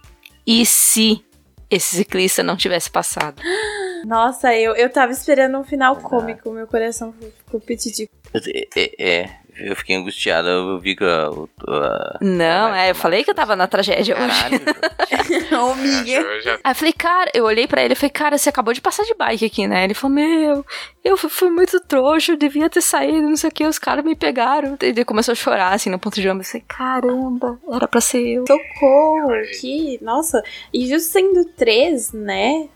e 0.46 0.64
se 0.64 1.22
esse 1.68 1.96
ciclista 1.96 2.42
não 2.42 2.56
tivesse 2.56 2.90
passado? 2.90 3.42
Nossa, 4.06 4.54
eu, 4.54 4.74
eu 4.74 4.90
tava 4.90 5.12
esperando 5.12 5.58
um 5.58 5.64
final 5.64 5.96
cômico, 5.96 6.50
meu 6.52 6.66
coração 6.66 7.14
ficou 7.44 7.60
petitico. 7.60 8.12
É, 8.34 8.68
é, 8.76 9.20
é, 9.22 9.36
eu 9.58 9.76
fiquei 9.76 9.96
angustiado, 9.96 10.48
eu 10.48 10.78
vi 10.80 10.96
que 10.96 11.04
a, 11.04 11.30
o- 11.30 11.48
a- 11.68 12.18
Não, 12.20 12.70
Caralho, 12.70 12.74
é, 12.76 12.90
eu 12.90 12.94
falei 12.94 13.22
que 13.24 13.30
eu 13.30 13.34
tava 13.34 13.54
na 13.56 13.66
tragédia 13.66 14.16
hoje. 14.16 14.26
Caralho, 14.42 14.60
Ô, 15.68 15.72
amiga. 15.72 16.10
Eu 16.10 16.40
já 16.42 16.54
Aí 16.64 16.70
eu 16.72 16.74
falei, 16.74 16.92
cara, 16.92 17.30
eu 17.34 17.44
olhei 17.44 17.66
pra 17.66 17.82
ele 17.82 17.92
e 17.92 17.96
falei, 17.96 18.10
cara, 18.10 18.38
você 18.38 18.48
acabou 18.48 18.72
de 18.72 18.80
passar 18.80 19.04
de 19.04 19.14
bike 19.14 19.44
aqui, 19.44 19.66
né? 19.66 19.84
Ele 19.84 19.94
falou, 19.94 20.14
meu, 20.14 20.64
eu 21.04 21.16
fui, 21.16 21.28
fui 21.30 21.50
muito 21.50 21.78
trouxa, 21.80 22.32
eu 22.32 22.36
devia 22.36 22.68
ter 22.70 22.80
saído, 22.80 23.28
não 23.28 23.36
sei 23.36 23.50
o 23.50 23.52
que, 23.52 23.64
os 23.66 23.78
caras 23.78 24.04
me 24.04 24.14
pegaram. 24.16 24.76
Ele 24.80 25.04
começou 25.04 25.32
a 25.32 25.36
chorar, 25.36 25.72
assim, 25.74 25.90
no 25.90 25.98
ponto 25.98 26.20
de 26.20 26.28
ônibus. 26.28 26.48
Eu 26.54 26.60
falei, 26.60 26.66
caramba, 26.68 27.58
era 27.70 27.86
pra 27.88 28.00
ser 28.00 28.26
eu. 28.26 28.44
Socorro, 28.46 29.30
que. 29.60 29.98
Nossa, 30.02 30.42
e 30.72 30.86
justo 30.88 31.10
sendo 31.12 31.44
três, 31.56 32.12
né? 32.12 32.68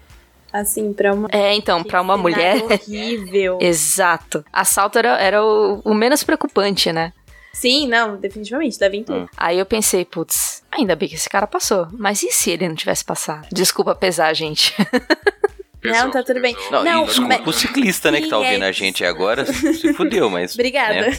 Assim, 0.61 0.93
pra 0.93 1.13
uma. 1.13 1.29
É, 1.33 1.55
então, 1.55 1.83
pra 1.85 2.01
uma 2.01 2.17
mulher. 2.17 2.63
Horrível. 2.63 3.59
Exato. 3.63 4.45
Assalto 4.53 4.99
era, 4.99 5.19
era 5.19 5.45
o, 5.45 5.81
o 5.85 5.95
menos 5.95 6.23
preocupante, 6.23 6.93
né? 6.93 7.13
Sim, 7.53 7.89
não, 7.89 8.17
definitivamente, 8.17 8.77
leva 8.79 8.97
em 8.97 9.03
tudo. 9.03 9.19
Hum. 9.21 9.29
Aí 9.35 9.59
eu 9.59 9.65
pensei, 9.65 10.05
putz, 10.05 10.63
ainda 10.71 10.95
bem 10.95 11.09
que 11.09 11.15
esse 11.15 11.29
cara 11.29 11.47
passou. 11.47 11.89
Mas 11.93 12.23
e 12.23 12.31
se 12.31 12.51
ele 12.51 12.69
não 12.69 12.75
tivesse 12.75 13.03
passado? 13.03 13.49
Desculpa 13.51 13.95
pesar, 13.95 14.35
gente. 14.35 14.75
pesou, 15.93 16.05
Não, 16.05 16.11
tá 16.11 16.23
tudo 16.23 16.41
bem. 16.41 16.55
pesou. 16.55 16.71
Não, 16.73 16.85
Não, 16.85 17.03
e 17.03 17.07
desculpa 17.07 17.39
mas- 17.39 17.47
o 17.47 17.53
ciclista, 17.59 18.11
né, 18.11 18.21
que 18.21 18.29
tá 18.29 18.39
ouvindo 18.39 18.65
é 18.65 18.69
a 18.69 18.73
gente 18.73 19.05
agora, 19.05 19.45
se 19.47 19.93
fudeu, 19.95 20.29
mas... 20.31 20.55
Obrigada. 20.57 20.95
né, 21.03 21.11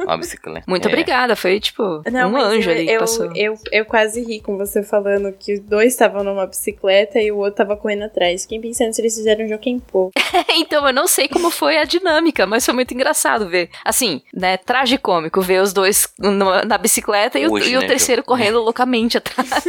uma 0.00 0.16
bicicleta. 0.18 0.64
Muito 0.66 0.86
É. 0.86 0.88
obrigada, 0.88 1.36
foi 1.36 1.58
tipo 1.60 2.02
Não, 2.10 2.32
um 2.32 2.36
anjo 2.36 2.70
eu, 2.70 2.74
ali 2.76 2.86
que 2.86 2.92
eu, 2.92 3.00
passou. 3.00 3.32
Eu, 3.36 3.58
eu 3.72 3.84
quase 3.84 4.22
ri 4.24 4.40
com 4.40 4.56
você 4.56 4.82
falando 4.82 5.32
que 5.32 5.54
os 5.54 5.60
dois 5.60 5.92
estavam 5.92 6.22
numa 6.24 6.46
bicicleta 6.46 7.18
e 7.20 7.30
o 7.32 7.38
outro 7.38 7.56
tava 7.56 7.76
correndo 7.76 8.04
atrás. 8.04 8.42
Fiquei 8.42 8.60
pensando 8.60 8.92
se 8.92 9.00
eles 9.00 9.14
fizeram 9.16 9.44
um 9.44 9.48
jogo 9.48 9.62
pô. 9.90 10.10
então, 10.54 10.86
eu 10.86 10.92
não 10.92 11.06
sei 11.06 11.28
como 11.28 11.50
foi 11.50 11.76
a 11.78 11.84
dinâmica, 11.84 12.46
mas 12.46 12.64
foi 12.64 12.74
muito 12.74 12.92
engraçado 12.94 13.48
ver. 13.48 13.70
Assim, 13.84 14.22
né, 14.34 14.56
tragicômico 14.56 15.40
ver 15.40 15.60
os 15.62 15.72
dois 15.72 16.08
no- 16.18 16.62
na 16.62 16.78
bicicleta 16.78 17.38
e 17.38 17.46
o, 17.46 17.52
Hoje, 17.52 17.70
e 17.72 17.76
o 17.76 17.80
né, 17.80 17.86
terceiro 17.86 18.22
correndo 18.22 18.60
loucamente 18.62 19.16
atrás. 19.18 19.64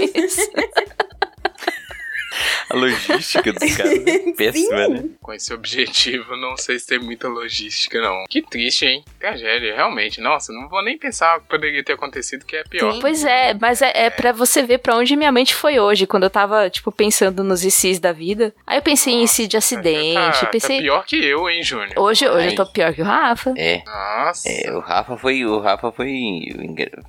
A 2.69 2.75
logística 2.75 3.53
dos 3.53 3.75
caras 3.75 4.05
é 4.05 4.31
péssima, 4.35 4.87
né? 4.87 5.03
Com 5.21 5.33
esse 5.33 5.53
objetivo, 5.53 6.35
não 6.35 6.57
sei 6.57 6.77
se 6.79 6.87
tem 6.87 6.99
muita 6.99 7.27
logística, 7.27 8.01
não. 8.01 8.25
Que 8.29 8.41
triste, 8.41 8.85
hein? 8.85 9.03
Tragédia, 9.19 9.75
realmente. 9.75 10.19
Nossa, 10.19 10.51
não 10.51 10.67
vou 10.67 10.83
nem 10.83 10.97
pensar 10.97 11.37
o 11.37 11.41
que 11.41 11.47
poderia 11.47 11.83
ter 11.83 11.93
acontecido, 11.93 12.45
que 12.45 12.55
é 12.55 12.63
pior. 12.63 12.99
Pois 12.99 13.23
é, 13.23 13.53
mas 13.53 13.81
é, 13.81 13.91
é 13.95 14.09
pra 14.09 14.31
você 14.31 14.63
ver 14.63 14.79
pra 14.79 14.95
onde 14.95 15.15
minha 15.15 15.31
mente 15.31 15.55
foi 15.55 15.79
hoje, 15.79 16.05
quando 16.05 16.23
eu 16.23 16.29
tava, 16.29 16.69
tipo, 16.69 16.91
pensando 16.91 17.43
nos 17.43 17.63
ICs 17.63 17.99
da 17.99 18.11
vida. 18.11 18.53
Aí 18.65 18.77
eu 18.77 18.81
pensei 18.81 19.13
em 19.13 19.23
IC 19.23 19.47
de 19.47 19.57
acidente, 19.57 20.41
Tá, 20.41 20.45
pensei... 20.47 20.77
tá 20.77 20.81
pior 20.83 21.05
que 21.05 21.15
eu, 21.15 21.49
hein, 21.49 21.63
Júnior? 21.63 21.93
Hoje, 21.97 22.27
hoje 22.27 22.47
Ai. 22.47 22.51
eu 22.51 22.55
tô 22.55 22.65
pior 22.65 22.93
que 22.93 23.01
o 23.01 23.05
Rafa. 23.05 23.53
É. 23.57 23.81
Nossa. 23.85 24.49
É, 24.49 24.71
o 24.71 24.79
Rafa 24.79 25.17
foi, 25.17 25.45
o 25.45 25.59
Rafa 25.59 25.91
foi, 25.91 26.41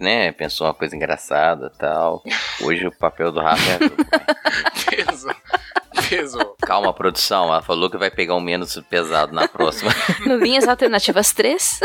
né, 0.01 0.33
pensou 0.33 0.67
uma 0.67 0.75
coisa 0.75 0.95
engraçada 0.95 1.71
tal. 1.79 2.23
Hoje 2.63 2.87
o 2.87 2.93
papel 2.93 3.31
do 3.33 3.41
Rafa 3.41 3.73
é. 3.73 3.79
Peso. 3.79 3.97
Calma 6.79 6.93
produção, 6.93 7.45
ela 7.47 7.61
falou 7.61 7.91
que 7.91 7.99
vai 7.99 8.11
pegar 8.11 8.37
um 8.37 8.41
menos 8.41 8.81
pesado 8.89 9.35
na 9.35 9.49
próxima. 9.49 9.93
No 10.25 10.37
Linhas 10.37 10.69
Alternativas 10.69 11.33
3. 11.33 11.81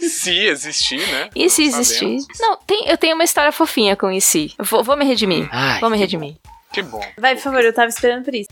Se 0.00 0.46
existir, 0.46 1.06
né? 1.08 1.30
E 1.34 1.48
se 1.48 1.62
Não 1.62 1.68
existir? 1.68 2.16
Não, 2.38 2.56
tem, 2.56 2.88
eu 2.88 2.96
tenho 2.96 3.14
uma 3.14 3.24
história 3.24 3.52
fofinha 3.52 3.96
com 3.96 4.14
o 4.14 4.20
si. 4.20 4.54
Vou, 4.58 4.82
vou 4.82 4.96
me 4.96 5.04
redimir. 5.04 5.48
Ai, 5.52 5.80
Vou 5.80 5.90
me 5.90 5.98
redimir. 5.98 6.36
Que 6.72 6.82
bom. 6.82 7.00
Vai, 7.18 7.34
por 7.34 7.42
favor, 7.42 7.62
eu 7.62 7.74
tava 7.74 7.88
esperando 7.88 8.24
por 8.24 8.34
isso. 8.34 8.48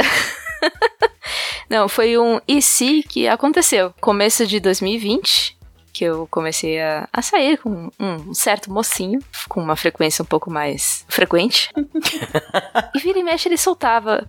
Não, 1.70 1.88
foi 1.88 2.18
um 2.18 2.40
e 2.46 2.60
se 2.62 3.02
que 3.02 3.28
aconteceu. 3.28 3.92
Começo 4.00 4.46
de 4.46 4.60
2020, 4.60 5.56
que 5.92 6.04
eu 6.04 6.26
comecei 6.30 6.80
a, 6.80 7.08
a 7.12 7.22
sair 7.22 7.58
com 7.58 7.90
um 7.98 8.34
certo 8.34 8.70
mocinho, 8.70 9.20
com 9.48 9.60
uma 9.60 9.76
frequência 9.76 10.22
um 10.22 10.26
pouco 10.26 10.50
mais 10.50 11.04
frequente. 11.08 11.70
e 12.94 12.98
vira 12.98 13.18
e 13.18 13.22
mexe 13.22 13.48
ele 13.48 13.56
soltava. 13.56 14.28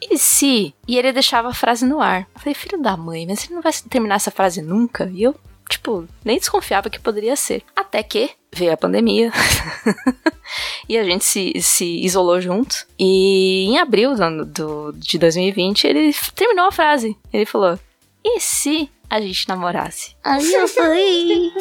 E 0.00 0.18
se? 0.18 0.74
E 0.86 0.98
ele 0.98 1.12
deixava 1.12 1.48
a 1.48 1.54
frase 1.54 1.84
no 1.86 2.00
ar. 2.00 2.28
Eu 2.34 2.40
falei, 2.40 2.54
filho 2.54 2.80
da 2.80 2.96
mãe, 2.96 3.26
mas 3.26 3.44
ele 3.44 3.54
não 3.54 3.62
vai 3.62 3.72
terminar 3.88 4.16
essa 4.16 4.30
frase 4.30 4.60
nunca? 4.62 5.10
E 5.14 5.22
eu, 5.22 5.34
tipo, 5.68 6.06
nem 6.24 6.38
desconfiava 6.38 6.90
que 6.90 7.00
poderia 7.00 7.36
ser. 7.36 7.62
Até 7.74 8.02
que 8.02 8.30
veio 8.52 8.72
a 8.72 8.76
pandemia. 8.76 9.32
e 10.88 10.96
a 10.98 11.04
gente 11.04 11.24
se, 11.24 11.52
se 11.60 11.84
isolou 12.04 12.40
junto. 12.40 12.86
E 12.98 13.64
em 13.66 13.78
abril 13.78 14.14
do, 14.14 14.44
do- 14.44 14.92
de 14.96 15.18
2020, 15.18 15.86
ele 15.86 16.14
terminou 16.34 16.66
a 16.66 16.72
frase. 16.72 17.16
Ele 17.32 17.46
falou: 17.46 17.78
E 18.24 18.40
se 18.40 18.90
a 19.08 19.20
gente 19.20 19.48
namorasse? 19.48 20.16
Aí 20.24 20.52
eu 20.54 20.66
falei. 20.68 21.52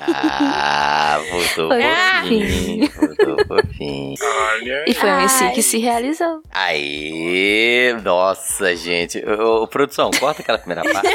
Ah, 0.00 1.20
voltou 1.30 1.68
Foi 1.68 1.82
fofinho, 1.82 2.90
voltou 2.92 3.46
fofinho. 3.46 4.14
Olha. 4.20 4.84
E 4.88 4.94
foi 4.94 5.10
um 5.10 5.14
Ai. 5.44 5.52
que 5.52 5.62
se 5.62 5.78
realizou. 5.78 6.40
Aê, 6.50 7.92
nossa, 8.02 8.74
gente. 8.76 9.18
Ô, 9.24 9.62
ô, 9.62 9.68
produção, 9.68 10.10
corta 10.18 10.42
aquela 10.42 10.58
primeira 10.58 10.82
parte. 10.82 11.08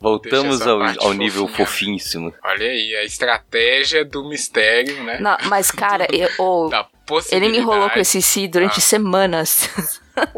Voltamos 0.00 0.60
ao, 0.66 0.80
ao 1.00 1.12
nível 1.12 1.46
fofinha. 1.48 1.66
fofíssimo. 1.98 2.34
Olha 2.44 2.66
aí, 2.66 2.94
a 2.96 3.04
estratégia 3.04 4.04
do 4.04 4.28
mistério, 4.28 5.02
né? 5.02 5.18
Não, 5.20 5.36
mas, 5.48 5.70
cara, 5.70 6.06
eu, 6.12 6.68
Da 6.68 6.86
ele 7.32 7.48
me 7.48 7.58
enrolou 7.58 7.88
com 7.90 7.98
esse 7.98 8.20
si 8.20 8.46
durante 8.48 8.78
Ah. 8.78 8.82
semanas. 8.82 9.68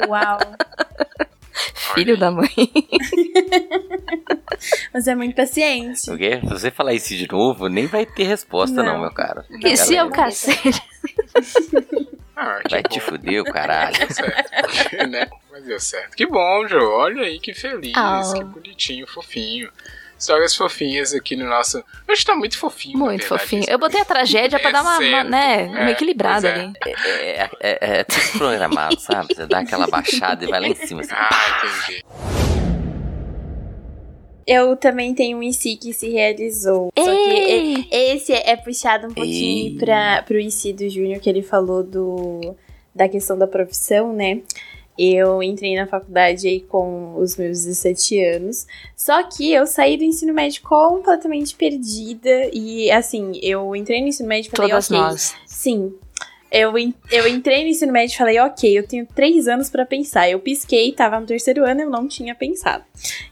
Uau. 0.09 0.39
Filho 1.95 2.17
da 2.19 2.31
mãe. 2.31 2.49
Mas 4.93 5.07
é 5.07 5.15
muito 5.15 5.35
paciente. 5.35 6.03
Porque 6.07 6.41
se 6.41 6.47
você 6.47 6.71
falar 6.71 6.95
isso 6.95 7.15
de 7.15 7.29
novo, 7.31 7.69
nem 7.69 7.87
vai 7.87 8.07
ter 8.07 8.25
resposta, 8.25 8.83
não, 8.83 8.95
Não. 8.95 9.01
meu 9.03 9.13
caro. 9.13 9.43
E 9.51 9.77
se 9.77 9.97
é 9.97 10.05
o 10.05 10.11
cacete? 10.11 10.83
Ah, 12.39 12.61
Vai 12.71 12.83
bom. 12.83 12.89
te 12.91 13.01
fuder, 13.01 13.41
o 13.41 13.45
caralho. 13.47 13.97
Deu 13.97 14.11
certo. 14.11 14.51
né? 15.09 15.27
Mas 15.51 15.65
deu 15.65 15.81
certo. 15.81 16.15
Que 16.15 16.27
bom, 16.27 16.69
Jô. 16.69 16.79
Olha 16.99 17.23
aí 17.23 17.41
que 17.41 17.55
feliz, 17.55 17.95
Ah. 17.97 18.21
que 18.37 18.45
bonitinho, 18.45 19.07
fofinho. 19.07 19.71
Histórias 20.19 20.55
fofinhas 20.57 21.13
aqui 21.13 21.37
no 21.37 21.47
nosso. 21.47 21.85
Hoje 22.09 22.25
tá 22.25 22.35
muito 22.35 22.57
fofinho. 22.59 22.99
Muito 22.99 23.21
verdade, 23.21 23.43
fofinho. 23.43 23.61
isso. 23.61 23.71
Eu 23.71 23.79
botei 23.79 24.01
a 24.01 24.05
tragédia 24.05 24.59
pra 24.59 24.71
É 24.71 24.73
dar 24.73 24.83
uma, 24.83 24.99
uma, 24.99 25.25
né, 25.25 25.65
É, 25.65 25.67
uma 25.83 25.91
equilibrada 25.91 26.49
é. 26.49 26.53
ali. 26.55 26.73
É, 26.87 27.51
é, 27.61 27.79
é 28.01 28.05
tudo 28.05 28.39
programado, 28.39 28.99
sabe? 28.99 29.35
Você 29.35 29.47
dá 29.47 29.59
aquela 29.59 29.87
baixada 29.87 30.45
e 30.45 30.49
vai 30.49 30.61
lá 30.61 30.69
em 30.69 30.75
cima. 30.75 31.03
Assim. 31.03 31.13
Ah, 31.13 31.29
entendi. 31.87 32.03
Eu 34.47 34.77
também 34.77 35.13
tenho 35.13 35.39
um 35.39 35.43
IC 35.43 35.77
que 35.77 35.93
se 35.93 36.09
realizou. 36.09 36.91
Só 36.97 37.05
que 37.05 37.89
esse 37.91 38.33
é 38.33 38.57
puxado 38.57 39.09
um 39.09 39.13
pouquinho 39.13 39.73
Ei. 39.73 39.77
pra, 39.77 40.23
pro 40.23 40.39
IC 40.39 40.73
do 40.73 40.89
Júnior, 40.89 41.21
que 41.21 41.29
ele 41.29 41.43
falou 41.43 41.83
do, 41.83 42.55
da 42.95 43.09
questão 43.09 43.37
da 43.37 43.49
profissão, 43.49 44.13
né? 44.13 44.41
Eu 44.99 45.43
entrei 45.43 45.77
na 45.77 45.87
faculdade 45.87 46.49
aí 46.49 46.61
com 46.61 47.17
os 47.17 47.37
meus 47.37 47.65
17 47.65 48.25
anos. 48.25 48.67
Só 48.97 49.23
que 49.23 49.53
eu 49.53 49.67
saí 49.67 49.97
do 49.97 50.05
ensino 50.05 50.33
médio 50.33 50.63
completamente 50.63 51.55
perdida. 51.55 52.51
E 52.53 52.91
assim, 52.91 53.39
eu 53.43 53.75
entrei 53.77 54.01
no 54.01 54.09
ensino 54.09 54.29
médio 54.29 54.49
e 54.49 54.57
falei, 54.57 54.71
Todas 54.71 54.91
ok. 54.91 54.99
nós. 54.99 55.35
Sim. 55.47 55.95
Eu, 56.51 56.73
eu 57.11 57.27
entrei 57.29 57.63
no 57.65 57.69
ensino 57.71 57.93
médio 57.93 58.15
e 58.15 58.19
falei, 58.19 58.39
ok, 58.39 58.79
eu 58.79 58.87
tenho 58.87 59.07
três 59.15 59.49
anos 59.49 59.69
pra 59.69 59.85
pensar. 59.85 60.31
Eu 60.31 60.39
pisquei, 60.39 60.93
tava 60.93 61.19
no 61.21 61.27
terceiro 61.27 61.65
ano, 61.65 61.83
eu 61.83 61.91
não 61.91 62.07
tinha 62.09 62.35
pensado. 62.35 62.85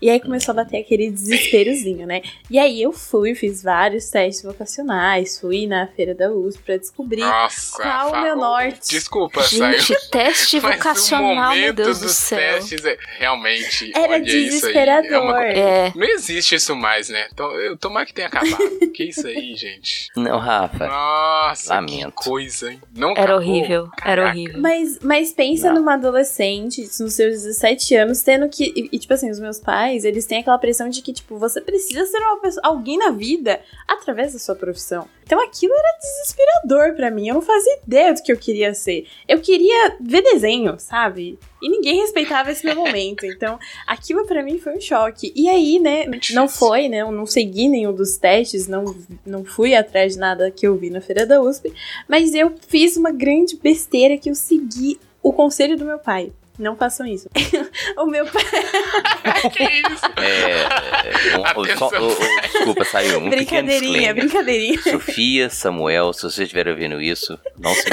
E 0.03 0.11
aí 0.11 0.21
começou 0.21 0.53
a 0.53 0.57
bater 0.57 0.79
aquele 0.79 1.11
desesperozinho, 1.11 2.07
né? 2.07 2.23
E 2.51 2.59
aí 2.59 2.83
eu 2.83 2.93
fui, 2.93 3.35
fiz 3.35 3.63
vários 3.63 4.11
testes 4.11 4.43
vocacionais, 4.45 5.41
fui 5.41 5.67
na 5.67 5.87
feira 5.87 6.15
da 6.15 6.31
USP 6.31 6.63
pra 6.65 6.77
descobrir 6.77 7.21
Nossa. 7.21 7.81
qual 7.83 8.13
o 8.13 8.23
meu 8.23 8.37
norte. 8.37 8.91
Desculpa, 8.91 9.43
saiu. 9.45 9.79
Gente, 9.79 10.11
teste 10.11 10.61
Mas 10.61 10.75
o 10.75 10.79
vocacional, 10.79 11.55
meu 11.55 11.73
Deus 11.73 12.01
do 12.01 12.09
céu. 12.09 12.39
testes 12.39 12.85
é 12.85 12.99
realmente. 13.19 13.91
Era 13.95 14.15
olha 14.15 14.23
isso 14.23 14.33
aí. 14.35 14.43
É 14.43 14.45
desesperador. 14.45 15.23
uma 15.23 15.33
co- 15.35 15.39
É, 15.41 15.93
Não 15.95 16.07
existe 16.09 16.55
isso 16.57 16.75
mais, 16.77 17.09
né? 17.09 17.27
Então, 17.33 17.51
eu 17.61 17.77
tomara 17.77 18.05
que 18.05 18.13
tenha 18.13 18.29
acabado. 18.29 18.57
que 18.93 19.05
isso 19.05 19.27
aí, 19.27 19.55
gente? 19.57 20.09
Não, 20.17 20.39
Rafa. 20.39 20.87
Nossa, 20.89 21.75
Lamento. 21.75 22.07
que 22.13 22.25
coisa, 22.25 22.71
hein? 22.73 22.81
Não 23.05 23.13
era 23.13 23.23
acabou? 23.35 23.37
horrível, 23.37 23.83
era 23.85 24.23
Caraca. 24.23 24.29
horrível. 24.31 24.61
Mas, 24.61 24.99
mas 25.03 25.33
pensa 25.33 25.69
Não. 25.69 25.77
numa 25.81 25.95
adolescente, 25.95 26.81
nos 26.83 27.15
seus 27.15 27.43
17 27.43 27.95
anos, 27.97 28.23
tendo 28.23 28.49
que. 28.49 28.73
E, 28.77 28.89
e, 28.93 28.99
tipo 28.99 29.13
assim, 29.15 29.31
os 29.31 29.39
meus 29.41 29.61
pais, 29.61 30.05
eles 30.05 30.27
têm 30.27 30.39
aquela 30.41 30.59
pressão 30.59 30.89
de 30.89 31.03
que, 31.03 31.13
tipo, 31.13 31.39
você 31.39 31.61
precisa 31.61 32.05
ser 32.07 32.19
uma 32.19 32.41
pessoa, 32.41 32.63
alguém 32.67 32.99
na 32.99 33.11
vida 33.11 33.61
através 33.89 34.33
da 34.33 34.39
sua 34.39 34.55
profissão. 34.55 35.09
Então 35.27 35.43
aquilo 35.43 35.73
era 35.73 35.99
desesperador 35.99 36.95
pra 36.97 37.11
mim. 37.11 37.29
Eu 37.29 37.35
não 37.35 37.43
fazia 37.43 37.79
ideia 37.87 38.13
do 38.13 38.23
que 38.23 38.31
eu 38.31 38.37
queria 38.37 38.75
ser. 38.75 39.07
Eu 39.27 39.41
queria 39.41 39.97
ver 40.01 40.23
desenho, 40.23 40.77
sabe? 40.79 41.39
E 41.63 41.69
ninguém 41.69 42.01
respeitava 42.01 42.51
esse 42.51 42.65
meu 42.65 42.75
momento. 42.77 43.25
Então, 43.25 43.59
aquilo 43.87 44.27
pra 44.27 44.43
mim 44.43 44.59
foi 44.59 44.77
um 44.77 44.81
choque. 44.81 45.33
E 45.35 45.49
aí, 45.49 45.79
né, 45.79 46.05
não 46.33 46.47
foi, 46.49 46.89
né? 46.89 46.99
Eu 46.99 47.11
não 47.11 47.25
segui 47.27 47.69
nenhum 47.69 47.93
dos 47.95 48.17
testes, 48.19 48.69
não, 48.69 48.95
não 49.25 49.45
fui 49.45 49.75
atrás 49.75 50.13
de 50.15 50.19
nada 50.19 50.51
que 50.51 50.67
eu 50.67 50.77
vi 50.77 50.91
na 50.91 51.01
feira 51.01 51.25
da 51.27 51.41
USP. 51.41 51.73
Mas 52.09 52.35
eu 52.35 52.55
fiz 52.69 52.97
uma 52.97 53.11
grande 53.11 53.57
besteira 53.57 54.19
que 54.19 54.29
eu 54.29 54.35
segui 54.35 54.99
o 55.23 55.33
conselho 55.33 55.77
do 55.77 55.85
meu 55.87 55.99
pai. 55.99 56.33
Não 56.59 56.77
façam 56.77 57.05
isso. 57.07 57.29
o 57.99 58.07
meu 58.07 58.27
pai. 58.27 58.45
que 59.51 59.65
isso? 59.65 60.05
É, 60.21 61.37
um- 61.39 61.61
o- 61.61 61.79
só- 61.79 61.89
o- 61.89 62.13
o- 62.13 62.41
desculpa, 62.43 62.85
saiu 62.85 63.19
um 63.19 63.29
brincadeirinha, 63.31 64.15
brincadeirinha. 64.15 64.81
Sofia, 64.83 65.51
Samuel, 65.51 66.13
se 66.13 66.21
vocês 66.23 66.39
estiverem 66.41 66.73
ouvindo 66.75 67.01
isso, 67.01 67.37
não 67.59 67.75
se. 67.75 67.85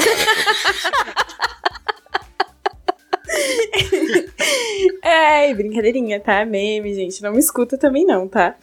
É, 5.02 5.52
brincadeirinha, 5.54 6.20
tá? 6.20 6.44
Meme, 6.44 6.94
gente. 6.94 7.22
Não 7.22 7.32
me 7.32 7.38
escuta 7.38 7.76
também, 7.76 8.04
não, 8.04 8.28
tá? 8.28 8.56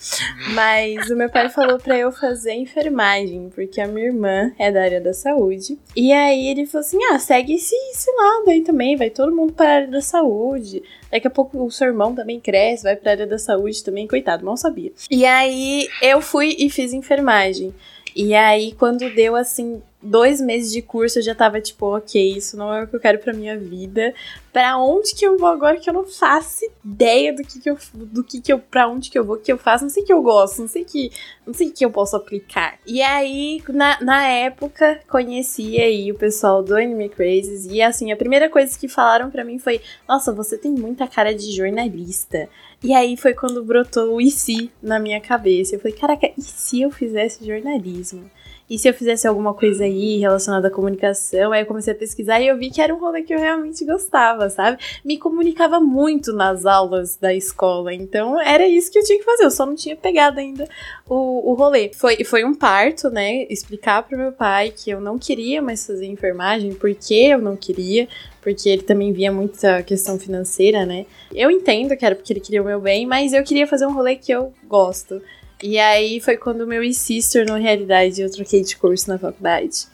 Mas 0.53 1.09
o 1.09 1.15
meu 1.15 1.29
pai 1.29 1.49
falou 1.49 1.77
pra 1.77 1.97
eu 1.97 2.11
fazer 2.11 2.53
enfermagem, 2.53 3.49
porque 3.53 3.81
a 3.81 3.87
minha 3.87 4.07
irmã 4.07 4.51
é 4.57 4.71
da 4.71 4.81
área 4.81 5.01
da 5.01 5.13
saúde. 5.13 5.77
E 5.95 6.11
aí 6.11 6.47
ele 6.47 6.65
falou 6.65 6.85
assim: 6.85 6.97
ah, 7.11 7.19
segue 7.19 7.55
esse, 7.55 7.75
esse 7.91 8.11
lado 8.11 8.49
aí 8.49 8.61
também, 8.61 8.95
vai 8.95 9.09
todo 9.09 9.35
mundo 9.35 9.53
pra 9.53 9.69
área 9.69 9.87
da 9.87 10.01
saúde. 10.01 10.81
Daqui 11.11 11.27
a 11.27 11.31
pouco 11.31 11.63
o 11.63 11.71
seu 11.71 11.87
irmão 11.87 12.15
também 12.15 12.39
cresce, 12.39 12.83
vai 12.83 12.95
pra 12.95 13.11
área 13.11 13.27
da 13.27 13.37
saúde 13.37 13.83
também, 13.83 14.07
coitado, 14.07 14.45
mal 14.45 14.57
sabia. 14.57 14.91
E 15.09 15.25
aí 15.25 15.87
eu 16.01 16.21
fui 16.21 16.55
e 16.57 16.69
fiz 16.69 16.93
enfermagem. 16.93 17.73
E 18.15 18.33
aí, 18.33 18.73
quando 18.73 19.09
deu 19.13 19.35
assim, 19.35 19.81
dois 20.01 20.39
meses 20.39 20.71
de 20.71 20.81
curso, 20.81 21.19
eu 21.19 21.23
já 21.23 21.35
tava 21.35 21.59
tipo, 21.59 21.85
ok, 21.85 22.37
isso 22.37 22.55
não 22.55 22.73
é 22.73 22.83
o 22.83 22.87
que 22.87 22.95
eu 22.95 22.99
quero 22.99 23.19
pra 23.19 23.33
minha 23.33 23.57
vida. 23.57 24.13
Pra 24.51 24.77
onde 24.77 25.13
que 25.13 25.25
eu 25.25 25.37
vou 25.37 25.47
agora 25.47 25.77
que 25.77 25.89
eu 25.89 25.93
não 25.93 26.05
faço 26.05 26.65
ideia 26.83 27.33
do 27.33 27.43
que 27.43 27.59
que 27.59 27.69
eu 27.69 27.77
do 27.93 28.23
que 28.23 28.41
que 28.41 28.51
eu 28.51 28.57
para 28.57 28.87
onde 28.87 29.09
que 29.11 29.19
eu 29.19 29.23
vou, 29.23 29.37
que 29.37 29.51
eu 29.51 29.57
faço, 29.57 29.83
não 29.83 29.91
sei 29.91 30.03
que 30.03 30.11
eu 30.11 30.21
gosto, 30.23 30.61
não 30.61 30.67
sei 30.67 30.83
que 30.83 31.11
não 31.45 31.53
sei 31.53 31.69
que 31.69 31.85
eu 31.85 31.91
posso 31.91 32.15
aplicar. 32.15 32.79
E 32.87 33.01
aí, 33.01 33.61
na, 33.69 34.01
na 34.01 34.25
época, 34.27 35.01
conheci 35.07 35.79
aí 35.79 36.11
o 36.11 36.15
pessoal 36.15 36.63
do 36.63 36.75
Anime 36.75 37.09
Crazes 37.09 37.65
e 37.65 37.81
assim, 37.81 38.11
a 38.11 38.17
primeira 38.17 38.49
coisa 38.49 38.77
que 38.77 38.87
falaram 38.87 39.29
pra 39.29 39.43
mim 39.43 39.59
foi: 39.59 39.81
"Nossa, 40.07 40.33
você 40.33 40.57
tem 40.57 40.71
muita 40.71 41.07
cara 41.07 41.33
de 41.35 41.51
jornalista". 41.51 42.49
E 42.81 42.93
aí 42.93 43.17
foi 43.17 43.33
quando 43.33 43.63
brotou 43.63 44.15
o 44.15 44.21
e 44.21 44.31
se 44.31 44.71
na 44.81 44.97
minha 44.99 45.19
cabeça. 45.19 45.75
Eu 45.75 45.79
falei: 45.79 45.95
"Caraca, 45.95 46.31
e 46.37 46.41
se 46.41 46.81
eu 46.81 46.89
fizesse 46.89 47.45
jornalismo?" 47.45 48.29
E 48.69 48.77
se 48.77 48.87
eu 48.87 48.93
fizesse 48.93 49.27
alguma 49.27 49.53
coisa 49.53 49.83
aí 49.83 50.17
relacionada 50.19 50.67
à 50.67 50.71
comunicação? 50.71 51.51
Aí 51.51 51.61
eu 51.61 51.65
comecei 51.65 51.93
a 51.93 51.95
pesquisar 51.95 52.39
e 52.39 52.47
eu 52.47 52.57
vi 52.57 52.69
que 52.69 52.81
era 52.81 52.93
um 52.93 52.99
rolê 52.99 53.23
que 53.23 53.33
eu 53.33 53.39
realmente 53.39 53.83
gostava, 53.83 54.49
sabe? 54.49 54.77
Me 55.03 55.17
comunicava 55.17 55.79
muito 55.79 56.31
nas 56.31 56.65
aulas 56.65 57.15
da 57.15 57.33
escola, 57.33 57.93
então 57.93 58.39
era 58.39 58.67
isso 58.67 58.91
que 58.91 58.99
eu 58.99 59.03
tinha 59.03 59.17
que 59.17 59.25
fazer, 59.25 59.45
eu 59.45 59.51
só 59.51 59.65
não 59.65 59.75
tinha 59.75 59.95
pegado 59.95 60.39
ainda 60.39 60.67
o, 61.07 61.51
o 61.51 61.53
rolê. 61.55 61.91
Foi, 61.93 62.23
foi 62.23 62.45
um 62.45 62.53
parto, 62.53 63.09
né? 63.09 63.45
Explicar 63.49 64.03
pro 64.03 64.17
meu 64.17 64.31
pai 64.31 64.71
que 64.71 64.91
eu 64.91 65.01
não 65.01 65.17
queria 65.17 65.61
mais 65.61 65.85
fazer 65.85 66.05
enfermagem, 66.05 66.73
porque 66.73 67.13
eu 67.13 67.39
não 67.39 67.55
queria, 67.55 68.07
porque 68.41 68.69
ele 68.69 68.83
também 68.83 69.11
via 69.11 69.31
muita 69.31 69.81
questão 69.83 70.19
financeira, 70.19 70.85
né? 70.85 71.05
Eu 71.33 71.49
entendo 71.49 71.95
que 71.97 72.05
era 72.05 72.15
porque 72.15 72.33
ele 72.33 72.39
queria 72.39 72.61
o 72.61 72.65
meu 72.65 72.79
bem, 72.79 73.05
mas 73.05 73.33
eu 73.33 73.43
queria 73.43 73.67
fazer 73.67 73.85
um 73.85 73.93
rolê 73.93 74.15
que 74.15 74.31
eu 74.31 74.53
gosto. 74.67 75.21
E 75.61 75.77
aí 75.77 76.19
foi 76.19 76.37
quando 76.37 76.61
o 76.61 76.67
meu 76.67 76.83
IC 76.83 77.21
se 77.21 77.33
tornou 77.33 77.57
realidade, 77.57 78.21
eu 78.21 78.31
troquei 78.31 78.63
de 78.63 78.75
curso 78.77 79.09
na 79.09 79.17
faculdade. 79.17 79.87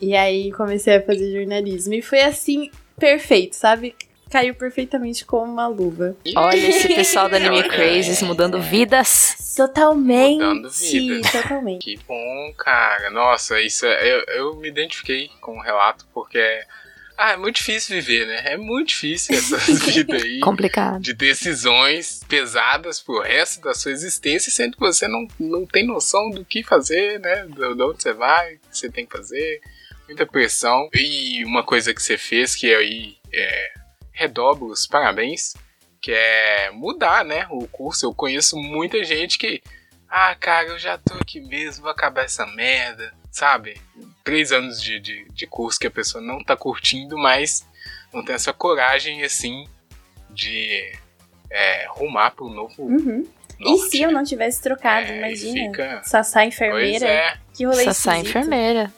E 0.00 0.16
aí 0.16 0.50
comecei 0.52 0.96
a 0.96 1.02
fazer 1.02 1.32
jornalismo. 1.32 1.92
E 1.94 2.00
foi 2.00 2.22
assim, 2.22 2.70
perfeito, 2.98 3.54
sabe? 3.54 3.94
Caiu 4.30 4.54
perfeitamente 4.54 5.24
como 5.24 5.52
uma 5.52 5.66
luva. 5.66 6.16
Olha 6.36 6.56
esse 6.56 6.88
pessoal 6.94 7.28
da 7.28 7.36
Anime 7.36 7.64
Crazes 7.64 8.22
mudando 8.22 8.60
vidas. 8.62 9.54
Totalmente. 9.56 10.38
Mudando 10.38 10.70
vida. 10.70 11.28
Totalmente. 11.32 11.84
Que 11.84 11.98
bom, 12.06 12.54
cara. 12.56 13.10
Nossa, 13.10 13.60
isso 13.60 13.84
é, 13.84 14.08
eu, 14.08 14.24
eu 14.28 14.56
me 14.56 14.68
identifiquei 14.68 15.28
com 15.40 15.58
o 15.58 15.60
relato 15.60 16.06
porque 16.14 16.38
é, 16.38 16.64
ah, 17.22 17.32
é 17.32 17.36
muito 17.36 17.56
difícil 17.56 17.96
viver, 17.96 18.26
né? 18.26 18.52
É 18.52 18.56
muito 18.56 18.88
difícil 18.88 19.36
essa 19.36 19.58
vida 19.92 20.16
aí. 20.16 20.40
Complicado. 20.40 21.02
De 21.02 21.12
decisões 21.12 22.22
pesadas 22.26 22.98
pro 22.98 23.20
resto 23.20 23.60
da 23.60 23.74
sua 23.74 23.92
existência, 23.92 24.50
sendo 24.50 24.72
que 24.72 24.80
você 24.80 25.06
não, 25.06 25.28
não 25.38 25.66
tem 25.66 25.86
noção 25.86 26.30
do 26.30 26.42
que 26.46 26.64
fazer, 26.64 27.20
né? 27.20 27.44
De 27.44 27.74
de 27.76 27.82
onde 27.82 28.02
você 28.02 28.14
vai, 28.14 28.54
o 28.54 28.58
que 28.58 28.66
você 28.72 28.90
tem 28.90 29.04
que 29.04 29.14
fazer. 29.14 29.60
Muita 30.08 30.24
pressão. 30.24 30.88
E 30.94 31.44
uma 31.44 31.62
coisa 31.62 31.92
que 31.92 32.02
você 32.02 32.16
fez 32.16 32.56
que 32.56 32.74
aí 32.74 33.18
é, 33.34 33.72
redobro 34.12 34.68
os 34.68 34.86
parabéns, 34.86 35.52
que 36.00 36.12
é 36.12 36.70
mudar, 36.70 37.22
né? 37.22 37.46
O 37.50 37.68
curso. 37.68 38.06
Eu 38.06 38.14
conheço 38.14 38.56
muita 38.56 39.04
gente 39.04 39.36
que. 39.36 39.62
Ah, 40.08 40.34
cara, 40.34 40.68
eu 40.68 40.78
já 40.78 40.96
tô 40.96 41.12
aqui 41.20 41.38
mesmo, 41.38 41.82
vou 41.82 41.90
acabar 41.90 42.24
essa 42.24 42.46
merda, 42.46 43.12
sabe? 43.30 43.80
Três 44.24 44.52
anos 44.52 44.82
de, 44.82 44.98
de, 45.00 45.24
de 45.30 45.46
curso 45.46 45.78
que 45.78 45.86
a 45.86 45.90
pessoa 45.90 46.22
não 46.22 46.42
tá 46.42 46.56
curtindo, 46.56 47.16
mas 47.18 47.66
não 48.12 48.24
tem 48.24 48.34
essa 48.34 48.52
coragem, 48.52 49.22
assim, 49.22 49.66
de 50.30 50.92
é, 51.50 51.86
rumar 51.90 52.32
pro 52.32 52.48
novo 52.48 52.82
Uhum. 52.84 53.26
E 53.58 53.64
norte, 53.64 53.90
se 53.90 54.00
eu 54.00 54.08
né? 54.08 54.14
não 54.14 54.24
tivesse 54.24 54.62
trocado, 54.62 55.06
É, 55.06 55.18
imagina? 55.18 55.70
fica- 55.70 56.02
Sassá 56.02 56.40
Pois 56.40 56.54
enfermeira. 56.54 57.06
é. 57.06 57.36
Que 57.54 57.64
rolê 57.66 57.84
Sassá 57.84 58.12
esquisito. 58.16 58.38
enfermeira. 58.38 58.90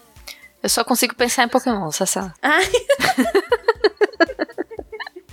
Eu 0.62 0.68
só 0.68 0.84
consigo 0.84 1.16
pensar 1.16 1.42
em 1.42 1.48
Pokémon, 1.48 1.90
Sassá. 1.90 2.32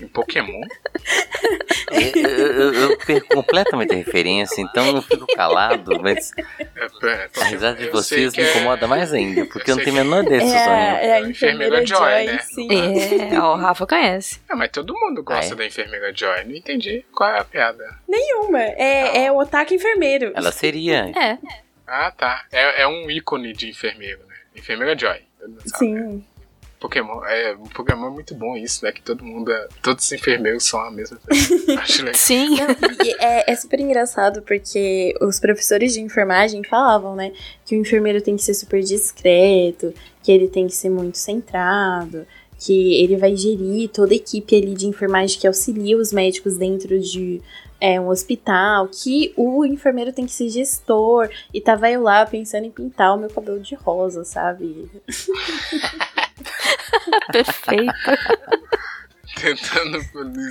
Em 0.02 0.08
Pokémon. 0.08 0.62
Eu, 1.92 2.28
eu- 2.30 2.74
eu- 2.74 2.74
eu 2.92 2.98
perco 2.98 3.28
completamente 3.36 3.94
a 3.94 3.96
referência, 3.96 4.62
então 4.62 4.96
eu 4.96 5.02
fico 5.02 5.26
calado, 5.36 6.00
mas 6.02 6.32
É, 6.38 6.84
é, 7.08 7.30
a 7.42 7.44
risada 7.46 7.76
de 7.78 7.90
vocês 7.90 8.36
me 8.36 8.44
é- 8.44 8.50
incomoda 8.52 8.88
mais 8.88 9.12
ainda, 9.14 9.46
porque 9.46 9.72
eu 9.72 9.76
não 9.78 9.84
tenho 9.84 10.00
a 10.00 10.04
menor 10.04 10.24
ideia 10.24 10.42
É, 10.42 10.44
disso 10.44 10.56
a- 10.58 10.64
sonho. 10.66 10.76
é 10.78 11.14
a 11.14 11.22
enfermeira 11.22 11.86
Joy, 11.86 11.98
Joy, 11.98 12.26
né? 12.26 12.40
sim. 12.40 12.68
É, 13.34 13.40
ó, 13.40 13.54
o 13.54 13.58
Rafa 13.58 13.86
conhece. 13.88 14.40
Ah, 14.50 14.56
mas 14.56 14.70
todo 14.72 14.94
mundo 14.94 15.24
gosta 15.24 15.54
é? 15.54 15.58
da 15.58 15.66
enfermeira 15.66 16.12
Joy. 16.16 16.44
Não 16.46 16.56
entendi 16.56 17.06
qual 17.14 17.30
é 17.30 17.40
a 17.40 17.44
piada. 17.44 17.84
Nenhuma. 18.08 18.62
É, 18.62 19.26
é 19.26 19.32
o 19.32 19.38
otaku 19.38 19.74
enfermeiro. 19.74 20.32
Ela 20.36 20.52
seria. 20.52 21.12
É. 21.16 21.38
Ah, 21.88 22.12
tá. 22.12 22.46
É, 22.52 22.84
é 22.84 22.88
um 22.88 23.10
ícone 23.10 23.52
de 23.54 23.70
enfermeiro, 23.70 24.20
né? 24.28 24.36
Enfermeira 24.56 24.98
Joy. 24.98 25.20
Sim. 25.78 26.24
Pokémon 26.80 27.24
é, 27.26 27.54
o 27.54 27.70
Pokémon 27.70 28.08
é 28.08 28.10
muito 28.10 28.34
bom 28.34 28.56
isso, 28.56 28.86
né? 28.86 28.92
Que 28.92 29.02
todo 29.02 29.24
mundo, 29.24 29.52
é- 29.52 29.68
todos 29.84 30.06
os 30.06 30.12
enfermeiros 30.12 30.66
são 30.66 30.80
a 30.80 30.90
mesma 30.90 31.18
pessoa. 31.18 31.60
Acho 31.82 32.00
legal. 32.00 32.16
Sim. 32.16 32.56
E 33.04 33.16
é, 33.24 33.52
é 33.52 33.56
super 33.56 33.80
engraçado 33.80 34.42
porque 34.44 35.14
os 35.22 35.40
professores 35.40 35.94
de 35.94 36.02
enfermagem 36.02 36.64
falavam, 36.64 37.16
né? 37.16 37.34
Que 37.66 37.76
o 37.76 37.82
enfermeiro 37.82 38.22
tem 38.22 38.36
que 38.36 38.44
ser 38.44 38.54
super 38.54 38.82
discreto, 38.82 39.94
que 40.24 40.32
ele 40.32 40.48
tem 40.48 40.68
que 40.68 40.76
ser 40.76 40.90
muito 40.90 41.18
centrado, 41.18 42.26
que 42.58 42.96
ele 43.04 43.18
vai 43.18 43.36
gerir 43.36 43.90
toda 43.90 44.14
a 44.14 44.16
equipe 44.16 44.56
ali 44.56 44.74
de 44.74 44.88
enfermagem 44.88 45.40
que 45.40 45.48
auxilia 45.48 45.98
os 45.98 46.14
médicos 46.14 46.58
dentro 46.58 47.00
de 47.00 47.42
é, 47.82 48.00
um 48.00 48.10
hospital, 48.10 48.88
que 48.88 49.34
o 49.38 49.66
enfermeiro 49.66 50.12
tem 50.12 50.26
que 50.26 50.32
ser 50.34 50.50
gestor. 50.50 51.30
E 51.54 51.62
tava 51.62 51.90
eu 51.90 52.02
lá 52.04 52.26
pensando 52.26 52.66
em 52.66 52.72
pintar 52.72 53.16
o 53.16 53.20
meu 53.20 53.30
cabelo 53.30 53.60
de 53.60 53.76
rosa, 53.76 54.24
sabe? 54.24 54.90
Perfeito. 57.32 57.94
Tentando 59.40 60.00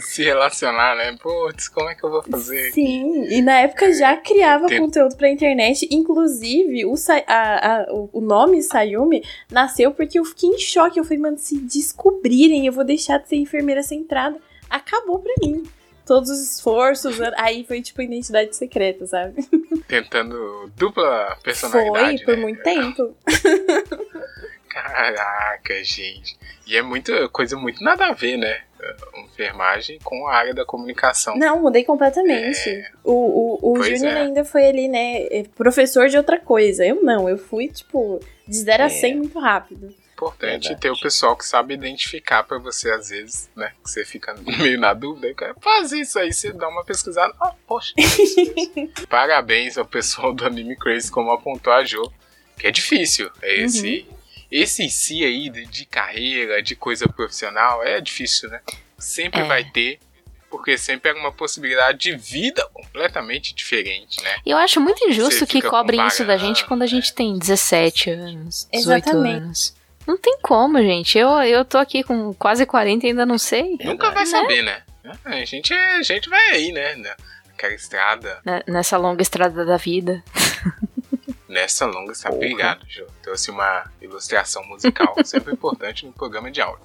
se 0.03 0.22
relacionar, 0.22 0.97
né? 0.97 1.14
Putz, 1.20 1.68
como 1.68 1.91
é 1.91 1.95
que 1.95 2.05
eu 2.05 2.11
vou 2.11 2.22
fazer? 2.22 2.70
Sim, 2.72 3.24
e 3.28 3.43
na 3.43 3.61
época 3.61 3.93
já 3.93 4.16
criava 4.16 4.66
Tem- 4.68 4.80
conteúdo 4.80 5.16
pra 5.16 5.28
internet. 5.28 5.86
Inclusive, 5.91 6.86
o, 6.86 6.97
Sa- 6.97 7.22
a- 7.26 7.80
a- 7.82 7.86
o- 7.93 8.20
nome 8.20 8.62
Sayumi 8.62 9.22
nasceu 9.51 9.91
porque 9.93 10.18
eu 10.18 10.24
fiquei 10.24 10.49
em 10.51 10.59
choque. 10.59 10.99
Eu 10.99 11.05
falei, 11.05 11.18
mano, 11.18 11.36
se 11.39 11.59
descobrirem, 11.59 12.66
eu 12.66 12.72
vou 12.72 12.84
deixar 12.84 13.18
de 13.18 13.28
ser 13.28 13.36
enfermeira 13.36 13.82
centrada. 13.82 14.39
Acabou 14.70 15.18
pra 15.18 15.34
mim. 15.43 15.64
Todos 16.07 16.30
os 16.30 16.55
esforços. 16.55 17.18
Aí 17.36 17.64
foi 17.66 17.82
tipo 17.82 18.01
identidade 18.01 18.57
secreta, 18.57 19.07
sabe? 19.07 19.43
Tentando 19.86 20.70
dupla 20.76 21.36
personalidade. 21.43 22.24
Foi 22.24 22.34
por 22.34 22.36
né? 22.36 22.43
muito 22.43 22.62
tempo. 22.62 23.14
Caraca, 24.68 25.82
gente. 25.84 26.38
E 26.66 26.76
é 26.76 26.82
muita 26.82 27.28
coisa 27.28 27.56
muito 27.56 27.82
nada 27.82 28.06
a 28.06 28.12
ver, 28.12 28.36
né? 28.36 28.60
Enfermagem 29.16 29.98
com 30.04 30.26
a 30.28 30.34
área 30.34 30.54
da 30.54 30.64
comunicação. 30.64 31.36
Não, 31.36 31.60
mudei 31.60 31.84
completamente. 31.84 32.84
O, 33.02 33.12
o, 33.12 33.70
o 33.72 33.74
Pois 33.74 33.88
Júnior 33.88 34.16
é. 34.16 34.20
ainda 34.22 34.44
foi 34.44 34.66
ali, 34.66 34.88
né? 34.88 35.22
é, 35.30 35.44
Professor 35.56 36.08
de 36.08 36.16
outra 36.16 36.38
coisa. 36.38 36.84
Eu 36.86 37.02
não, 37.02 37.28
eu 37.28 37.36
fui, 37.38 37.68
tipo, 37.68 38.20
de 38.46 38.56
0 38.56 38.82
a 38.84 38.86
É. 38.86 38.88
100 38.88 39.16
muito 39.16 39.38
rápido. 39.38 39.94
Importante 40.12 40.64
Verdade. 40.68 40.80
ter 40.80 40.90
o 40.90 40.98
pessoal 40.98 41.36
que 41.36 41.44
sabe 41.46 41.74
identificar 41.74 42.42
pra 42.42 42.58
você, 42.58 42.90
às 42.90 43.08
vezes, 43.08 43.48
né? 43.54 43.72
Que 43.84 43.90
você 43.90 44.04
fica 44.04 44.34
meio 44.58 44.78
na 44.78 44.92
dúvida. 44.92 45.28
Faz 45.60 45.92
isso 45.92 46.18
aí, 46.18 46.32
você 46.32 46.52
dá 46.52 46.68
uma 46.68 46.84
pesquisada. 46.84 47.32
Ah, 47.40 47.52
poxa. 47.66 47.94
é 47.96 48.02
isso 48.02 48.36
mesmo." 48.54 48.92
Parabéns 49.08 49.78
ao 49.78 49.84
pessoal 49.84 50.32
do 50.34 50.44
Anime 50.44 50.76
Crazy, 50.76 51.10
como 51.10 51.30
apontou 51.30 51.72
a 51.72 51.84
Jo. 51.84 52.02
Que 52.58 52.66
é 52.66 52.70
difícil. 52.72 53.30
É 53.40 53.62
esse. 53.62 54.06
Esse 54.51 54.82
em 54.82 54.88
si 54.88 55.24
aí 55.24 55.51
de, 55.51 55.66
de 55.66 55.84
carreira, 55.84 56.62
de 56.62 56.74
coisa 56.74 57.07
profissional, 57.09 57.82
é 57.82 58.01
difícil, 58.01 58.49
né? 58.49 58.61
Sempre 58.99 59.40
É. 59.40 59.44
vai 59.44 59.64
ter. 59.64 59.99
Porque 60.51 60.78
sempre 60.78 61.11
é 61.11 61.14
uma 61.14 61.30
possibilidade 61.30 61.99
de 61.99 62.16
vida 62.16 62.66
completamente 62.72 63.55
diferente, 63.55 64.22
né? 64.24 64.36
E 64.46 64.51
eu 64.51 64.57
acho 64.57 64.80
muito 64.80 65.07
injusto 65.07 65.40
Você 65.40 65.46
que 65.46 65.61
cobrem 65.61 66.07
isso 66.07 66.24
da 66.24 66.38
gente 66.38 66.64
quando 66.64 66.82
a 66.82 66.86
gente 66.86 67.12
tem 67.12 67.38
17 67.38 68.09
anos, 68.11 68.66
18 68.72 69.07
Exatamente. 69.09 69.36
anos. 69.42 69.74
Não 70.07 70.16
tem 70.16 70.38
como, 70.40 70.78
gente. 70.78 71.18
Eu, 71.18 71.28
eu 71.42 71.66
tô 71.66 71.76
aqui 71.76 72.03
com 72.03 72.32
quase 72.32 72.64
40 72.64 73.05
e 73.05 73.11
ainda 73.11 73.26
não 73.26 73.36
sei. 73.36 73.76
Nunca 73.84 74.11
vai 74.11 74.24
saber, 74.24 74.62
né? 74.62 74.82
A 75.22 75.44
gente, 75.44 75.74
a 75.74 76.03
gente 76.03 76.30
vai 76.30 76.49
aí, 76.53 76.72
né? 76.72 76.94
Naquela 77.46 77.74
estrada, 77.74 78.40
né, 78.42 78.62
Nessa 78.66 78.96
longa 78.96 79.20
estrada 79.20 79.66
da 79.66 79.76
vida. 79.76 80.24
Nessa 81.49 81.86
longa. 81.86 82.12
Porra. 82.12 82.34
Obrigado, 82.34 82.84
Jô. 82.88 83.07
Trouxe 83.22 83.51
uma 83.51 83.84
ilustração 84.01 84.64
musical, 84.66 85.14
sempre 85.24 85.53
importante 85.53 86.05
no 86.07 86.12
programa 86.12 86.51
de 86.51 86.61
áudio. 86.61 86.82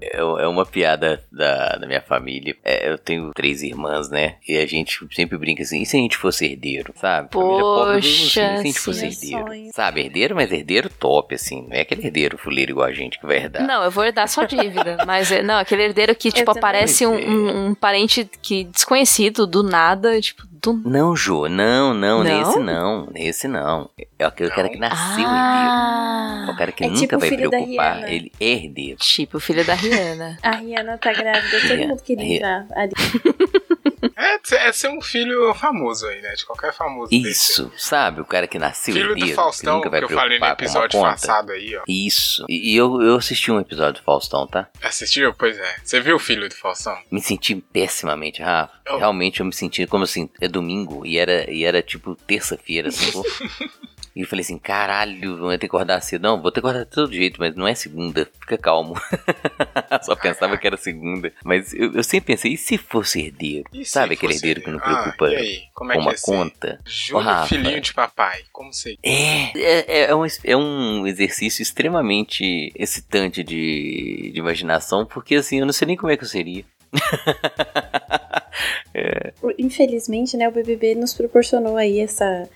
É 0.00 0.16
é 0.18 0.46
uma 0.46 0.64
piada 0.64 1.20
da, 1.30 1.76
da 1.76 1.86
minha 1.86 2.00
família. 2.00 2.56
É, 2.64 2.88
eu 2.88 2.96
tenho 2.96 3.32
três 3.34 3.62
irmãs, 3.64 4.08
né? 4.08 4.36
E 4.48 4.56
a 4.56 4.64
gente 4.64 4.96
sempre 5.12 5.36
brinca 5.36 5.62
assim, 5.64 5.82
e 5.82 5.86
se 5.86 5.96
a 5.96 6.00
gente 6.00 6.16
fosse 6.16 6.46
herdeiro, 6.46 6.94
sabe? 6.96 7.28
Família 7.32 7.60
pobre, 7.60 7.98
assim, 7.98 8.08
e 8.08 8.30
se 8.30 8.40
a 8.40 8.56
gente 8.58 8.74
Poxa, 8.74 8.80
fosse 8.84 9.10
sim. 9.12 9.34
herdeiro. 9.34 9.46
Sonho. 9.48 9.70
Sabe, 9.74 10.00
herdeiro, 10.02 10.34
mas 10.36 10.52
herdeiro 10.52 10.88
top, 10.88 11.34
assim. 11.34 11.66
Não 11.68 11.74
é 11.76 11.80
aquele 11.80 12.06
herdeiro 12.06 12.38
fuleiro 12.38 12.70
igual 12.72 12.86
a 12.86 12.92
gente 12.92 13.18
que 13.18 13.26
vai 13.26 13.38
herdar. 13.38 13.66
Não, 13.66 13.82
eu 13.82 13.90
vou 13.90 14.04
herdar 14.04 14.28
só 14.28 14.44
dívida. 14.44 14.98
mas 15.04 15.32
é- 15.32 15.42
não, 15.42 15.58
aquele 15.58 15.82
herdeiro 15.82 16.14
que, 16.14 16.30
tipo, 16.30 16.50
aparece 16.52 17.04
um, 17.04 17.14
um- 17.16 17.66
um 17.70 17.74
parente 17.74 18.24
que 18.40 18.64
desconhecido 18.64 19.48
do 19.48 19.64
nada, 19.64 20.20
tipo, 20.20 20.46
do. 20.62 20.72
Não, 20.84 21.14
Jô, 21.16 21.48
não, 21.48 21.92
Não? 21.94 22.22
não, 22.22 22.24
nesse 22.24 22.58
não, 22.58 23.06
nesse 23.12 23.48
não. 23.48 23.90
É 24.18 24.24
aquele 24.24 24.50
cara 24.50 24.68
que 24.68 24.78
nasceu 24.78 25.24
herdeiro. 25.24 25.28
É 25.28 26.46
o 26.48 26.50
Ah, 26.50 26.56
cara 26.58 26.72
que 26.72 26.84
É 26.84 26.88
nunca 26.88 27.00
tipo 27.00 27.18
vai 27.18 27.30
preocupar. 27.30 28.12
Ele 28.12 28.32
é 28.40 28.44
herdeiro. 28.52 28.96
tipo 28.98 29.36
o 29.36 29.40
filho 29.40 29.64
da 29.64 29.74
Rihanna. 29.74 30.38
A 30.42 30.50
Rihanna 30.56 30.98
tá 30.98 31.12
grávida, 31.12 31.60
todo 31.60 31.68
Rihanna, 31.74 31.86
mundo 31.88 32.02
queria 32.02 32.36
entrar 32.36 32.66
ali. 32.74 32.92
É, 34.16 34.68
é 34.68 34.72
ser 34.72 34.88
um 34.88 35.00
filho 35.00 35.52
famoso 35.54 36.06
aí, 36.06 36.20
né? 36.20 36.32
De 36.32 36.44
qualquer 36.44 36.72
famoso 36.72 37.10
desse. 37.10 37.30
Isso, 37.30 37.72
sabe? 37.76 38.20
O 38.20 38.24
cara 38.24 38.46
que 38.46 38.58
nasceu 38.58 38.94
Filho 38.94 39.10
herdeiro. 39.10 39.30
do 39.30 39.34
Faustão, 39.34 39.80
que 39.80 39.88
que, 39.88 39.88
nunca 39.88 39.90
vai 39.90 40.02
eu 40.02 40.08
falei 40.08 40.38
no 40.38 40.46
episódio 40.46 41.00
passado 41.00 41.52
aí, 41.52 41.76
ó. 41.76 41.82
Isso. 41.86 42.44
E, 42.48 42.72
e 42.72 42.76
eu, 42.76 43.00
eu 43.00 43.16
assisti 43.16 43.50
um 43.50 43.60
episódio 43.60 44.00
do 44.00 44.04
Faustão, 44.04 44.46
tá? 44.46 44.68
Assistiu? 44.82 45.34
Pois 45.34 45.58
é. 45.58 45.76
Você 45.84 46.00
viu 46.00 46.16
o 46.16 46.18
filho 46.18 46.48
do 46.48 46.54
Faustão? 46.54 46.96
Me 47.10 47.20
senti 47.20 47.54
pessimamente, 47.56 48.42
Rafa. 48.42 48.72
Oh. 48.90 48.96
Realmente 48.98 49.40
eu 49.40 49.46
me 49.46 49.52
senti 49.52 49.86
como 49.86 50.04
assim, 50.04 50.28
é 50.48 50.52
domingo 50.52 51.04
e 51.06 51.16
era, 51.18 51.50
e 51.50 51.64
era 51.64 51.82
tipo 51.82 52.14
terça-feira, 52.26 52.88
assim, 52.88 53.12
pô. 53.12 53.22
E 54.16 54.22
eu 54.22 54.26
falei 54.26 54.42
assim, 54.42 54.58
caralho, 54.58 55.36
não 55.36 55.52
ia 55.52 55.58
ter 55.58 55.68
que 55.68 55.76
acordar 55.76 56.00
cedo. 56.00 56.22
Não, 56.22 56.42
vou 56.42 56.50
ter 56.50 56.60
que 56.60 56.66
acordar 56.66 56.84
de 56.84 56.90
todo 56.90 57.12
jeito, 57.12 57.36
mas 57.38 57.54
não 57.54 57.68
é 57.68 57.74
segunda. 57.76 58.28
Fica 58.40 58.58
calmo. 58.58 58.94
Só 60.02 60.16
pensava 60.16 60.58
que 60.58 60.66
era 60.66 60.76
segunda. 60.76 61.32
Mas 61.44 61.72
eu, 61.72 61.92
eu 61.94 62.02
sempre 62.02 62.34
pensei, 62.34 62.54
e 62.54 62.56
se 62.56 62.76
fosse 62.76 63.20
herdeiro? 63.20 63.68
E 63.72 63.84
Sabe 63.84 64.14
aquele 64.14 64.32
fosse- 64.32 64.44
herdeiro 64.44 64.62
que 64.62 64.70
não 64.72 64.80
Ah, 64.80 64.82
preocupa 64.82 65.26
aí? 65.26 65.60
Como 65.72 65.92
é 65.92 65.94
com 65.94 66.00
uma 66.00 66.10
é 66.10 66.16
conta? 66.20 66.80
Júlio, 66.84 67.46
filhinho 67.46 67.80
de 67.80 67.94
papai. 67.94 68.40
Como 68.50 68.72
sei? 68.72 68.98
É, 69.04 69.56
é, 69.56 70.10
é, 70.10 70.14
um, 70.16 70.26
es- 70.26 70.40
é 70.42 70.56
um 70.56 71.06
exercício 71.06 71.62
extremamente 71.62 72.72
excitante 72.74 73.44
de, 73.44 74.32
de 74.32 74.38
imaginação, 74.40 75.06
porque 75.06 75.36
assim, 75.36 75.60
eu 75.60 75.66
não 75.66 75.72
sei 75.72 75.86
nem 75.86 75.96
como 75.96 76.10
é 76.10 76.16
que 76.16 76.24
eu 76.24 76.28
seria. 76.28 76.64
Infelizmente, 79.58 80.36
né, 80.36 80.48
o 80.48 80.52
BBB 80.52 80.94
nos 80.94 81.14
proporcionou 81.14 81.76
aí 81.76 82.00
essa, 82.00 82.48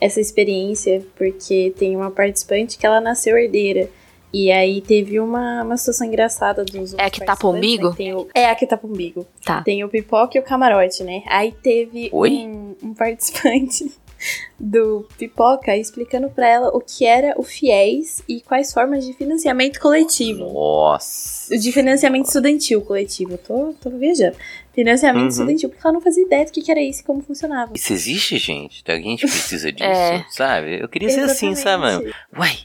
essa 0.00 0.20
experiência, 0.20 1.02
porque 1.16 1.72
tem 1.78 1.96
uma 1.96 2.10
participante 2.10 2.78
que 2.78 2.86
ela 2.86 3.00
nasceu 3.00 3.36
herdeira. 3.36 3.88
E 4.32 4.50
aí 4.52 4.80
teve 4.80 5.18
uma, 5.18 5.64
uma 5.64 5.76
situação 5.76 6.06
engraçada 6.06 6.64
dos 6.64 6.94
É 6.94 7.02
a 7.06 7.10
que 7.10 7.18
tapa 7.24 7.48
o 7.48 7.52
participantes, 7.52 7.84
umbigo? 7.96 7.96
né, 7.98 8.14
o- 8.14 8.28
É 8.32 8.46
a 8.48 8.54
que 8.54 8.64
tapa 8.64 8.86
o 8.86 8.90
umbigo. 8.90 9.26
Tá. 9.44 9.60
Tem 9.62 9.82
o 9.82 9.88
pipoca 9.88 10.38
e 10.38 10.40
o 10.40 10.44
camarote, 10.44 11.02
né? 11.02 11.22
Aí 11.26 11.50
teve 11.50 12.10
um, 12.40 12.76
um 12.80 12.94
participante 12.94 13.90
do 14.60 15.04
pipoca 15.18 15.76
explicando 15.76 16.30
pra 16.30 16.46
ela 16.48 16.68
o 16.68 16.80
que 16.80 17.04
era 17.04 17.34
o 17.36 17.42
FIES 17.42 18.22
e 18.28 18.40
quais 18.40 18.72
formas 18.72 19.04
de 19.04 19.14
financiamento 19.14 19.80
coletivo. 19.80 20.44
Nossa. 20.52 21.58
De 21.58 21.72
financiamento 21.72 22.26
estudantil 22.26 22.82
coletivo. 22.82 23.36
Tô, 23.36 23.74
tô 23.80 23.90
viajando. 23.90 24.36
Financiamento 24.72 25.22
Uhum. 25.22 25.28
estudantil, 25.28 25.68
porque 25.68 25.84
ela 25.86 25.94
não 25.94 26.00
fazia 26.00 26.24
ideia 26.24 26.44
do 26.44 26.52
que 26.52 26.62
que 26.62 26.70
era 26.70 26.80
isso 26.80 27.00
e 27.00 27.04
como 27.04 27.20
funcionava. 27.22 27.72
Isso 27.74 27.92
existe, 27.92 28.38
gente? 28.38 28.82
Tem 28.84 28.94
alguém 28.96 29.16
que 29.16 29.26
precisa 29.26 29.70
disso, 29.72 29.84
É. 29.84 30.24
sabe? 30.30 30.80
Eu 30.80 30.88
queria 30.88 31.10
ser 31.10 31.20
assim, 31.20 31.54
sabe, 31.54 31.82
mano? 31.82 32.02
Exatamente. 32.06 32.16
Uai, 32.38 32.58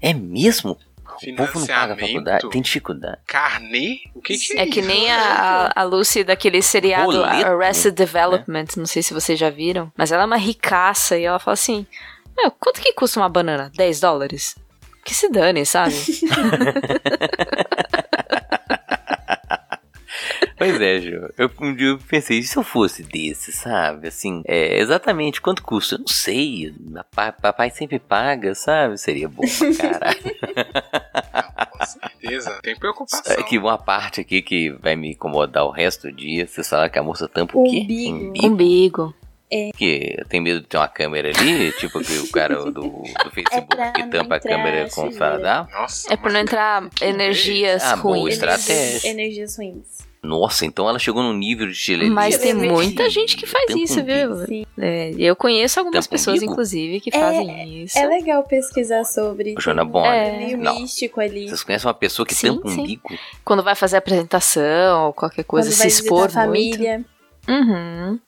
é 0.00 0.14
mesmo? 0.14 0.78
O 1.22 1.36
povo 1.36 1.60
não 1.60 1.66
paga 1.66 1.94
faculdade? 1.96 2.48
Tem 2.48 2.62
dificuldade. 2.62 3.18
Carnê? 3.26 3.98
O 4.14 4.22
que 4.22 4.38
que 4.38 4.58
é 4.58 4.62
É 4.62 4.66
que 4.66 4.80
nem 4.80 5.10
a, 5.12 5.70
a, 5.76 5.82
Lucy 5.82 6.24
daquele 6.24 6.62
seriado 6.62 7.12
Boleto, 7.12 7.46
Arrested 7.46 7.94
Development, 7.94 8.64
não 8.78 8.86
sei 8.86 9.02
se 9.02 9.12
vocês 9.12 9.38
já 9.38 9.50
viram, 9.50 9.92
mas 9.94 10.10
ela 10.12 10.22
é 10.22 10.26
uma 10.26 10.38
ricaça 10.38 11.18
e 11.18 11.24
ela 11.24 11.38
fala 11.38 11.52
assim: 11.52 11.86
Meu, 12.34 12.50
quanto 12.52 12.80
que 12.80 12.94
custa 12.94 13.20
uma 13.20 13.28
banana? 13.28 13.70
10 13.76 14.00
dólares? 14.00 14.56
Que 15.04 15.14
se 15.14 15.28
dane, 15.30 15.66
sabe? 15.66 15.94
Pois 20.60 20.78
é, 20.78 21.00
Ju. 21.00 21.32
Eu, 21.38 21.50
um 21.58 21.74
dia 21.74 21.86
eu 21.88 21.98
pensei, 21.98 22.38
e 22.40 22.42
se 22.42 22.54
eu 22.54 22.62
fosse 22.62 23.02
desse, 23.02 23.50
sabe? 23.50 24.08
Assim, 24.08 24.42
é, 24.46 24.78
exatamente 24.78 25.40
quanto 25.40 25.62
custa? 25.62 25.94
Eu 25.94 26.00
não 26.00 26.06
sei. 26.06 26.74
Papai, 26.92 27.32
papai 27.40 27.70
sempre 27.70 27.98
paga, 27.98 28.54
sabe? 28.54 28.98
Seria 28.98 29.26
bom 29.26 29.42
pra 29.42 29.90
caralho. 29.90 30.20
Com 31.70 31.86
certeza. 31.86 32.58
Tem 32.62 32.76
preocupação. 32.76 33.36
É 33.38 33.42
que 33.42 33.56
uma 33.56 33.78
parte 33.78 34.20
aqui 34.20 34.42
que 34.42 34.68
vai 34.82 34.94
me 34.96 35.12
incomodar 35.12 35.64
o 35.64 35.70
resto 35.70 36.08
do 36.08 36.12
dia, 36.12 36.46
vocês 36.46 36.68
falaram 36.68 36.90
que 36.90 36.98
a 36.98 37.02
moça 37.02 37.26
tampa 37.26 37.56
o 37.58 37.64
quê? 37.64 37.80
Umbigo. 37.80 38.46
Umbigo. 38.46 39.14
Porque 39.72 40.14
eu 40.18 40.24
tenho 40.26 40.42
medo 40.44 40.60
de 40.60 40.66
ter 40.66 40.76
uma 40.76 40.86
câmera 40.88 41.30
ali, 41.30 41.72
tipo 41.72 42.00
que 42.04 42.18
o 42.18 42.30
cara 42.30 42.56
do, 42.66 42.70
do 42.70 43.02
Facebook 43.34 43.66
pra 43.74 43.90
que 43.92 44.06
tampa 44.08 44.36
a 44.36 44.40
câmera 44.40 44.84
com 44.84 45.06
sujeira. 45.06 45.16
fardar. 45.18 45.68
Nossa. 45.72 46.12
É 46.12 46.16
pra 46.18 46.30
não 46.32 46.40
entrar 46.40 46.88
energias 47.00 47.82
Ah, 47.82 47.96
boa 47.96 48.16
ruins. 48.18 48.34
estratégia. 48.34 48.74
Energias, 48.74 49.04
energias 49.06 49.56
ruins. 49.56 50.09
Nossa, 50.22 50.66
então 50.66 50.86
ela 50.86 50.98
chegou 50.98 51.22
num 51.22 51.32
nível 51.32 51.66
de 51.66 51.74
chile. 51.74 52.10
Mas 52.10 52.36
tem 52.36 52.52
muita 52.52 53.08
gente 53.08 53.36
que 53.38 53.46
faz 53.46 53.64
Tampa 53.66 53.80
isso, 53.80 54.04
viu? 54.04 54.46
Sim. 54.46 54.66
É, 54.78 55.12
eu 55.16 55.34
conheço 55.34 55.78
algumas 55.80 56.04
Tampa 56.04 56.14
pessoas, 56.16 56.36
umbigo? 56.36 56.52
inclusive, 56.52 57.00
que 57.00 57.08
É, 57.10 57.18
fazem 57.18 57.82
isso. 57.84 57.98
É 57.98 58.06
legal 58.06 58.42
pesquisar 58.44 59.04
sobre. 59.04 59.54
Joana 59.58 59.80
tem 59.80 59.88
um 59.88 59.92
Bonner. 59.92 60.10
lado 60.10 60.34
É. 60.34 60.36
meio 60.44 60.58
Não. 60.58 60.74
místico 60.78 61.20
ali. 61.20 61.48
Vocês 61.48 61.62
conhecem 61.62 61.86
uma 61.88 61.94
pessoa 61.94 62.26
que 62.26 62.34
Sim, 62.34 62.48
tampa 62.48 62.68
um 62.68 62.72
umbigo? 62.72 63.08
Quando 63.44 63.62
vai 63.62 63.74
fazer 63.74 63.96
apresentação 63.96 65.06
ou 65.06 65.12
qualquer 65.14 65.44
coisa, 65.44 65.70
Quando 65.70 65.76
se 65.80 65.86
expor 65.88 66.26
a 66.26 66.28
família. 66.28 67.02
muito. 67.48 67.70
Uhum. 67.70 68.18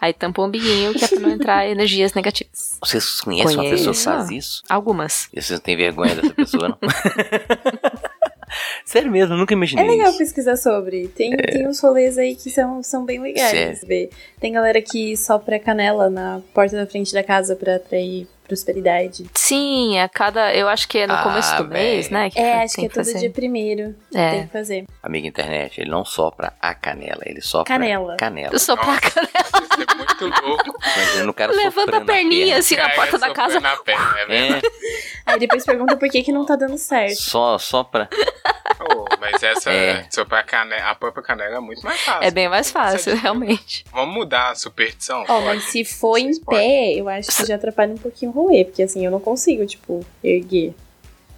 Aí 0.00 0.14
tampa 0.14 0.40
o 0.40 0.46
umbiguinho 0.46 0.94
que 0.94 1.04
é 1.04 1.08
pra 1.08 1.18
não 1.20 1.30
entrar 1.30 1.66
energias 1.68 2.14
negativas. 2.14 2.78
Vocês 2.80 3.20
conhecem 3.20 3.56
uma 3.56 3.64
pessoa 3.64 3.76
que 3.76 3.84
Conheço. 3.84 4.04
faz 4.04 4.30
isso? 4.30 4.62
Algumas. 4.68 5.28
E 5.34 5.42
vocês 5.42 5.50
não 5.58 5.64
têm 5.64 5.76
vergonha 5.76 6.14
dessa 6.14 6.32
pessoa, 6.32 6.68
não? 6.68 6.78
Sério 8.84 9.10
mesmo, 9.10 9.36
nunca 9.36 9.54
É 9.54 9.56
imaginei 9.56 9.86
legal 9.86 10.10
isso. 10.10 10.18
pesquisar 10.18 10.56
sobre. 10.56 11.08
Tem, 11.08 11.36
tem 11.36 11.68
uns 11.68 11.80
rolês 11.80 12.18
aí 12.18 12.34
que 12.34 12.50
são, 12.50 12.82
são 12.82 13.04
bem 13.04 13.20
legais. 13.20 13.82
Ver. 13.82 14.10
Tem 14.40 14.52
galera 14.52 14.80
que 14.82 15.16
sopra 15.16 15.58
canela 15.58 16.10
na 16.10 16.40
porta 16.54 16.76
da 16.76 16.86
frente 16.86 17.12
da 17.12 17.22
casa 17.22 17.54
pra 17.56 17.76
atrair 17.76 18.26
prosperidade. 18.50 19.24
Sim, 19.34 19.98
a 20.00 20.08
cada. 20.08 20.52
Eu 20.54 20.68
acho 20.68 20.88
que 20.88 20.98
é 20.98 21.06
no 21.06 21.14
Ah, 21.14 21.22
começo 21.22 21.56
do 21.56 21.68
mês, 21.68 22.08
véi. 22.08 22.18
né? 22.24 22.30
Que 22.30 22.38
É, 22.40 22.62
acho 22.64 22.74
que 22.74 22.86
é 22.86 22.88
todo 22.88 22.96
fazer. 22.96 23.18
dia 23.18 23.30
primeiro. 23.30 23.94
É. 24.14 24.30
Tem 24.32 24.46
que 24.46 24.52
fazer. 24.52 24.84
Amiga 25.02 25.28
internet, 25.28 25.80
ele 25.80 25.90
não 25.90 26.04
sopra 26.04 26.52
a 26.60 26.74
canela, 26.74 27.22
ele 27.24 27.40
sopra 27.40 27.72
Canela. 27.74 28.16
canela. 28.16 28.52
Eu 28.52 28.58
sou 28.58 28.76
pra 28.76 28.86
Nossa, 28.86 29.08
Isso 29.08 29.86
é 29.88 29.94
muito 29.94 30.46
louco. 30.46 30.78
No 31.24 31.32
cara 31.32 31.52
Levanta 31.52 31.96
a 31.98 32.00
perninha 32.04 32.46
perna. 32.46 32.58
assim 32.58 32.76
na 32.76 32.82
Cara, 32.82 32.94
porta 32.96 33.18
da 33.18 33.30
casa. 33.32 33.60
Na 33.60 33.76
perna, 33.76 34.16
é. 34.28 34.48
É, 34.58 34.60
Aí 35.26 35.38
depois 35.38 35.64
pergunta 35.64 35.96
por 35.96 36.08
que, 36.08 36.22
que 36.22 36.32
não 36.32 36.44
tá 36.44 36.56
dando 36.56 36.76
certo. 36.76 37.16
só, 37.22 37.56
só 37.58 37.84
pra. 37.84 38.08
Oh, 38.80 39.04
mas 39.20 39.42
essa, 39.42 39.70
É. 39.70 40.06
soprar 40.10 40.40
a, 40.40 40.42
canela, 40.44 40.90
a 40.90 40.94
própria 40.94 41.22
canela 41.22 41.56
é 41.56 41.60
muito 41.60 41.82
mais 41.84 42.00
fácil. 42.00 42.22
É 42.26 42.30
bem 42.30 42.48
mais 42.48 42.70
fácil, 42.70 43.12
é 43.12 43.16
realmente. 43.16 43.84
Vamos 43.92 44.14
mudar 44.14 44.50
a 44.50 44.54
superstição? 44.54 45.22
Ó, 45.22 45.26
Pode. 45.26 45.44
mas 45.44 45.64
se 45.64 45.84
for 45.84 46.16
em 46.16 46.30
pé, 46.40 46.94
eu 46.94 47.08
acho 47.08 47.28
que 47.36 47.46
já 47.46 47.56
atrapalha 47.56 47.92
um 47.92 47.98
pouquinho 47.98 48.30
o 48.32 48.34
rolê. 48.44 48.64
Porque 48.64 48.82
assim, 48.82 49.04
eu 49.04 49.10
não 49.10 49.20
consigo, 49.20 49.64
tipo, 49.66 50.04
erguer. 50.22 50.74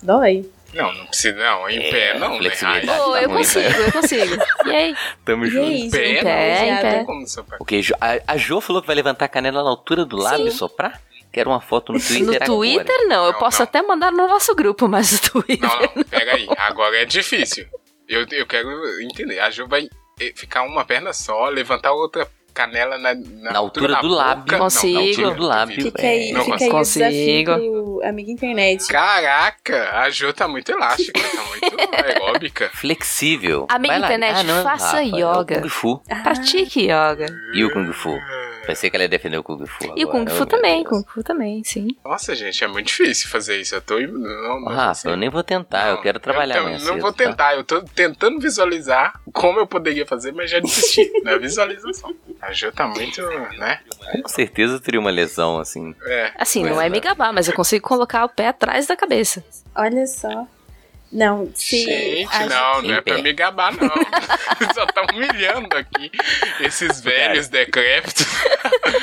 Dói. 0.02 0.48
Não, 0.74 0.90
não 0.94 1.06
precisa, 1.06 1.36
não. 1.36 1.68
Em 1.68 1.78
É, 1.78 1.90
pé 1.90 2.18
não, 2.18 2.40
né? 2.40 2.50
Ai, 2.62 2.86
tá 2.86 3.22
eu 3.22 3.28
consigo, 3.28 3.68
né? 3.68 3.86
eu 3.88 3.92
consigo. 3.92 4.36
E 4.64 4.70
aí? 4.70 4.96
Tamo 5.24 5.44
E 5.44 5.50
junto. 5.50 5.70
Em 5.70 5.90
pé? 5.90 6.08
Em 6.18 6.22
pé, 6.22 6.60
não. 6.60 6.66
em 6.78 6.80
pé. 6.80 6.90
tem 6.96 7.04
como 7.04 7.26
soprar. 7.28 7.60
Jo- 7.82 7.94
a, 8.00 8.32
a 8.32 8.36
Jo 8.38 8.60
falou 8.60 8.80
que 8.80 8.86
vai 8.86 8.96
levantar 8.96 9.26
a 9.26 9.28
canela 9.28 9.62
na 9.62 9.68
altura 9.68 10.04
do 10.06 10.16
lábio 10.16 10.46
e 10.48 10.50
soprar? 10.50 11.00
Quero 11.30 11.50
uma 11.50 11.60
foto 11.60 11.92
no 11.92 11.98
Twitter 12.00 12.24
No 12.26 12.32
agora. 12.34 12.44
Twitter, 12.46 13.08
não. 13.08 13.26
Eu 13.26 13.32
Não, 13.32 13.38
posso 13.38 13.58
não. 13.58 13.64
até 13.64 13.82
mandar 13.82 14.10
no 14.12 14.26
nosso 14.28 14.54
grupo, 14.54 14.88
mas 14.88 15.12
no 15.12 15.42
Twitter. 15.42 15.60
Não, 15.68 15.78
não, 15.94 16.04
pega 16.04 16.34
aí. 16.36 16.46
Agora 16.58 16.96
é 16.96 17.04
difícil. 17.04 17.66
Eu, 18.08 18.26
eu 18.30 18.46
quero 18.46 18.68
entender. 19.02 19.40
A 19.40 19.50
Ju 19.50 19.66
vai 19.68 19.88
eh, 20.20 20.32
ficar 20.34 20.62
uma 20.62 20.84
perna 20.86 21.12
só, 21.12 21.48
levantar 21.48 21.92
outra 21.92 22.26
canela 22.54 22.98
na, 22.98 23.14
na, 23.14 23.52
Na 23.52 23.58
altura 23.58 23.94
da 23.94 24.00
do 24.00 24.08
boca. 24.08 24.22
lábio. 24.22 24.44
Não, 24.52 24.58
na 24.58 24.64
Consigo. 24.64 24.98
altura 24.98 25.30
do 25.34 25.42
lábio. 25.42 25.82
Fica 25.82 26.02
aí, 26.06 26.32
Não 26.32 26.44
fica 26.44 26.56
aí 26.64 26.68
o 26.68 26.72
consigo. 26.72 27.04
desafio 27.06 27.44
pro 27.44 28.00
amiga 28.04 28.30
internet. 28.30 28.86
Caraca, 28.88 29.90
a 30.00 30.10
Ju 30.10 30.32
tá 30.32 30.46
muito 30.48 30.70
elástica, 30.72 31.20
tá 31.20 31.42
muito 31.48 31.94
aeróbica. 31.94 32.70
Flexível. 32.74 33.66
Amiga 33.70 33.94
Vai 33.98 34.02
internet, 34.04 34.36
Ah, 34.38 34.42
não, 34.42 34.62
faça 34.62 34.86
Rafa, 34.86 35.02
é 35.02 35.06
o 35.06 35.16
yoga. 35.40 35.60
Kung 35.60 35.68
Fu. 35.68 36.02
Ah, 36.10 36.16
Pratique 36.16 36.80
yoga. 36.82 37.26
E 37.54 37.64
o 37.64 37.72
Kung 37.72 37.92
Fu? 37.92 38.16
Pensei 38.64 38.88
que 38.90 38.96
ela 38.96 39.02
ia 39.04 39.08
defender 39.08 39.38
o 39.38 39.42
Kung 39.42 39.66
Fu. 39.66 39.84
E 39.96 40.04
o 40.04 40.08
agora. 40.08 40.24
Kung 40.24 40.32
Oh, 40.32 40.36
Fu 40.36 40.46
também. 40.46 40.84
Kung 40.84 41.02
Fu 41.04 41.22
também, 41.24 41.64
sim. 41.64 41.88
Nossa, 42.04 42.32
gente, 42.34 42.62
é 42.62 42.68
muito 42.68 42.86
difícil 42.86 43.28
fazer 43.28 43.60
isso. 43.60 43.74
Eu 43.74 43.80
tô. 43.82 43.98
Não, 43.98 44.60
não 44.60 44.64
Rafa, 44.68 44.88
consigo. 44.88 45.10
eu 45.10 45.16
nem 45.16 45.28
vou 45.28 45.42
tentar, 45.42 45.88
eu 45.88 45.94
Não, 45.96 46.02
quero 46.02 46.20
trabalhar 46.20 46.58
eu 46.58 46.78
Não 46.78 47.00
vou 47.00 47.12
tá? 47.12 47.24
tentar, 47.24 47.56
eu 47.56 47.64
tô 47.64 47.82
tentando 47.82 48.38
visualizar 48.38 49.20
como 49.32 49.58
eu 49.58 49.66
poderia 49.66 50.06
fazer, 50.06 50.30
mas 50.32 50.48
já 50.50 50.60
desisti 50.60 51.10
na 51.24 51.36
visualização. 51.38 52.14
A 52.42 52.52
Ju 52.52 52.72
tá 52.72 52.88
muito, 52.88 53.22
né? 53.56 53.78
Com 54.22 54.28
certeza 54.28 54.74
eu 54.74 54.80
teria 54.80 54.98
uma 55.00 55.10
lesão, 55.10 55.58
assim. 55.60 55.94
É. 56.04 56.32
Assim, 56.36 56.64
não 56.64 56.80
é 56.80 56.86
é. 56.86 56.90
me 56.90 56.98
gabar, 56.98 57.32
mas 57.32 57.46
eu 57.46 57.54
consigo 57.54 57.86
colocar 57.86 58.24
o 58.24 58.28
pé 58.28 58.48
atrás 58.48 58.86
da 58.88 58.96
cabeça. 58.96 59.44
Olha 59.74 60.04
só. 60.06 60.46
Não, 61.12 61.50
se. 61.54 61.84
Gente, 61.84 62.34
a- 62.34 62.46
não, 62.46 62.82
não 62.82 62.94
é 62.94 63.00
pra 63.02 63.18
me 63.18 63.32
gabar, 63.34 63.70
não. 63.76 63.86
Só 64.74 64.86
tá 64.86 65.04
humilhando 65.12 65.68
aqui 65.76 66.10
esses 66.60 67.02
velhos 67.02 67.48
decrépitos. 67.48 68.26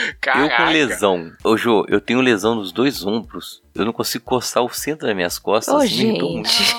Eu 0.09 0.15
Caraca. 0.19 0.57
com 0.65 0.71
lesão. 0.71 1.31
Ô, 1.43 1.55
Jô, 1.55 1.85
eu 1.87 2.01
tenho 2.01 2.19
lesão 2.21 2.55
nos 2.55 2.71
dois 2.71 3.05
ombros. 3.05 3.61
Eu 3.75 3.85
não 3.85 3.93
consigo 3.93 4.23
coçar 4.25 4.63
o 4.63 4.69
centro 4.69 5.05
das 5.07 5.15
minhas 5.15 5.37
costas. 5.39 5.73
Ô, 5.73 5.77
muito. 5.77 6.47
gente. 6.49 6.77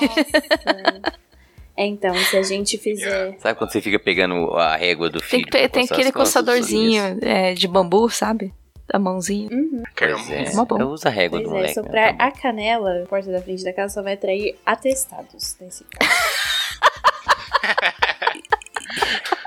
É, 1.80 1.86
então, 1.86 2.14
se 2.14 2.36
a 2.36 2.42
gente 2.42 2.76
fizer. 2.82 3.34
Sabe 3.38 3.58
quando 3.58 3.72
você 3.72 3.80
fica 3.80 3.98
pegando 3.98 4.50
a 4.54 4.76
régua 4.76 5.08
do 5.08 5.18
Tem, 5.20 5.28
filho? 5.28 5.44
que, 5.46 5.50
pe- 5.50 5.58
pra 5.60 5.68
tem 5.70 5.84
aquele 5.90 6.12
coçadorzinho 6.12 7.18
é, 7.22 7.54
de 7.54 7.66
bambu, 7.66 8.10
sabe? 8.10 8.52
Da 8.86 8.98
mãozinha. 8.98 9.48
Uhum. 9.50 9.82
Pois 9.96 10.30
é, 10.30 10.50
Uma 10.52 10.64
boa. 10.66 10.80
eu 10.82 10.88
uso 10.90 11.08
a 11.08 11.10
régua 11.10 11.38
Pois 11.38 11.48
do 11.48 11.54
é, 11.54 11.58
moleque. 11.58 11.76
né? 11.78 11.82
soprar 11.82 12.16
Tá 12.18 12.24
a 12.26 12.32
canela 12.32 12.98
na 13.00 13.06
porta 13.06 13.32
da 13.32 13.40
frente 13.40 13.64
da 13.64 13.72
casa 13.72 13.94
só 13.94 14.02
vai 14.02 14.12
atrair 14.14 14.56
atestados 14.66 15.56
nesse 15.60 15.84
caso. 15.84 16.10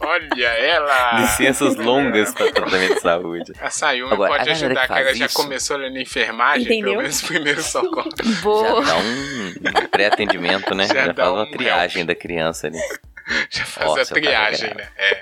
Olha 0.00 0.46
ela. 0.46 1.20
Licenças 1.20 1.76
longas 1.76 2.32
para 2.34 2.52
tratamento 2.52 2.94
de 2.94 3.00
saúde. 3.00 3.52
A 3.60 3.70
Sayumi 3.70 4.12
Agora, 4.12 4.34
a 4.34 4.36
pode 4.38 4.48
galera 4.50 4.66
ajudar, 4.66 4.86
que 4.86 4.92
ela 5.00 5.14
já 5.14 5.26
isso- 5.26 5.34
começou 5.36 5.76
ali 5.76 5.90
na 5.92 6.00
enfermagem, 6.00 6.62
Entendeu? 6.64 6.84
pelo 6.90 6.96
menos 7.02 7.22
primeiro 7.22 7.62
socorro. 7.62 8.10
Já 8.16 8.80
dá 8.92 8.96
um, 8.96 9.86
pré-atendimento, 9.88 10.74
né? 10.74 10.86
Já 10.86 10.94
Já, 10.94 11.06
dá 11.12 11.14
faz 11.24 11.28
um 11.30 11.34
uma 11.34 11.50
triagem 11.50 12.04
da 12.06 12.14
criança 12.14 12.66
ali. 12.68 12.78
Já 13.50 13.64
faz 13.64 13.90
Ó, 13.90 14.00
a 14.00 14.04
triagem, 14.04 14.74
né? 14.74 14.88
É. 14.96 15.20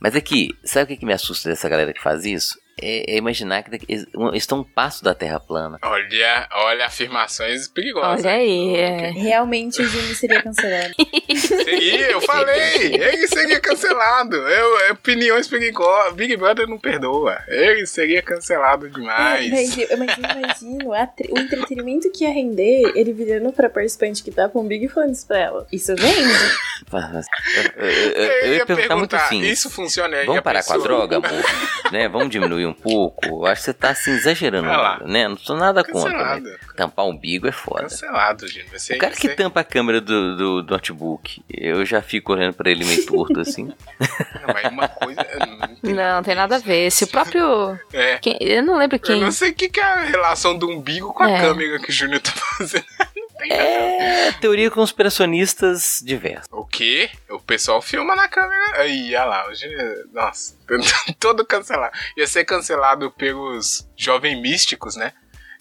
Mas 0.00 0.14
aqui, 0.16 0.56
sabe 0.64 0.84
o 0.84 0.86
que, 0.88 0.96
que 0.98 1.06
me 1.06 1.12
assusta 1.12 1.48
dessa 1.48 1.68
galera 1.68 1.92
que 1.92 2.02
faz 2.02 2.24
isso? 2.24 2.58
É, 2.80 3.14
é 3.14 3.16
imaginar 3.16 3.62
que 3.62 3.78
estão 4.34 4.60
um 4.60 4.64
passo 4.64 5.02
da 5.02 5.14
Terra 5.14 5.40
plana. 5.40 5.78
Olha, 5.82 6.48
olha 6.52 6.86
afirmações 6.86 7.68
perigosas. 7.68 8.24
Olha 8.24 8.34
aí, 8.34 8.74
é. 8.76 9.10
Realmente 9.10 9.80
o 9.80 9.86
Jimmy 9.88 10.14
seria 10.14 10.42
cancelado. 10.42 10.94
Seria, 11.36 12.10
eu 12.12 12.20
falei, 12.22 12.94
ele 12.94 13.28
seria 13.28 13.60
cancelado. 13.60 14.36
Eu, 14.36 14.92
opiniões 14.92 15.46
perigosas. 15.48 16.14
Big 16.14 16.36
Brother 16.36 16.66
não 16.66 16.78
perdoa. 16.78 17.38
Ele 17.48 17.84
seria 17.86 18.22
cancelado 18.22 18.88
demais. 18.88 19.50
Mas, 19.50 19.76
eu- 19.76 19.98
mas 19.98 20.16
eu 20.16 20.24
imagino 20.40 20.94
o 21.30 21.38
entretenimento 21.38 22.10
que 22.12 22.24
ia 22.24 22.30
render 22.30 22.92
ele 22.94 23.12
virando 23.12 23.52
pra 23.52 23.68
participante 23.68 24.22
que 24.22 24.30
tá 24.30 24.48
com 24.48 24.66
Big 24.66 24.88
isso 25.10 25.26
pra 25.26 25.38
ela. 25.38 25.66
Isso 25.72 25.94
vende. 25.96 26.32
Eu, 27.76 27.84
eu- 27.84 27.90
eu- 27.90 28.32
eu 28.46 28.54
ia 28.54 28.66
perguntar 28.66 28.96
muito 28.96 29.16
assim. 29.16 29.40
isso 29.42 29.68
funciona 29.68 30.16
aí. 30.16 30.26
Vamos 30.26 30.42
parar 30.42 30.62
com 30.64 30.72
a 30.72 30.76
pessoa- 30.76 30.88
droga, 30.88 31.16
amor? 31.16 31.44
né? 31.92 32.08
Vamos 32.08 32.30
diminuir 32.30 32.65
um 32.66 32.72
pouco? 32.74 33.26
Eu 33.26 33.46
acho 33.46 33.60
que 33.62 33.64
você 33.66 33.72
tá 33.74 33.90
assim 33.90 34.10
exagerando, 34.12 34.68
né? 35.06 35.28
Não 35.28 35.36
sou 35.36 35.56
nada 35.56 35.82
contra, 35.84 36.10
Cancelado. 36.10 36.40
né? 36.44 36.56
Tampar 36.76 37.04
o 37.04 37.10
umbigo 37.10 37.46
é 37.48 37.52
foda. 37.52 37.82
Cancelado, 37.82 38.46
gente. 38.48 38.70
Você, 38.70 38.94
O 38.94 38.98
cara 38.98 39.12
que 39.14 39.22
você- 39.28 39.34
tampa 39.34 39.60
a 39.60 39.64
câmera 39.64 40.00
do, 40.00 40.36
do, 40.36 40.62
do 40.62 40.72
notebook, 40.72 41.42
eu 41.48 41.84
já 41.84 42.02
fico 42.02 42.32
olhando 42.32 42.54
pra 42.54 42.70
ele 42.70 42.84
meio 42.84 43.06
torto 43.06 43.40
assim. 43.40 43.64
Não, 44.46 44.54
mas 44.54 44.72
uma 44.72 44.88
coisa. 44.88 45.26
Não, 45.82 45.94
Não, 45.94 46.22
tem 46.22 46.34
nada 46.34 46.56
a 46.56 46.58
ver. 46.58 46.90
Se 46.90 47.04
o 47.04 47.08
próprio. 47.08 47.78
É. 47.92 48.18
quem- 48.18 48.36
eu 48.40 48.62
não 48.62 48.76
lembro 48.76 48.96
Eu 48.96 49.00
quem. 49.00 49.20
não 49.20 49.30
sei 49.32 49.50
o 49.50 49.54
que, 49.54 49.68
que 49.68 49.80
é 49.80 49.82
a 49.84 49.96
relação 50.04 50.56
do 50.56 50.68
umbigo 50.68 51.12
com 51.12 51.22
a 51.22 51.30
É. 51.30 51.40
câmera 51.40 51.78
que 51.78 51.90
o 51.90 51.92
Júnior 51.92 52.20
tá 52.20 52.32
fazendo. 52.32 52.84
É 53.50 54.32
teoria 54.40 54.70
conspiracionistas 54.70 56.02
diversas. 56.04 56.46
O 56.50 56.64
quê? 56.64 57.10
O 57.30 57.38
pessoal 57.40 57.80
filma 57.80 58.14
na 58.14 58.28
câmera. 58.28 58.80
Aí, 58.80 59.08
olha 59.14 59.24
lá. 59.24 59.48
O 59.48 59.54
Júnior. 59.54 60.08
Nossa, 60.12 60.56
todo 61.18 61.44
cancelado. 61.44 61.96
Ia 62.16 62.26
ser 62.26 62.44
cancelado 62.44 63.10
pelos 63.12 63.88
jovens 63.96 64.40
místicos, 64.40 64.96
né? 64.96 65.12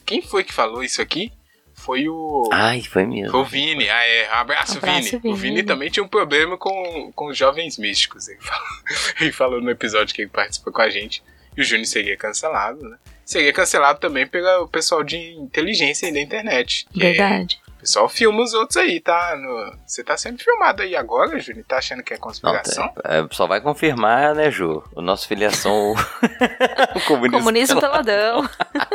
Quem 0.05 0.21
foi 0.21 0.43
que 0.43 0.53
falou 0.53 0.83
isso 0.83 1.01
aqui? 1.01 1.31
Foi 1.73 2.07
o. 2.07 2.49
Ai, 2.53 2.81
foi 2.81 3.05
mesmo. 3.05 3.31
Foi 3.31 3.41
o 3.41 3.45
Vini, 3.45 3.89
ah 3.89 4.03
é, 4.07 4.29
abraço, 4.31 4.77
Abraço, 4.77 5.19
Vini. 5.19 5.33
O 5.33 5.35
Vini. 5.35 5.55
Vini 5.57 5.63
também 5.63 5.89
tinha 5.89 6.03
um 6.03 6.07
problema 6.07 6.57
com, 6.57 7.11
com 7.13 7.27
os 7.27 7.37
jovens 7.37 7.77
místicos. 7.77 8.27
Ele 8.29 8.39
falou, 8.39 8.67
ele 9.19 9.31
falou 9.31 9.61
no 9.61 9.69
episódio 9.69 10.15
que 10.15 10.21
ele 10.21 10.29
participou 10.29 10.71
com 10.71 10.81
a 10.81 10.89
gente. 10.89 11.21
E 11.57 11.61
o 11.61 11.63
Júnior 11.63 11.85
seria 11.87 12.17
cancelado, 12.17 12.81
né? 12.87 12.97
Seria 13.25 13.51
cancelado 13.51 13.99
também 13.99 14.25
pelo 14.27 14.67
pessoal 14.67 15.03
de 15.03 15.17
inteligência 15.35 16.07
aí 16.07 16.13
da 16.13 16.19
internet. 16.21 16.85
é- 16.95 16.99
Verdade. 16.99 17.59
o 17.64 17.64
pessoal 17.85 18.09
filma 18.09 18.41
os 18.41 18.53
outros 18.53 18.77
aí, 18.77 18.99
tá? 18.99 19.35
No- 19.37 19.77
Você 19.85 20.03
tá 20.03 20.17
sendo 20.17 20.39
filmado 20.43 20.81
aí 20.81 20.95
agora, 20.95 21.39
Júnior? 21.39 21.63
Tá 21.67 21.77
achando 21.77 22.01
que 22.03 22.13
é 22.13 22.17
Não, 22.17 22.21
conspiração? 22.23 22.87
tá- 22.89 23.01
é, 23.05 23.27
só 23.31 23.45
vai 23.45 23.61
confirmar, 23.61 24.33
né, 24.33 24.49
Ju? 24.49 24.83
O 24.95 25.01
nosso 25.01 25.27
filiação 25.27 25.93
o 25.93 25.95
comunismo. 27.07 27.37
Comunismo 27.37 27.79
peladão. 27.79 28.49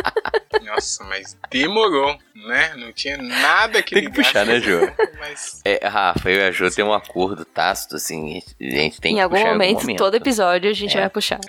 Nossa, 0.65 1.05
mas 1.05 1.37
demorou, 1.51 2.17
né? 2.35 2.75
Não 2.77 2.93
tinha 2.93 3.17
nada 3.17 3.83
que 3.83 3.95
Tem 3.95 4.05
que 4.05 4.11
puxar, 4.13 4.45
né, 4.45 4.61
Ju? 4.61 4.81
Mas 5.19 5.61
É, 5.65 5.87
Rafa, 5.87 6.29
eu 6.31 6.39
e 6.39 6.43
a 6.43 6.51
Ju 6.51 6.71
tem 6.71 6.85
um 6.85 6.93
acordo 6.93 7.45
tácito, 7.45 7.97
assim, 7.97 8.39
a 8.61 8.65
gente- 8.65 9.01
tem 9.01 9.13
em 9.13 9.15
que 9.17 9.21
algum 9.21 9.37
puxar 9.37 9.53
momento, 9.53 9.97
todo 9.97 10.15
episódio, 10.17 10.69
a 10.71 10.75
gente 10.75 10.97
É. 10.97 11.01
vai 11.01 11.11
puxar. 11.11 11.41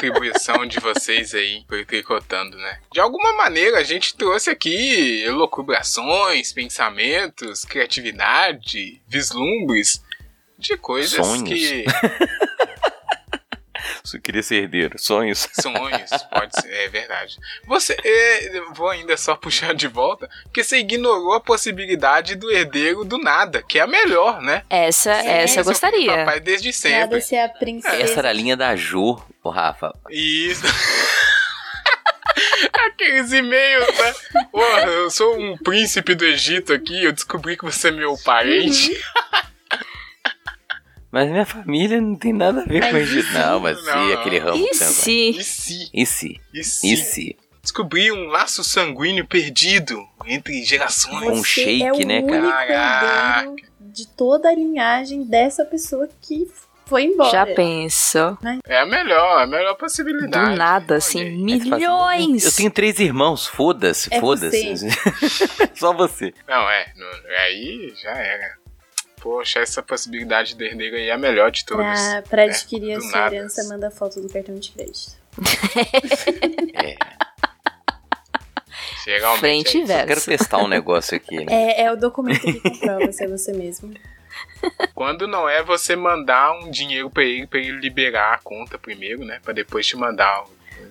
contribuição 0.00 0.64
de 0.64 0.80
vocês 0.80 1.34
aí 1.34 1.62
por 1.68 1.84
tricotando, 1.84 2.56
né? 2.56 2.78
De 2.92 3.00
alguma 3.00 3.34
maneira 3.34 3.78
a 3.78 3.82
gente 3.82 4.16
trouxe 4.16 4.48
aqui 4.48 5.22
elucubrações, 5.22 6.52
pensamentos, 6.52 7.64
criatividade, 7.64 9.00
vislumbres 9.06 10.02
de 10.58 10.76
coisas 10.76 11.26
Sonhos. 11.26 11.48
que 11.48 11.84
Você 14.02 14.18
queria 14.18 14.42
ser 14.42 14.62
herdeiro, 14.62 14.98
sonhos. 14.98 15.48
sonhos, 15.52 16.10
pode 16.32 16.60
ser, 16.60 16.72
é 16.72 16.88
verdade. 16.88 17.36
Você, 17.66 17.96
é, 18.02 18.60
vou 18.72 18.88
ainda 18.88 19.16
só 19.16 19.36
puxar 19.36 19.74
de 19.74 19.86
volta, 19.86 20.28
porque 20.44 20.64
você 20.64 20.78
ignorou 20.78 21.34
a 21.34 21.40
possibilidade 21.40 22.34
do 22.34 22.50
herdeiro 22.50 23.04
do 23.04 23.18
nada, 23.18 23.62
que 23.62 23.78
é 23.78 23.82
a 23.82 23.86
melhor, 23.86 24.40
né? 24.40 24.62
Essa, 24.70 25.12
essa 25.12 25.56
eu 25.56 25.60
é 25.60 25.62
o 25.62 25.64
gostaria. 25.64 26.16
Papai 26.16 26.40
desde 26.40 26.72
sempre. 26.72 27.00
Nada 27.00 27.20
se 27.20 27.36
a 27.36 27.48
princesa. 27.48 27.96
Essa 27.96 28.20
era 28.20 28.30
a 28.30 28.32
linha 28.32 28.56
da 28.56 28.74
Ju, 28.76 29.20
ô 29.42 29.50
Rafa. 29.50 29.94
Isso. 30.10 30.62
Aqueles 32.72 33.32
e-mails, 33.32 33.86
né? 33.98 34.44
Porra, 34.50 34.82
eu 34.82 35.10
sou 35.10 35.38
um 35.38 35.56
príncipe 35.56 36.14
do 36.14 36.24
Egito 36.24 36.72
aqui, 36.72 37.04
eu 37.04 37.12
descobri 37.12 37.56
que 37.56 37.64
você 37.64 37.88
é 37.88 37.90
meu 37.92 38.16
parente. 38.24 38.90
Mas 41.10 41.28
minha 41.30 41.44
família 41.44 42.00
não 42.00 42.14
tem 42.14 42.32
nada 42.32 42.60
a 42.62 42.64
ver 42.64 42.88
com 42.90 42.96
isso. 42.98 43.32
Não, 43.32 43.60
mas 43.60 43.84
Não, 43.84 44.06
se 44.06 44.12
aquele 44.12 44.38
ramo. 44.38 44.64
E 44.64 44.74
se? 44.74 45.30
E 45.30 45.42
se? 45.44 45.90
E 45.92 46.06
se? 46.06 46.40
E 46.54 46.64
se? 46.64 46.92
E 46.92 46.96
se? 46.96 47.36
Descobri 47.62 48.10
um 48.10 48.26
laço 48.28 48.64
sanguíneo 48.64 49.26
perdido 49.26 50.02
entre 50.24 50.62
gerações. 50.64 51.28
Um 51.28 51.42
Você 51.42 51.62
shake, 51.64 51.82
é 51.82 51.92
o 51.92 51.98
né, 52.06 52.20
único 52.20 52.28
cara? 52.48 53.38
herdeiro 53.42 53.56
de 53.80 54.06
toda 54.06 54.48
a 54.48 54.54
linhagem 54.54 55.24
dessa 55.24 55.64
pessoa 55.64 56.08
que 56.22 56.48
foi 56.86 57.04
embora. 57.04 57.30
Já 57.30 57.46
pensou? 57.46 58.38
É 58.66 58.78
a 58.80 58.86
melhor, 58.86 59.42
a 59.42 59.46
melhor 59.46 59.74
possibilidade. 59.76 60.50
Do 60.50 60.56
nada, 60.56 60.96
assim, 60.96 61.20
aí. 61.20 61.36
milhões. 61.36 62.44
Eu 62.44 62.52
tenho 62.52 62.70
três 62.70 62.98
irmãos, 62.98 63.46
foda-se, 63.46 64.08
É 64.12 64.20
foda-se. 64.20 64.88
Só 65.74 65.92
você. 65.92 66.32
Não, 66.48 66.68
é. 66.70 66.92
não- 66.96 67.40
aí 67.44 67.92
já 68.02 68.10
era. 68.10 68.59
Poxa, 69.20 69.60
essa 69.60 69.82
possibilidade 69.82 70.54
de 70.54 70.64
herdeiro 70.64 70.96
aí 70.96 71.08
é 71.08 71.12
a 71.12 71.18
melhor 71.18 71.50
de 71.50 71.64
todas. 71.64 72.00
Pra, 72.00 72.22
pra 72.22 72.42
É, 72.42 72.46
adquirir 72.46 72.96
a 72.96 73.00
sua 73.00 73.10
nada. 73.10 73.34
herança, 73.36 73.64
manda 73.64 73.90
foto 73.90 74.20
do 74.20 74.28
cartão 74.32 74.54
de 74.56 74.70
crédito. 74.72 75.12
É, 76.74 76.96
Geralmente 79.04 79.40
Frente 79.40 79.76
é 79.76 79.80
e 79.80 79.82
isso. 79.84 79.92
eu 79.92 79.96
quero 79.98 80.06
verso. 80.08 80.26
testar 80.30 80.58
um 80.58 80.68
negócio 80.68 81.16
aqui, 81.16 81.44
né? 81.44 81.46
É, 81.52 81.82
é 81.84 81.92
o 81.92 81.96
documento 81.96 82.40
que 82.40 82.60
comprova 82.60 83.10
se 83.12 83.24
é 83.24 83.28
você 83.28 83.52
mesmo. 83.52 83.92
Quando 84.94 85.26
não 85.26 85.48
é 85.48 85.62
você 85.62 85.96
mandar 85.96 86.52
um 86.52 86.70
dinheiro 86.70 87.10
pra 87.10 87.24
ele, 87.24 87.46
pra 87.46 87.58
ele 87.58 87.72
liberar 87.80 88.34
a 88.34 88.38
conta 88.38 88.78
primeiro, 88.78 89.24
né? 89.24 89.40
Pra 89.42 89.52
depois 89.52 89.86
te 89.86 89.96
mandar 89.96 90.42
o 90.44 90.50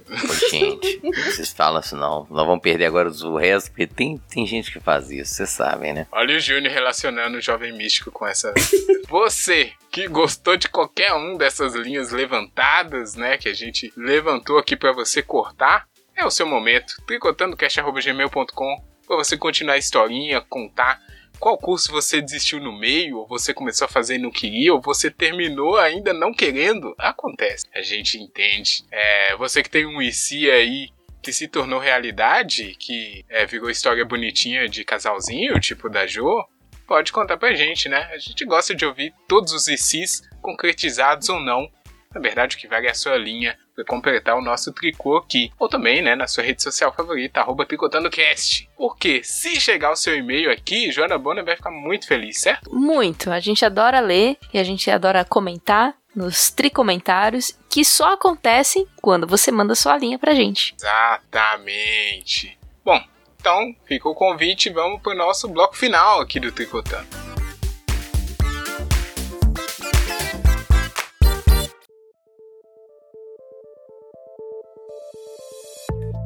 Pô, 0.10 0.34
gente, 0.50 1.00
vocês 1.02 1.52
falam 1.52 1.80
assim, 1.80 1.96
não. 1.96 2.26
Nós 2.30 2.46
vamos 2.46 2.62
perder 2.62 2.86
agora 2.86 3.10
o 3.10 3.38
resto, 3.38 3.70
porque 3.70 3.88
tem, 3.88 4.18
tem 4.30 4.46
gente 4.46 4.72
que 4.72 4.80
faz 4.80 5.12
isso, 5.12 5.36
vocês 5.36 5.50
sabem, 5.50 5.94
né? 5.94 6.08
Olha 6.12 6.36
o 6.36 6.40
Júnior 6.40 6.74
relacionando 6.74 7.38
o 7.38 7.42
jovem 7.42 7.72
místico 7.72 8.12
com 8.12 8.26
essa. 8.26 8.54
Você 9.08 9.72
que 9.92 10.08
gostou 10.08 10.58
de 10.58 10.70
qualquer 10.70 11.14
um 11.14 11.38
dessas 11.38 11.74
linhas 11.76 12.12
levantadas, 12.12 13.16
né? 13.16 13.38
Que 13.38 13.50
a 13.50 13.54
gente 13.54 13.92
levantou 13.96 14.58
aqui 14.58 14.76
pra 14.76 14.92
você 14.92 15.22
cortar, 15.22 15.88
é 16.16 16.26
o 16.26 16.32
seu 16.32 16.46
momento. 16.46 16.94
tricotandocast.gmail.com 17.08 18.84
pra 19.08 19.16
você 19.18 19.36
continuar 19.36 19.74
a 19.74 19.78
historinha, 19.78 20.42
contar 20.42 21.02
qual 21.40 21.58
curso 21.58 21.92
você 21.92 22.22
desistiu 22.22 22.60
no 22.60 22.78
meio, 22.78 23.18
ou 23.18 23.28
você 23.28 23.54
começou 23.54 23.86
a 23.86 23.90
fazer 23.90 24.16
e 24.16 24.20
não 24.20 24.30
queria, 24.30 24.74
ou 24.74 24.82
você 24.82 25.10
terminou 25.10 25.78
ainda 25.78 26.14
não 26.14 26.34
querendo. 26.34 26.94
Acontece. 26.98 27.66
A 27.74 27.82
gente 27.82 28.18
entende. 28.18 28.84
É, 28.92 29.36
você 29.38 29.64
que 29.64 29.70
tem 29.70 29.86
um 29.86 30.02
IC 30.02 30.52
aí 30.52 30.90
que 31.22 31.34
se 31.34 31.48
tornou 31.48 31.80
realidade, 31.80 32.76
que 32.80 33.26
é, 33.30 33.46
virou 33.46 33.70
história 33.70 34.06
bonitinha 34.06 34.68
de 34.68 34.84
casalzinho, 34.84 35.60
tipo 35.60 35.90
da 35.90 36.06
Jo, 36.06 36.46
pode 36.88 37.12
contar 37.12 37.38
pra 37.38 37.54
gente, 37.54 37.88
né? 37.88 38.10
A 38.12 38.18
gente 38.18 38.44
gosta 38.46 38.74
de 38.74 38.86
ouvir 38.86 39.14
todos 39.28 39.54
os 39.54 39.68
ICs, 39.68 40.24
concretizados 40.42 41.30
ou 41.30 41.40
não. 41.40 41.70
Na 42.14 42.20
verdade, 42.20 42.56
o 42.56 42.60
que 42.60 42.68
vale 42.68 42.88
é 42.88 42.92
a 42.92 42.96
sua 42.96 43.18
linha 43.18 43.58
completar 43.86 44.38
o 44.38 44.42
nosso 44.42 44.72
tricô 44.74 45.18
aqui. 45.18 45.52
Ou 45.60 45.70
também, 45.70 46.02
né, 46.02 46.16
na 46.16 46.28
sua 46.28 46.44
rede 46.44 46.62
social 46.62 46.94
favorita, 46.94 47.40
arroba 47.40 47.66
tricotandocast. 47.66 48.70
Porque 48.78 49.24
se 49.24 49.60
chegar 49.60 49.92
o 49.92 49.96
seu 49.96 50.16
e-mail 50.16 50.52
aqui, 50.52 50.92
Joana 50.92 51.18
Bonner 51.18 51.44
vai 51.44 51.56
ficar 51.56 51.72
muito 51.72 52.08
feliz, 52.08 52.40
certo? 52.42 52.74
Muito. 52.74 53.32
A 53.32 53.40
gente 53.40 53.66
adora 53.66 54.00
ler 54.00 54.38
e 54.54 54.60
a 54.60 54.64
gente 54.64 54.90
adora 54.90 55.26
comentar 55.26 55.96
nos 56.16 56.50
tricomentários 56.50 57.58
que 57.70 57.86
só 57.86 58.14
acontecem 58.14 58.88
quando 59.02 59.28
você 59.28 59.52
manda 59.52 59.76
sua 59.76 59.98
linha 59.98 60.18
pra 60.18 60.34
gente. 60.34 60.76
Exatamente. 60.76 62.58
Bom, 62.84 63.02
então 63.40 63.76
fica 63.86 64.10
o 64.10 64.16
convite, 64.16 64.70
vamos 64.70 65.02
pro 65.02 65.16
nosso 65.16 65.48
bloco 65.48 65.78
final 65.78 66.20
aqui 66.20 66.40
do 66.40 66.52
Tricotando. 66.52 67.29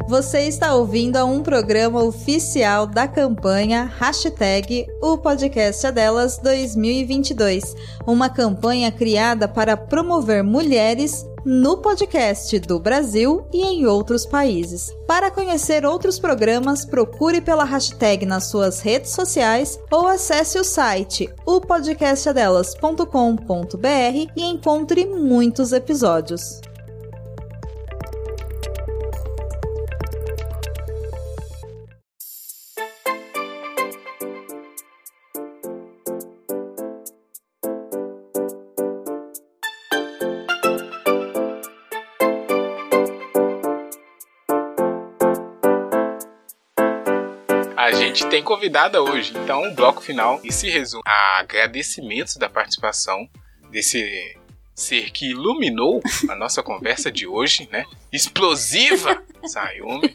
Você 0.07 0.41
está 0.41 0.75
ouvindo 0.75 1.15
a 1.15 1.23
um 1.23 1.41
programa 1.41 2.03
oficial 2.03 2.85
da 2.85 3.07
campanha 3.07 3.89
Hashtag 3.97 4.85
O 5.01 5.17
Podcast 5.17 5.85
é 5.85 5.93
Delas 5.93 6.37
2022, 6.39 7.73
uma 8.05 8.29
campanha 8.29 8.91
criada 8.91 9.47
para 9.47 9.77
promover 9.77 10.43
mulheres 10.43 11.25
no 11.45 11.77
podcast 11.77 12.59
do 12.59 12.79
Brasil 12.79 13.47
e 13.53 13.61
em 13.61 13.85
outros 13.85 14.25
países. 14.25 14.93
Para 15.07 15.31
conhecer 15.31 15.85
outros 15.85 16.19
programas, 16.19 16.83
procure 16.83 17.39
pela 17.39 17.63
hashtag 17.63 18.25
nas 18.25 18.47
suas 18.47 18.81
redes 18.81 19.11
sociais 19.11 19.79
ou 19.89 20.05
acesse 20.05 20.59
o 20.59 20.65
site 20.65 21.29
opodcastadelas.com.br 21.45 24.31
e 24.35 24.43
encontre 24.43 25.05
muitos 25.05 25.71
episódios. 25.71 26.59
Gente 48.13 48.29
tem 48.29 48.43
convidada 48.43 49.01
hoje. 49.01 49.33
Então, 49.35 49.63
o 49.63 49.73
bloco 49.73 49.99
final 50.01 50.39
e 50.43 50.51
se 50.51 50.69
resume 50.69 51.01
a 51.05 51.39
agradecimentos 51.39 52.37
da 52.37 52.47
participação 52.47 53.27
desse 53.71 54.37
ser 54.75 55.11
que 55.11 55.31
iluminou 55.31 55.99
a 56.29 56.35
nossa 56.35 56.61
conversa 56.63 57.11
de 57.11 57.25
hoje, 57.25 57.67
né? 57.71 57.85
Explosiva, 58.11 59.23
Sayumi. 59.45 60.13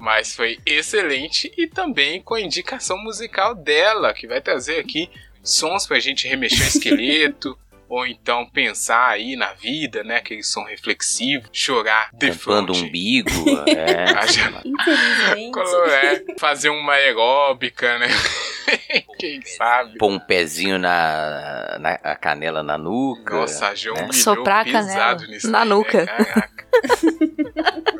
Mas 0.00 0.34
foi 0.34 0.58
excelente 0.64 1.52
e 1.58 1.66
também 1.66 2.22
com 2.22 2.34
a 2.34 2.40
indicação 2.40 2.96
musical 2.98 3.54
dela, 3.54 4.14
que 4.14 4.26
vai 4.26 4.40
trazer 4.40 4.78
aqui 4.78 5.10
sons 5.42 5.86
pra 5.86 6.00
gente 6.00 6.26
remexer 6.26 6.64
o 6.64 6.68
esqueleto, 6.68 7.58
ou 7.88 8.06
então 8.06 8.46
pensar 8.46 9.08
aí 9.08 9.36
na 9.36 9.52
vida, 9.52 10.02
né? 10.02 10.16
Aquele 10.16 10.42
som 10.42 10.64
reflexivo, 10.64 11.48
chorar 11.52 12.10
de 12.12 12.30
Tampando 12.30 12.72
o 12.72 12.76
umbigo. 12.76 13.30
É. 13.66 14.06
É 15.36 16.38
fazer 16.38 16.68
uma 16.68 16.92
aeróbica, 16.92 17.98
né? 17.98 18.08
Quem 19.18 19.40
sabe? 19.42 19.98
Pôr 19.98 20.10
um 20.10 20.18
pezinho 20.18 20.78
na, 20.78 21.76
na 21.78 21.90
a 22.02 22.16
canela 22.16 22.62
na 22.62 22.76
nuca. 22.76 23.34
Nossa, 23.34 23.74
já 23.74 23.92
né? 23.92 24.02
humilhou 24.02 24.12
Soprar 24.12 24.66
a 24.66 24.72
canela 24.72 25.26
nisso 25.26 25.50
na 25.50 25.64
né? 25.64 25.64
nuca. 25.64 26.06
Caraca. 26.06 26.66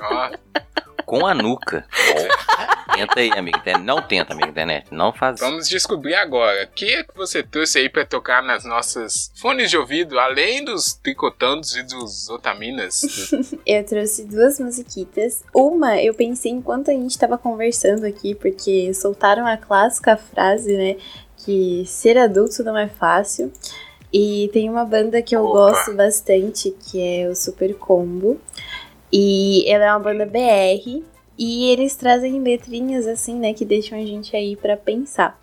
Ó, 0.01 0.31
Com 1.07 1.25
a 1.27 1.33
nuca. 1.33 1.87
Tenta 2.95 3.21
aí, 3.21 3.31
amigo. 3.31 3.59
internet. 3.59 3.85
Não 3.85 4.03
tenta, 4.03 4.33
amigo 4.33 4.49
internet. 4.49 4.87
Não 4.91 5.13
faz. 5.13 5.39
Vamos 5.39 5.69
descobrir 5.69 6.15
agora. 6.15 6.65
O 6.65 6.75
que 6.75 6.87
é 6.93 7.05
que 7.05 7.17
você 7.17 7.43
trouxe 7.43 7.79
aí 7.79 7.89
pra 7.89 8.05
tocar 8.05 8.43
nas 8.43 8.65
nossas 8.65 9.31
fones 9.37 9.71
de 9.71 9.77
ouvido, 9.77 10.19
além 10.19 10.65
dos 10.65 10.95
tricotandos 10.95 11.77
e 11.77 11.83
dos 11.83 12.29
otaminas? 12.29 13.31
Eu 13.65 13.85
trouxe 13.85 14.25
duas 14.25 14.59
musiquitas. 14.59 15.45
Uma 15.55 16.01
eu 16.03 16.13
pensei 16.15 16.51
enquanto 16.51 16.91
a 16.91 16.95
gente 16.95 17.19
tava 17.19 17.39
conversando 17.39 18.05
aqui, 18.05 18.35
porque 18.35 18.93
soltaram 18.95 19.47
a 19.47 19.57
clássica 19.57 20.17
frase, 20.17 20.77
né? 20.77 20.97
Que 21.45 21.85
ser 21.87 22.19
adulto 22.19 22.65
não 22.65 22.77
é 22.77 22.89
fácil. 22.89 23.53
E 24.13 24.49
tem 24.53 24.71
uma 24.71 24.85
banda 24.85 25.21
que 25.21 25.37
eu 25.37 25.45
Opa. 25.45 25.53
gosto 25.53 25.93
bastante, 25.95 26.71
que 26.71 27.01
é 27.01 27.29
o 27.29 27.37
Super 27.37 27.75
Combo. 27.75 28.41
E 29.13 29.65
ela 29.69 29.85
é 29.85 29.91
uma 29.91 30.01
banda 30.01 30.27
BR. 30.27 31.03
E 31.39 31.71
eles 31.71 31.95
trazem 31.95 32.41
letrinhas 32.41 33.07
assim, 33.07 33.35
né? 33.35 33.53
Que 33.53 33.65
deixam 33.65 33.99
a 33.99 34.05
gente 34.05 34.35
aí 34.35 34.57
pra 34.57 34.77
pensar. 34.77 35.39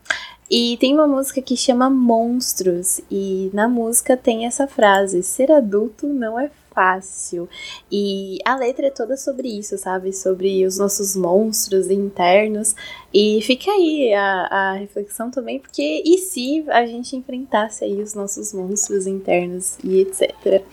E 0.49 0.77
tem 0.77 0.93
uma 0.93 1.07
música 1.07 1.41
que 1.41 1.55
chama 1.55 1.89
Monstros. 1.89 3.01
E 3.09 3.49
na 3.53 3.67
música 3.67 4.17
tem 4.17 4.45
essa 4.45 4.67
frase: 4.67 5.23
Ser 5.23 5.51
adulto 5.51 6.07
não 6.07 6.39
é 6.39 6.49
fácil. 6.73 7.47
E 7.91 8.39
a 8.43 8.55
letra 8.55 8.87
é 8.87 8.89
toda 8.89 9.15
sobre 9.15 9.47
isso, 9.47 9.77
sabe? 9.77 10.11
Sobre 10.11 10.65
os 10.65 10.77
nossos 10.77 11.15
monstros 11.15 11.89
internos. 11.89 12.75
E 13.13 13.39
fica 13.41 13.71
aí 13.71 14.13
a, 14.13 14.47
a 14.49 14.73
reflexão 14.73 15.29
também, 15.29 15.59
porque 15.59 16.01
e 16.03 16.17
se 16.17 16.65
a 16.69 16.85
gente 16.85 17.15
enfrentasse 17.15 17.83
aí 17.83 18.01
os 18.01 18.13
nossos 18.13 18.53
monstros 18.53 19.07
internos 19.07 19.77
e 19.83 20.01
etc. 20.01 20.63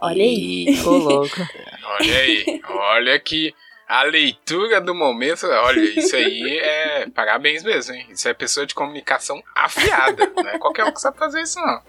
Olha 0.00 0.22
aí. 0.22 0.66
Ô, 0.86 0.90
louco. 0.90 1.36
Olha 1.90 2.18
aí, 2.18 2.60
olha 2.68 3.18
que 3.20 3.54
a 3.88 4.02
leitura 4.02 4.80
do 4.82 4.94
momento, 4.94 5.46
olha, 5.46 5.80
isso 5.80 6.14
aí 6.14 6.58
é 6.58 7.08
parabéns 7.08 7.62
mesmo, 7.64 7.94
hein? 7.94 8.06
Isso 8.10 8.28
é 8.28 8.34
pessoa 8.34 8.66
de 8.66 8.74
comunicação 8.74 9.42
afiada, 9.54 10.30
não 10.36 10.48
é 10.50 10.58
qualquer 10.58 10.84
um 10.84 10.92
que 10.92 11.00
sabe 11.00 11.16
fazer 11.16 11.40
isso, 11.42 11.58
não. 11.58 11.80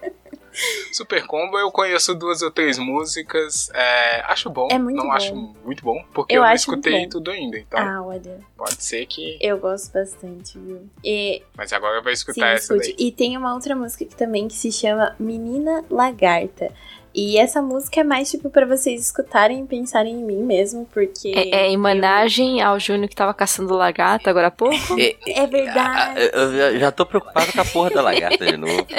Super 0.92 1.24
Combo, 1.26 1.56
eu 1.58 1.70
conheço 1.70 2.12
duas 2.14 2.42
ou 2.42 2.50
três 2.50 2.76
músicas, 2.76 3.70
é, 3.72 4.20
acho 4.26 4.50
bom, 4.50 4.66
É 4.70 4.78
muito 4.78 4.96
não 4.96 5.04
bom. 5.06 5.12
acho 5.12 5.34
muito 5.36 5.84
bom, 5.84 6.02
porque 6.12 6.34
Eu 6.34 6.42
eu, 6.42 6.48
não 6.48 6.54
escutei 6.54 7.06
tudo 7.08 7.30
ainda, 7.30 7.56
então 7.58 7.78
Ah, 7.78 8.02
olha, 8.02 8.40
pode 8.56 8.82
ser 8.82 9.06
que... 9.06 9.38
eu 9.40 9.58
gosto 9.58 9.92
bastante, 9.92 10.58
viu? 10.58 10.88
E 11.04 11.42
Mas 11.56 11.72
agora 11.72 11.98
eu 11.98 12.02
vou 12.02 12.10
Sim, 12.10 12.14
escutar 12.14 12.48
essa 12.54 12.74
escute. 12.74 12.96
daí. 12.96 13.06
E 13.06 13.12
tem 13.12 13.36
uma 13.36 13.54
outra 13.54 13.76
música 13.76 14.04
que 14.04 14.16
também 14.16 14.48
que 14.48 14.54
se 14.54 14.72
chama 14.72 15.14
Menina 15.20 15.84
Lagarta. 15.88 16.72
E 17.14 17.36
essa 17.38 17.60
música 17.60 18.00
é 18.00 18.04
mais 18.04 18.30
tipo 18.30 18.48
pra 18.50 18.64
vocês 18.66 19.00
escutarem 19.02 19.62
e 19.62 19.66
pensarem 19.66 20.14
em 20.20 20.24
mim 20.24 20.42
mesmo, 20.42 20.88
porque 20.92 21.32
É, 21.34 21.62
é 21.62 21.68
em 21.68 21.76
homenagem 21.76 22.62
ao 22.62 22.78
Júnior 22.78 23.08
que 23.08 23.16
tava 23.16 23.34
caçando 23.34 23.74
lagarta 23.74 24.30
agora 24.30 24.46
há 24.46 24.50
pouco. 24.50 24.76
É, 24.98 25.16
é 25.26 25.46
verdade. 25.46 26.20
Ah, 26.34 26.70
Eu 26.72 26.78
já, 26.78 26.90
tô 26.92 27.04
preocupado 27.04 27.52
com 27.52 27.60
a 27.60 27.64
porra 27.64 27.90
da 27.90 28.02
lagarta 28.02 28.46
de 28.46 28.56
novo. 28.56 28.86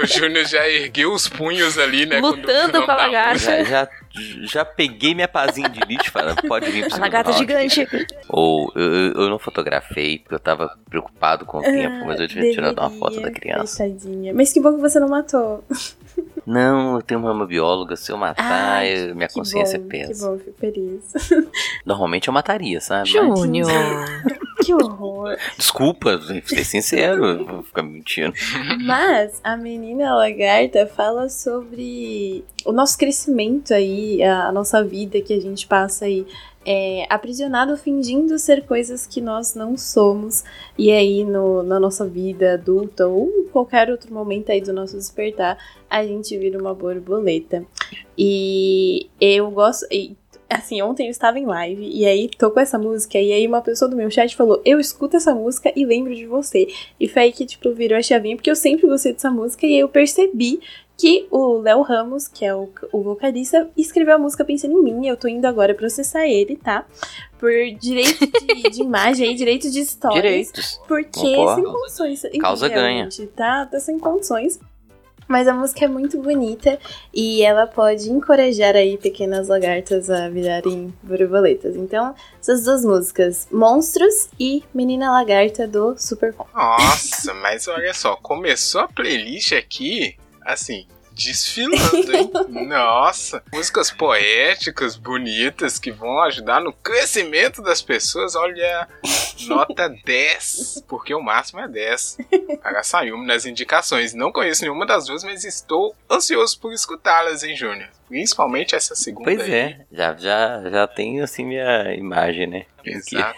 O 0.00 0.06
Júnior 0.06 0.44
já 0.44 0.68
ergueu 0.68 1.12
os 1.12 1.28
punhos 1.28 1.76
ali, 1.78 2.06
né? 2.06 2.20
Lutando 2.20 2.84
com 2.84 2.90
a 2.90 2.96
lagarta. 2.96 3.38
Já, 3.38 3.64
já, 3.64 3.88
já 4.42 4.64
peguei 4.64 5.14
minha 5.14 5.26
pazinha 5.28 5.68
de 5.68 5.80
lixo 5.80 6.10
falando, 6.12 6.40
pode 6.46 6.70
vir 6.70 6.86
pro 6.88 6.96
A 6.96 7.00
lagarta 7.00 7.30
round. 7.30 7.40
gigante. 7.46 7.86
Ou 8.28 8.72
eu, 8.76 8.82
eu- 8.94 9.12
eu 9.14 9.28
não 9.30 9.38
fotografei 9.38 10.18
porque 10.18 10.34
eu 10.34 10.38
tava 10.40 10.70
preocupado 10.88 11.44
com 11.44 11.58
o 11.58 11.62
tempo, 11.62 12.06
mas 12.06 12.20
eu 12.20 12.26
devia 12.26 12.52
tirar 12.52 12.72
uma 12.72 12.90
foto 12.90 13.20
da 13.20 13.30
criança. 13.30 13.84
Mas 14.34 14.52
que 14.52 14.60
bom 14.60 14.74
que 14.74 14.80
você 14.80 14.98
não 15.00 15.08
matou. 15.08 15.64
Não, 16.48 16.96
eu 16.96 17.02
tenho 17.02 17.20
uma 17.20 17.46
bióloga, 17.46 17.94
se 17.94 18.10
eu 18.10 18.16
matar, 18.16 18.78
Ai, 18.78 19.10
eu- 19.10 19.14
minha 19.14 19.28
Que 19.28 19.34
consciência 19.34 19.78
bom, 19.78 19.84
que 19.84 19.90
pesa. 19.90 20.30
bom, 20.30 20.38
fico 20.38 20.56
feliz. 20.58 21.12
Normalmente 21.84 22.28
eu 22.28 22.32
mataria, 22.34 22.80
sabe? 22.80 23.12
Mas- 23.12 23.38
Júnior. 23.40 23.68
que 24.64 24.72
horror. 24.74 25.36
desculpa, 25.58 26.18
ser 26.46 26.64
sincero, 26.64 27.24
eu 27.24 27.44
vou 27.46 27.62
ficar 27.62 27.82
mentindo. 27.82 28.32
Mas 28.84 29.40
a 29.44 29.56
menina 29.56 30.14
lagarta 30.14 30.86
fala 30.86 31.28
sobre 31.28 32.44
o 32.64 32.72
nosso 32.72 32.96
crescimento 32.98 33.74
aí, 33.74 34.22
a, 34.22 34.46
a 34.48 34.52
nossa 34.52 34.82
vida 34.82 35.20
que 35.20 35.32
a 35.34 35.40
gente 35.40 35.66
passa 35.66 36.06
aí 36.06 36.26
é, 36.70 37.06
aprisionado 37.08 37.78
fingindo 37.78 38.38
ser 38.38 38.66
coisas 38.66 39.06
que 39.06 39.22
nós 39.22 39.54
não 39.54 39.74
somos. 39.74 40.44
E 40.76 40.92
aí 40.92 41.24
no, 41.24 41.62
na 41.62 41.80
nossa 41.80 42.06
vida 42.06 42.52
adulta 42.52 43.06
ou 43.06 43.26
em 43.26 43.48
qualquer 43.48 43.90
outro 43.90 44.12
momento 44.12 44.52
aí 44.52 44.60
do 44.60 44.70
nosso 44.70 44.94
despertar, 44.94 45.56
a 45.88 46.04
gente 46.04 46.36
vira 46.36 46.60
uma 46.60 46.74
borboleta. 46.74 47.64
E 48.18 49.08
eu 49.18 49.50
gosto. 49.50 49.86
e, 49.90 50.14
Assim, 50.50 50.80
ontem 50.80 51.04
eu 51.04 51.10
estava 51.10 51.38
em 51.38 51.44
live 51.44 51.86
e 51.86 52.06
aí 52.06 52.26
tocou 52.26 52.62
essa 52.62 52.78
música 52.78 53.18
e 53.18 53.32
aí 53.34 53.46
uma 53.46 53.60
pessoa 53.60 53.86
do 53.86 53.94
meu 53.94 54.10
chat 54.10 54.34
falou: 54.34 54.62
Eu 54.64 54.80
escuto 54.80 55.14
essa 55.14 55.34
música 55.34 55.70
e 55.76 55.84
lembro 55.84 56.14
de 56.14 56.24
você. 56.24 56.66
E 56.98 57.06
foi 57.06 57.24
aí 57.24 57.32
que, 57.32 57.44
tipo, 57.44 57.70
virou 57.74 57.98
a 57.98 58.02
chavinha, 58.02 58.34
porque 58.34 58.50
eu 58.50 58.56
sempre 58.56 58.86
gostei 58.86 59.12
dessa 59.12 59.30
música 59.30 59.66
e 59.66 59.74
aí 59.74 59.80
eu 59.80 59.90
percebi 59.90 60.58
que 60.98 61.28
o 61.30 61.58
Léo 61.58 61.80
Ramos, 61.82 62.26
que 62.26 62.44
é 62.44 62.52
o, 62.52 62.68
o 62.92 63.02
vocalista, 63.02 63.70
escreveu 63.76 64.16
a 64.16 64.18
música 64.18 64.44
pensando 64.44 64.76
em 64.76 64.82
mim. 64.82 65.06
Eu 65.06 65.16
tô 65.16 65.28
indo 65.28 65.46
agora 65.46 65.72
processar 65.72 66.26
ele, 66.26 66.56
tá? 66.56 66.84
Por 67.38 67.52
direito 67.80 68.26
de, 68.26 68.62
de 68.68 68.82
imagem 68.82 69.30
e 69.30 69.34
direito 69.36 69.70
de 69.70 69.78
história. 69.78 70.20
Direitos. 70.20 70.80
Porque 70.88 71.36
Concordo. 71.36 71.54
sem 71.54 71.72
condições. 71.72 72.22
Causa 72.40 72.68
ganha. 72.68 73.08
Tá, 73.36 73.64
tá 73.66 73.78
sem 73.78 73.96
condições. 73.96 74.58
Mas 75.28 75.46
a 75.46 75.52
música 75.52 75.84
é 75.84 75.88
muito 75.88 76.20
bonita 76.20 76.78
e 77.12 77.42
ela 77.42 77.66
pode 77.66 78.10
encorajar 78.10 78.74
aí 78.74 78.96
pequenas 78.96 79.46
lagartas 79.46 80.08
a 80.08 80.28
virarem 80.30 80.92
borboletas. 81.02 81.76
Então, 81.76 82.14
essas 82.40 82.64
duas 82.64 82.82
músicas, 82.82 83.46
Monstros 83.52 84.30
e 84.40 84.64
Menina 84.72 85.12
Lagarta 85.12 85.68
do 85.68 85.96
Super 85.98 86.32
Pop. 86.32 86.48
Nossa, 86.54 87.34
mas 87.34 87.68
olha 87.68 87.92
só, 87.92 88.16
começou 88.16 88.80
a 88.80 88.88
playlist 88.88 89.52
aqui, 89.52 90.16
assim, 90.52 90.86
desfilando, 91.12 92.16
hein? 92.16 92.30
Nossa, 92.68 93.42
músicas 93.52 93.90
poéticas, 93.90 94.96
bonitas, 94.96 95.78
que 95.78 95.90
vão 95.90 96.20
ajudar 96.22 96.60
no 96.60 96.72
crescimento 96.72 97.60
das 97.60 97.82
pessoas. 97.82 98.34
Olha, 98.36 98.88
nota 99.48 99.88
10, 100.04 100.84
porque 100.88 101.12
o 101.14 101.20
máximo 101.20 101.60
é 101.60 101.68
10. 101.68 102.18
Para 102.62 102.82
Sayumi 102.82 103.26
nas 103.26 103.44
indicações. 103.46 104.14
Não 104.14 104.30
conheço 104.32 104.62
nenhuma 104.62 104.86
das 104.86 105.06
duas, 105.06 105.24
mas 105.24 105.44
estou 105.44 105.94
ansioso 106.10 106.58
por 106.60 106.72
escutá-las, 106.72 107.42
hein, 107.42 107.56
Júnior? 107.56 107.88
Principalmente 108.08 108.74
essa 108.74 108.94
segunda 108.94 109.24
Pois 109.24 109.40
aí. 109.42 109.52
é, 109.52 109.80
já, 109.92 110.16
já, 110.16 110.70
já 110.70 110.86
tenho 110.86 111.22
assim 111.22 111.44
minha 111.44 111.92
imagem, 111.94 112.46
né? 112.46 112.64
Exato. 112.82 113.36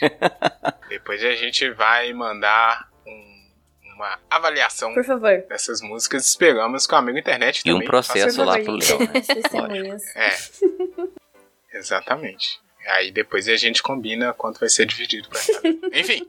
Depois 0.88 1.22
a 1.22 1.34
gente 1.36 1.70
vai 1.70 2.12
mandar 2.12 2.89
uma 4.00 4.18
avaliação 4.30 4.94
Por 4.94 5.04
favor. 5.04 5.44
dessas 5.48 5.80
músicas. 5.80 6.26
Esperamos 6.26 6.86
que 6.86 6.94
o 6.94 6.96
amigo 6.96 7.18
internet 7.18 7.60
E 7.60 7.64
também 7.64 7.82
um 7.82 7.84
processo 7.86 8.42
lá 8.42 8.58
pro 8.58 8.72
Léo, 8.72 8.98
né? 9.00 9.98
É. 10.16 10.36
Exatamente. 11.78 12.60
Aí 12.86 13.12
depois 13.12 13.46
a 13.48 13.56
gente 13.56 13.82
combina 13.82 14.32
quanto 14.32 14.58
vai 14.58 14.68
ser 14.68 14.86
dividido 14.86 15.28
pra 15.28 15.40
cada. 15.40 15.68
Enfim. 15.98 16.28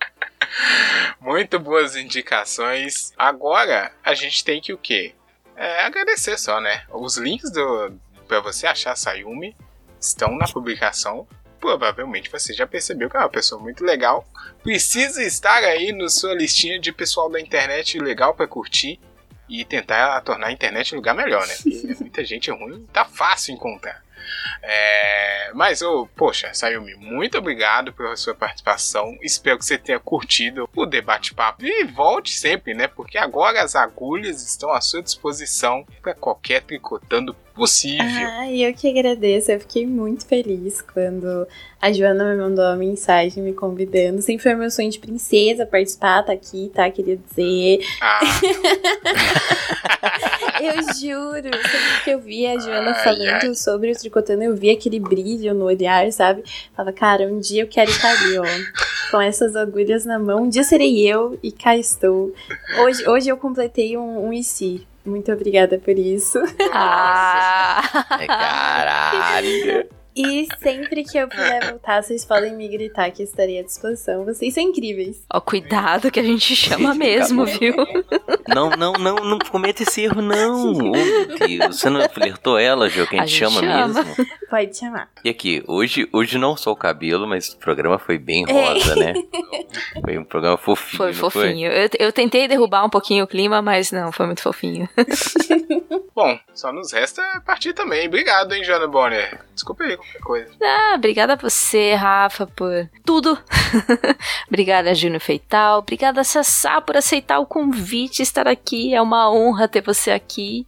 Muito 1.20 1.58
boas 1.58 1.96
indicações. 1.96 3.12
Agora 3.16 3.92
a 4.04 4.14
gente 4.14 4.44
tem 4.44 4.60
que 4.60 4.72
o 4.72 4.78
quê? 4.78 5.14
É, 5.56 5.84
agradecer 5.84 6.38
só, 6.38 6.60
né? 6.60 6.84
Os 6.90 7.16
links 7.16 7.50
do 7.50 7.98
para 8.28 8.40
você 8.40 8.66
achar 8.66 8.94
Sayumi 8.94 9.56
estão 9.98 10.36
na 10.36 10.46
publicação. 10.46 11.26
Provavelmente 11.60 12.30
você 12.30 12.52
já 12.52 12.66
percebeu 12.66 13.10
que 13.10 13.16
é 13.16 13.20
uma 13.20 13.28
pessoa 13.28 13.60
muito 13.60 13.84
legal. 13.84 14.26
Precisa 14.62 15.22
estar 15.22 15.62
aí 15.64 15.92
na 15.92 16.08
sua 16.08 16.34
listinha 16.34 16.78
de 16.78 16.92
pessoal 16.92 17.30
da 17.30 17.40
internet 17.40 17.98
legal 17.98 18.34
pra 18.34 18.46
curtir. 18.46 19.00
e 19.48 19.64
tentar 19.64 20.20
tornar 20.20 20.48
a 20.48 20.52
internet 20.52 20.92
um 20.94 20.98
lugar 20.98 21.14
melhor, 21.14 21.46
né? 21.46 21.54
Porque 21.62 21.96
muita 22.00 22.24
gente 22.24 22.50
ruim 22.50 22.86
tá 22.92 23.04
fácil 23.04 23.54
encontrar. 23.54 24.02
É, 24.62 25.50
mas, 25.54 25.80
oh, 25.82 26.06
poxa, 26.14 26.52
Sayumi, 26.52 26.94
muito 26.96 27.38
obrigado 27.38 27.92
pela 27.92 28.16
sua 28.16 28.34
participação. 28.34 29.16
Espero 29.22 29.58
que 29.58 29.64
você 29.64 29.78
tenha 29.78 29.98
curtido 29.98 30.68
o 30.76 30.84
debate-papo. 30.84 31.64
E 31.64 31.84
volte 31.84 32.32
sempre, 32.32 32.74
né? 32.74 32.86
Porque 32.88 33.16
agora 33.16 33.62
as 33.62 33.74
agulhas 33.74 34.42
estão 34.42 34.72
à 34.72 34.80
sua 34.80 35.02
disposição 35.02 35.86
para 36.02 36.14
qualquer 36.14 36.62
tricotando 36.62 37.34
possível. 37.58 38.04
Ah, 38.06 38.50
eu 38.50 38.72
que 38.72 38.88
agradeço. 38.88 39.50
Eu 39.50 39.60
fiquei 39.60 39.86
muito 39.86 40.24
feliz 40.24 40.80
quando 40.80 41.46
a 41.80 41.92
Joana 41.92 42.24
me 42.24 42.36
mandou 42.40 42.64
uma 42.64 42.76
mensagem 42.76 43.42
me 43.42 43.52
convidando. 43.52 44.22
Sempre 44.22 44.44
foi 44.44 44.54
meu 44.54 44.70
sonho 44.70 44.90
de 44.90 44.98
princesa 44.98 45.66
participar, 45.66 46.22
tá 46.22 46.32
aqui, 46.32 46.70
tá? 46.74 46.90
Queria 46.90 47.16
dizer. 47.18 47.80
Ah, 48.00 48.20
Eu 50.60 50.74
juro, 50.98 51.44
sempre 51.54 52.04
que 52.04 52.10
eu 52.10 52.18
vi 52.18 52.46
a 52.46 52.58
Joana 52.58 52.90
Ai, 52.90 53.04
falando 53.04 53.44
ai. 53.44 53.54
sobre 53.54 53.92
o 53.92 53.96
tricotando, 53.96 54.42
eu 54.42 54.56
vi 54.56 54.70
aquele 54.70 54.98
brilho 54.98 55.54
no 55.54 55.64
olhar, 55.66 56.10
sabe? 56.10 56.42
Falava, 56.74 56.92
cara, 56.92 57.28
um 57.28 57.38
dia 57.38 57.62
eu 57.62 57.68
quero 57.68 57.90
estar 57.90 58.10
ali, 58.10 58.38
ó. 58.38 58.44
Com 59.10 59.20
essas 59.20 59.54
agulhas 59.56 60.04
na 60.04 60.18
mão. 60.18 60.42
Um 60.42 60.48
dia 60.48 60.64
serei 60.64 61.06
eu 61.06 61.38
e 61.42 61.52
cá 61.52 61.76
estou. 61.76 62.34
Hoje, 62.80 63.08
hoje 63.08 63.28
eu 63.28 63.36
completei 63.36 63.96
um, 63.96 64.26
um 64.26 64.32
IC. 64.32 64.86
Muito 65.08 65.32
obrigada 65.32 65.78
por 65.78 65.98
isso. 65.98 66.38
Ah! 66.72 67.82
É, 68.20 68.26
caralho. 68.26 69.88
E 70.14 70.48
sempre 70.60 71.04
que 71.04 71.16
eu 71.16 71.28
puder 71.28 71.70
voltar, 71.70 72.02
vocês 72.02 72.24
podem 72.24 72.56
me 72.56 72.66
gritar 72.68 73.10
que 73.12 73.22
eu 73.22 73.24
estarei 73.24 73.60
à 73.60 73.62
disposição. 73.62 74.24
Vocês 74.24 74.52
são 74.52 74.62
incríveis. 74.62 75.22
Ó, 75.32 75.40
cuidado 75.40 76.10
que 76.10 76.18
a 76.18 76.24
gente 76.24 76.56
chama 76.56 76.92
mesmo, 76.92 77.44
viu? 77.46 77.74
Não, 78.54 78.70
não, 78.70 78.92
não, 78.94 79.16
não 79.16 79.38
cometa 79.38 79.82
esse 79.82 80.02
erro, 80.02 80.20
não. 80.22 80.72
Oh, 80.78 80.82
meu 80.82 81.38
Deus. 81.38 81.78
Você 81.80 81.90
não 81.90 82.08
flertou 82.08 82.58
ela, 82.58 82.88
Jô, 82.88 83.06
que 83.06 83.16
a 83.16 83.22
A 83.22 83.26
gente 83.26 83.38
gente 83.38 83.52
chama, 83.52 83.60
chama. 83.60 84.04
mesmo? 84.04 84.26
Pode 84.50 84.76
chamar. 84.76 85.08
E 85.24 85.28
aqui, 85.28 85.62
hoje, 85.66 86.08
hoje 86.12 86.38
não 86.38 86.56
só 86.56 86.70
o 86.72 86.76
cabelo, 86.76 87.26
mas 87.26 87.48
o 87.48 87.56
programa 87.58 87.98
foi 87.98 88.18
bem 88.18 88.44
rosa, 88.44 88.96
né? 88.96 89.12
Foi 90.02 90.18
um 90.18 90.24
programa 90.24 90.56
fofinho, 90.56 90.96
Foi 90.98 91.06
não 91.08 91.14
foi? 91.14 91.30
fofinho. 91.30 91.70
Eu, 91.70 91.88
eu 91.98 92.12
tentei 92.12 92.48
derrubar 92.48 92.84
um 92.84 92.90
pouquinho 92.90 93.24
o 93.24 93.28
clima, 93.28 93.60
mas 93.60 93.92
não, 93.92 94.10
foi 94.12 94.26
muito 94.26 94.42
fofinho. 94.42 94.88
bom, 96.14 96.38
só 96.54 96.72
nos 96.72 96.92
resta 96.92 97.22
partir 97.46 97.72
também. 97.72 98.06
Obrigado, 98.08 98.52
hein, 98.52 98.64
Joana 98.64 98.86
Bonner. 98.88 99.38
Desculpa 99.54 99.84
aí 99.84 99.96
qualquer 99.96 100.20
coisa. 100.20 100.50
Ah, 100.62 100.94
obrigada 100.96 101.34
a 101.34 101.36
você, 101.36 101.94
Rafa, 101.94 102.46
por 102.46 102.88
tudo. 103.04 103.38
obrigada, 104.48 104.94
Júnior 104.94 105.20
Feital. 105.20 105.78
Obrigada, 105.80 106.24
Sassá, 106.24 106.80
por 106.80 106.96
aceitar 106.96 107.38
o 107.38 107.46
convite, 107.46 108.22
estar 108.38 108.48
aqui. 108.48 108.94
É 108.94 109.02
uma 109.02 109.30
honra 109.30 109.68
ter 109.68 109.82
você 109.82 110.10
aqui. 110.10 110.66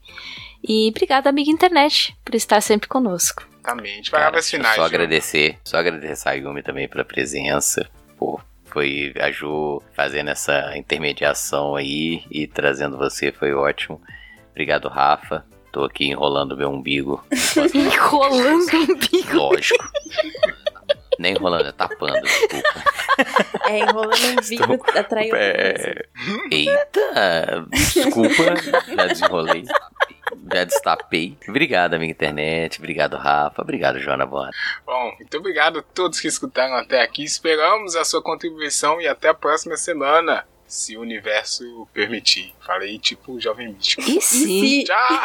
E 0.63 0.89
obrigada, 0.91 1.31
amiga 1.31 1.51
internet, 1.51 2.17
por 2.25 2.35
estar 2.35 2.61
sempre 2.61 2.89
conosco. 2.89 3.49
Exatamente. 3.55 4.11
Palavras 4.11 4.51
finais. 4.51 4.77
Só 4.77 4.85
agradecer, 4.85 5.59
só 5.65 5.79
agradecer 5.79 6.13
a 6.13 6.17
Sayumi 6.17 6.63
também 6.63 6.89
pela 6.89 7.05
presença. 7.05 7.89
Pô, 8.19 8.41
foi 8.67 9.15
a 9.19 9.31
Ju 9.31 9.83
fazendo 9.95 10.31
essa 10.31 10.77
intermediação 10.77 11.77
aí 11.77 12.25
e 12.31 12.47
trazendo 12.47 12.99
você, 12.99 13.33
foi 13.33 13.55
ótimo. 13.55 14.01
Obrigado, 14.51 14.89
Rafa. 14.89 15.45
Tô 15.73 15.85
aqui 15.85 16.07
enrolando 16.07 16.57
meu 16.57 16.69
umbigo. 16.69 17.25
Enrolando 17.73 18.75
um 18.75 18.97
bico. 18.99 19.37
Lógico. 19.37 19.85
Nem 21.19 21.35
enrolando, 21.35 21.69
é 21.69 21.73
tapando, 21.73 22.21
desculpa. 22.23 22.85
É, 23.69 23.79
enrolando 23.81 24.15
um 24.15 24.49
bico 24.49 24.99
atraiu. 24.99 25.35
É... 25.37 26.07
Eita, 26.51 27.67
desculpa, 27.71 28.57
já 28.97 29.07
desenrolei. 29.07 29.65
Já 30.53 30.65
destapei. 30.65 31.37
Obrigado, 31.49 31.95
amiga 31.95 32.13
internet. 32.13 32.79
Obrigado, 32.79 33.17
Rafa. 33.17 33.63
Obrigado, 33.63 33.99
Joana 33.99 34.27
Bona. 34.27 34.51
Bom, 34.87 35.13
muito 35.19 35.37
obrigado 35.37 35.81
a 35.81 35.83
todos 35.83 36.21
que 36.21 36.29
escutaram 36.29 36.75
até 36.75 37.03
aqui. 37.03 37.23
Esperamos 37.23 37.95
a 37.97 38.05
sua 38.05 38.23
contribuição 38.23 39.01
e 39.01 39.07
até 39.07 39.29
a 39.29 39.35
próxima 39.35 39.77
semana, 39.77 40.45
se 40.67 40.97
o 40.97 41.01
universo 41.01 41.87
permitir. 41.93 42.55
Falei 42.61 42.99
tipo 42.99 43.41
jovem 43.41 43.73
místico. 43.75 44.03
E 44.03 44.17
E 44.19 44.21
sim. 44.21 44.61
se 44.61 44.85
Tchau! 44.85 45.21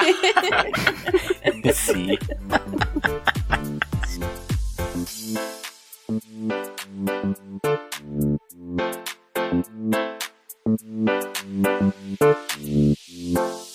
Sim. 1.74 2.18
Thank 6.08 6.24
you. 13.10 13.75